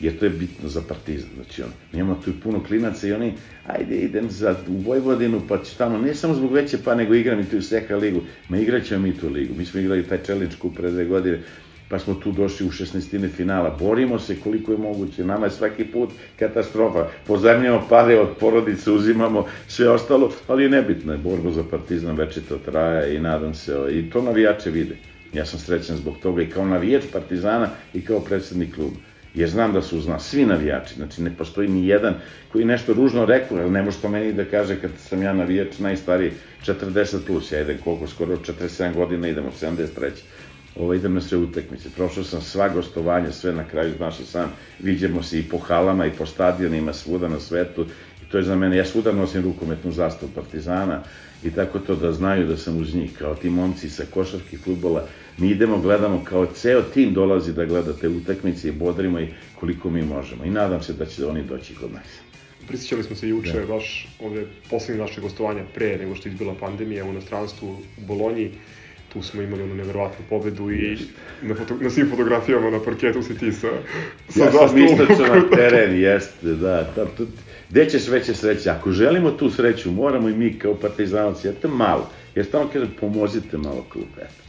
jer 0.00 0.18
to 0.18 0.24
je 0.24 0.30
bitno 0.30 0.68
za 0.68 0.82
partizan, 0.88 1.30
znači 1.34 1.62
mi 1.92 1.98
imamo 1.98 2.20
tu 2.24 2.30
i 2.30 2.40
puno 2.42 2.64
klinaca 2.64 3.08
i 3.08 3.12
oni, 3.12 3.32
ajde 3.66 3.96
idem 3.96 4.30
za, 4.30 4.56
u 4.68 4.76
Vojvodinu, 4.76 5.42
pa 5.48 5.58
ću 5.58 5.78
tamo, 5.78 5.98
ne 5.98 6.14
samo 6.14 6.34
zbog 6.34 6.52
veće 6.52 6.78
pa, 6.84 6.94
nego 6.94 7.14
igram 7.14 7.40
i 7.40 7.44
tu 7.44 7.62
Seka 7.62 7.96
ligu, 7.96 8.20
ma 8.48 8.58
igraćemo 8.58 9.02
mi 9.02 9.16
tu 9.18 9.28
ligu, 9.28 9.54
mi 9.58 9.64
smo 9.64 9.80
igrali 9.80 10.08
taj 10.08 10.22
challenge 10.22 10.56
kup 10.58 10.76
pre 10.76 10.90
dve 10.90 11.04
godine, 11.04 11.38
pa 11.88 11.98
smo 11.98 12.14
tu 12.14 12.32
došli 12.32 12.66
u 12.66 12.70
16. 12.70 13.28
finala. 13.30 13.76
Borimo 13.78 14.18
se 14.18 14.40
koliko 14.40 14.72
je 14.72 14.78
moguće, 14.78 15.24
nama 15.24 15.46
je 15.46 15.50
svaki 15.50 15.84
put 15.84 16.10
katastrofa. 16.38 17.06
Pozajemljamo 17.26 17.86
pare 17.88 18.20
od 18.20 18.28
porodice, 18.40 18.90
uzimamo 18.90 19.46
sve 19.68 19.88
ostalo, 19.88 20.32
ali 20.48 20.62
je 20.62 20.68
nebitno 20.68 21.12
je, 21.12 21.18
borba 21.18 21.50
za 21.50 21.64
partizan 21.70 22.16
večito 22.16 22.58
traja 22.58 23.06
i 23.06 23.18
nadam 23.18 23.54
se, 23.54 23.72
i 23.90 24.10
to 24.10 24.22
navijače 24.22 24.70
vide. 24.70 24.96
Ja 25.32 25.46
sam 25.46 25.58
srećan 25.58 25.96
zbog 25.96 26.14
toga 26.22 26.42
i 26.42 26.50
kao 26.50 26.66
navijač 26.66 27.04
Partizana 27.12 27.68
i 27.94 28.04
kao 28.04 28.20
predsednik 28.20 28.74
kluba. 28.74 28.96
Jer 29.34 29.50
znam 29.50 29.72
da 29.72 29.82
su 29.82 29.98
uz 29.98 30.06
nas 30.06 30.28
svi 30.28 30.46
navijači, 30.46 30.94
znači 30.94 31.22
ne 31.22 31.36
postoji 31.36 31.68
ni 31.68 31.86
jedan 31.86 32.14
koji 32.52 32.64
nešto 32.64 32.92
ružno 32.92 33.24
rekao, 33.24 33.58
ali 33.58 33.70
ne 33.70 33.82
može 33.82 33.98
to 33.98 34.08
meni 34.08 34.32
da 34.32 34.44
kaže 34.44 34.80
kad 34.80 34.90
sam 35.08 35.22
ja 35.22 35.32
navijač 35.32 35.78
najstariji 35.78 36.32
40 36.66 37.26
plus, 37.26 37.52
ja 37.52 37.60
idem 37.60 37.78
koliko 37.84 38.06
skoro 38.06 38.36
47 38.36 38.94
godina, 38.94 39.28
idemo 39.28 39.50
73 39.60 40.10
ovo, 40.76 40.94
idem 40.94 41.14
na 41.14 41.20
sve 41.20 41.38
utakmice. 41.38 41.88
Prošao 41.96 42.24
sam 42.24 42.40
sva 42.40 42.68
gostovanja, 42.68 43.32
sve 43.32 43.52
na 43.52 43.64
kraju, 43.64 43.94
znaš 43.96 44.20
i 44.20 44.24
sam, 44.24 44.52
viđemo 44.80 45.22
se 45.22 45.38
i 45.38 45.42
po 45.42 45.58
halama 45.58 46.06
i 46.06 46.10
po 46.10 46.26
stadionima, 46.26 46.92
svuda 46.92 47.28
na 47.28 47.40
svetu. 47.40 47.86
I 48.22 48.30
to 48.30 48.38
je 48.38 48.44
za 48.44 48.56
mene, 48.56 48.76
ja 48.76 48.84
svuda 48.84 49.12
nosim 49.12 49.42
rukometnu 49.42 49.92
zastavu 49.92 50.32
Partizana 50.34 51.02
i 51.44 51.50
tako 51.50 51.78
to 51.78 51.96
da 51.96 52.12
znaju 52.12 52.46
da 52.46 52.56
sam 52.56 52.80
uz 52.80 52.94
njih, 52.94 53.18
kao 53.18 53.34
ti 53.34 53.50
momci 53.50 53.90
sa 53.90 54.04
košarki 54.10 54.56
futbola. 54.56 55.06
Mi 55.38 55.50
idemo, 55.50 55.78
gledamo, 55.78 56.24
kao 56.24 56.46
ceo 56.46 56.82
tim 56.82 57.14
dolazi 57.14 57.52
da 57.52 57.64
gleda 57.64 57.92
te 57.92 58.08
utakmice 58.08 58.68
i 58.68 58.72
bodrimo 58.72 59.20
i 59.20 59.28
koliko 59.60 59.90
mi 59.90 60.02
možemo. 60.02 60.44
I 60.44 60.50
nadam 60.50 60.82
se 60.82 60.92
da 60.92 61.06
će 61.06 61.26
oni 61.26 61.42
doći 61.42 61.74
kod 61.74 61.92
nas. 61.92 62.06
Prisjećali 62.68 63.02
smo 63.02 63.16
se 63.16 63.28
juče, 63.28 63.60
da. 63.60 63.66
baš 63.66 64.08
ovde 64.20 64.46
poslednje 64.70 65.02
naše 65.02 65.20
gostovanja 65.20 65.62
pre 65.74 65.98
nego 65.98 66.14
što 66.14 66.28
je 66.28 66.32
izbila 66.32 66.54
pandemija 66.60 67.04
u 67.04 67.08
inostranstvu 67.08 67.68
u 67.98 68.06
Bolonji 68.06 68.50
tu 69.14 69.22
smo 69.22 69.42
imali 69.42 69.62
onu 69.62 69.74
neverovatnu 69.74 70.24
pobedu 70.28 70.70
i 70.70 70.98
na, 71.42 71.54
foto, 71.54 71.76
na 71.80 71.90
svim 71.90 72.10
fotografijama 72.10 72.70
na 72.70 72.80
parketu 72.84 73.22
si 73.22 73.38
ti 73.38 73.52
sa, 73.52 73.68
sa 74.28 74.44
ja 74.44 74.68
sam 74.68 74.78
isto 74.78 75.04
na 75.04 75.48
teren, 75.56 76.00
jeste, 76.00 76.46
da, 76.46 76.92
da, 76.96 77.06
tu, 77.16 77.26
gde 77.70 77.88
ćeš 77.88 78.08
veće 78.08 78.34
sreće? 78.34 78.70
Ako 78.70 78.92
želimo 78.92 79.30
tu 79.30 79.50
sreću, 79.50 79.90
moramo 79.90 80.28
i 80.28 80.36
mi 80.36 80.58
kao 80.58 80.74
partizanovci, 80.74 81.48
eto 81.48 81.68
malo, 81.68 82.10
jer 82.34 82.50
tamo 82.50 82.68
kažem, 82.72 82.88
pomozite 83.00 83.58
malo 83.58 83.84
klub, 83.92 84.08
eto. 84.18 84.43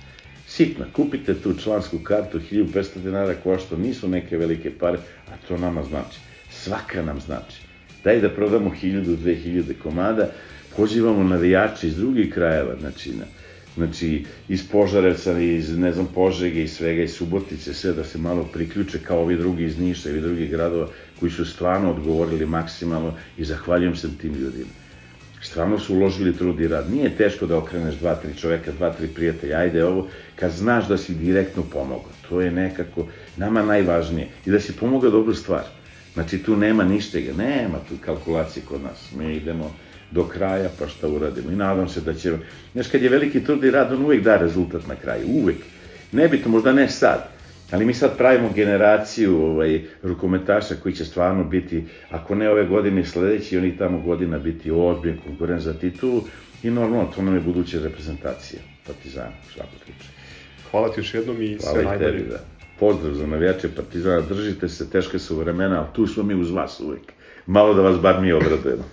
Sitno, 0.56 0.86
kupite 0.94 1.34
tu 1.34 1.54
člansku 1.54 1.98
kartu, 2.00 2.40
1500 2.52 3.02
dinara 3.04 3.34
košta, 3.44 3.78
nisu 3.78 4.08
neke 4.08 4.38
velike 4.38 4.72
pare, 4.80 4.98
a 5.28 5.48
to 5.48 5.58
nama 5.58 5.84
znači. 5.84 6.20
Svaka 6.52 7.02
nam 7.02 7.20
znači. 7.20 7.62
Daj 8.04 8.22
da 8.22 8.30
prodamo 8.30 8.72
1000, 8.84 9.18
2000 9.18 9.74
komada, 9.84 10.30
pozivamo 10.78 11.24
navijače 11.24 11.88
iz 11.88 11.98
drugih 11.98 12.34
krajeva, 12.34 12.76
znači, 12.80 13.12
na, 13.14 13.26
znači 13.76 14.26
iz 14.50 14.68
Požarevca, 14.72 15.40
iz 15.40 15.78
ne 15.78 15.92
znam 15.92 16.08
Požege 16.16 16.64
i 16.64 16.68
svega 16.68 17.04
iz 17.04 17.14
Subotice, 17.14 17.74
sve 17.74 17.94
da 17.94 18.04
se 18.04 18.18
malo 18.18 18.44
priključe 18.54 19.00
kao 19.00 19.20
ovi 19.22 19.38
drugi 19.38 19.64
iz 19.64 19.80
Niša 19.80 20.10
i 20.10 20.22
drugih 20.22 20.52
gradova 20.52 20.88
koji 21.20 21.32
su 21.32 21.46
stvarno 21.46 21.92
odgovorili 21.92 22.46
maksimalno 22.46 23.14
i 23.38 23.46
zahvaljujem 23.46 23.96
se 23.96 24.18
tim 24.22 24.34
ljudima. 24.34 24.85
Stvarno 25.46 25.80
su 25.80 25.96
uložili 25.96 26.38
trud 26.38 26.60
i 26.60 26.68
rad. 26.68 26.92
Nije 26.92 27.18
teško 27.18 27.46
da 27.46 27.58
okreneš 27.58 27.96
dva, 27.96 28.16
tri 28.16 28.34
čoveka, 28.38 28.72
dva, 28.72 28.94
tri 28.94 29.08
prijatelja, 29.08 29.58
ajde 29.58 29.86
ovo, 29.86 30.08
kad 30.36 30.52
znaš 30.52 30.88
da 30.88 30.98
si 30.98 31.14
direktno 31.16 31.64
pomogao. 31.64 32.12
To 32.30 32.42
je 32.42 32.52
nekako 32.52 33.06
nama 33.38 33.62
najvažnije. 33.62 34.28
I 34.46 34.52
da 34.52 34.60
si 34.60 34.76
pomogao 34.76 35.12
dobru 35.12 35.34
stvar. 35.36 35.64
Znači 36.14 36.38
tu 36.38 36.56
nema 36.56 36.84
ništega, 36.84 37.34
nema 37.34 37.78
tu 37.90 37.96
kalkulacije 38.06 38.64
kod 38.66 38.84
nas. 38.84 39.12
Mi 39.18 39.36
idemo 39.36 39.76
do 40.12 40.24
kraja, 40.24 40.70
pa 40.80 40.88
šta 40.88 41.08
uradimo. 41.08 41.52
I 41.52 41.56
nadam 41.56 41.90
se 41.90 42.02
da 42.02 42.14
će, 42.14 42.34
znaš, 42.74 42.88
kad 42.88 43.02
je 43.02 43.10
veliki 43.10 43.44
trud 43.44 43.64
i 43.64 43.72
rad, 43.72 43.94
on 43.94 44.06
uvek 44.06 44.24
da 44.24 44.38
rezultat 44.38 44.88
na 44.88 44.96
kraju, 44.96 45.28
uvek. 45.28 45.58
Nebitno, 46.12 46.52
možda 46.52 46.74
ne 46.74 46.90
sad, 46.90 47.35
ali 47.72 47.86
mi 47.86 47.94
sad 47.94 48.18
pravimo 48.18 48.50
generaciju 48.56 49.44
ovaj, 49.46 49.82
rukometaša 50.04 50.76
koji 50.76 50.96
će 50.96 51.06
stvarno 51.06 51.44
biti, 51.44 51.84
ako 52.10 52.36
ne 52.36 52.50
ove 52.50 52.66
godine, 52.66 53.06
sledeći, 53.06 53.58
oni 53.58 53.78
tamo 53.78 54.00
godina 54.00 54.40
biti 54.40 54.72
ozbiljen 54.72 55.18
konkurent 55.26 55.62
za 55.62 55.74
titulu 55.74 56.22
i 56.64 56.70
normalno, 56.70 57.12
to 57.16 57.22
nam 57.22 57.36
je 57.36 57.42
buduća 57.42 57.80
reprezentacija 57.84 58.60
Partizana, 58.88 59.32
u 59.50 59.54
svakom 59.54 59.80
slučaju. 59.86 60.10
Hvala 60.72 60.90
ti 60.90 61.00
još 61.00 61.14
jednom 61.14 61.42
i 61.42 61.58
Hvala 61.58 61.74
sve 61.74 61.84
najbolje. 61.84 62.12
Tebi, 62.12 62.30
da. 62.30 62.40
Pozdrav 62.80 63.14
za 63.14 63.28
navijače 63.28 63.70
Partizana, 63.76 64.22
držite 64.22 64.70
se, 64.70 64.90
teške 64.90 65.20
su 65.20 65.36
vremena, 65.36 65.80
ali 65.80 65.88
tu 65.94 66.08
smo 66.08 66.24
mi 66.24 66.36
uz 66.36 66.52
vas 66.52 66.80
uvek. 66.80 67.14
Malo 67.46 67.74
da 67.74 67.82
vas 67.82 68.00
bar 68.00 68.22
mi 68.22 68.34
odradujemo. 68.34 68.84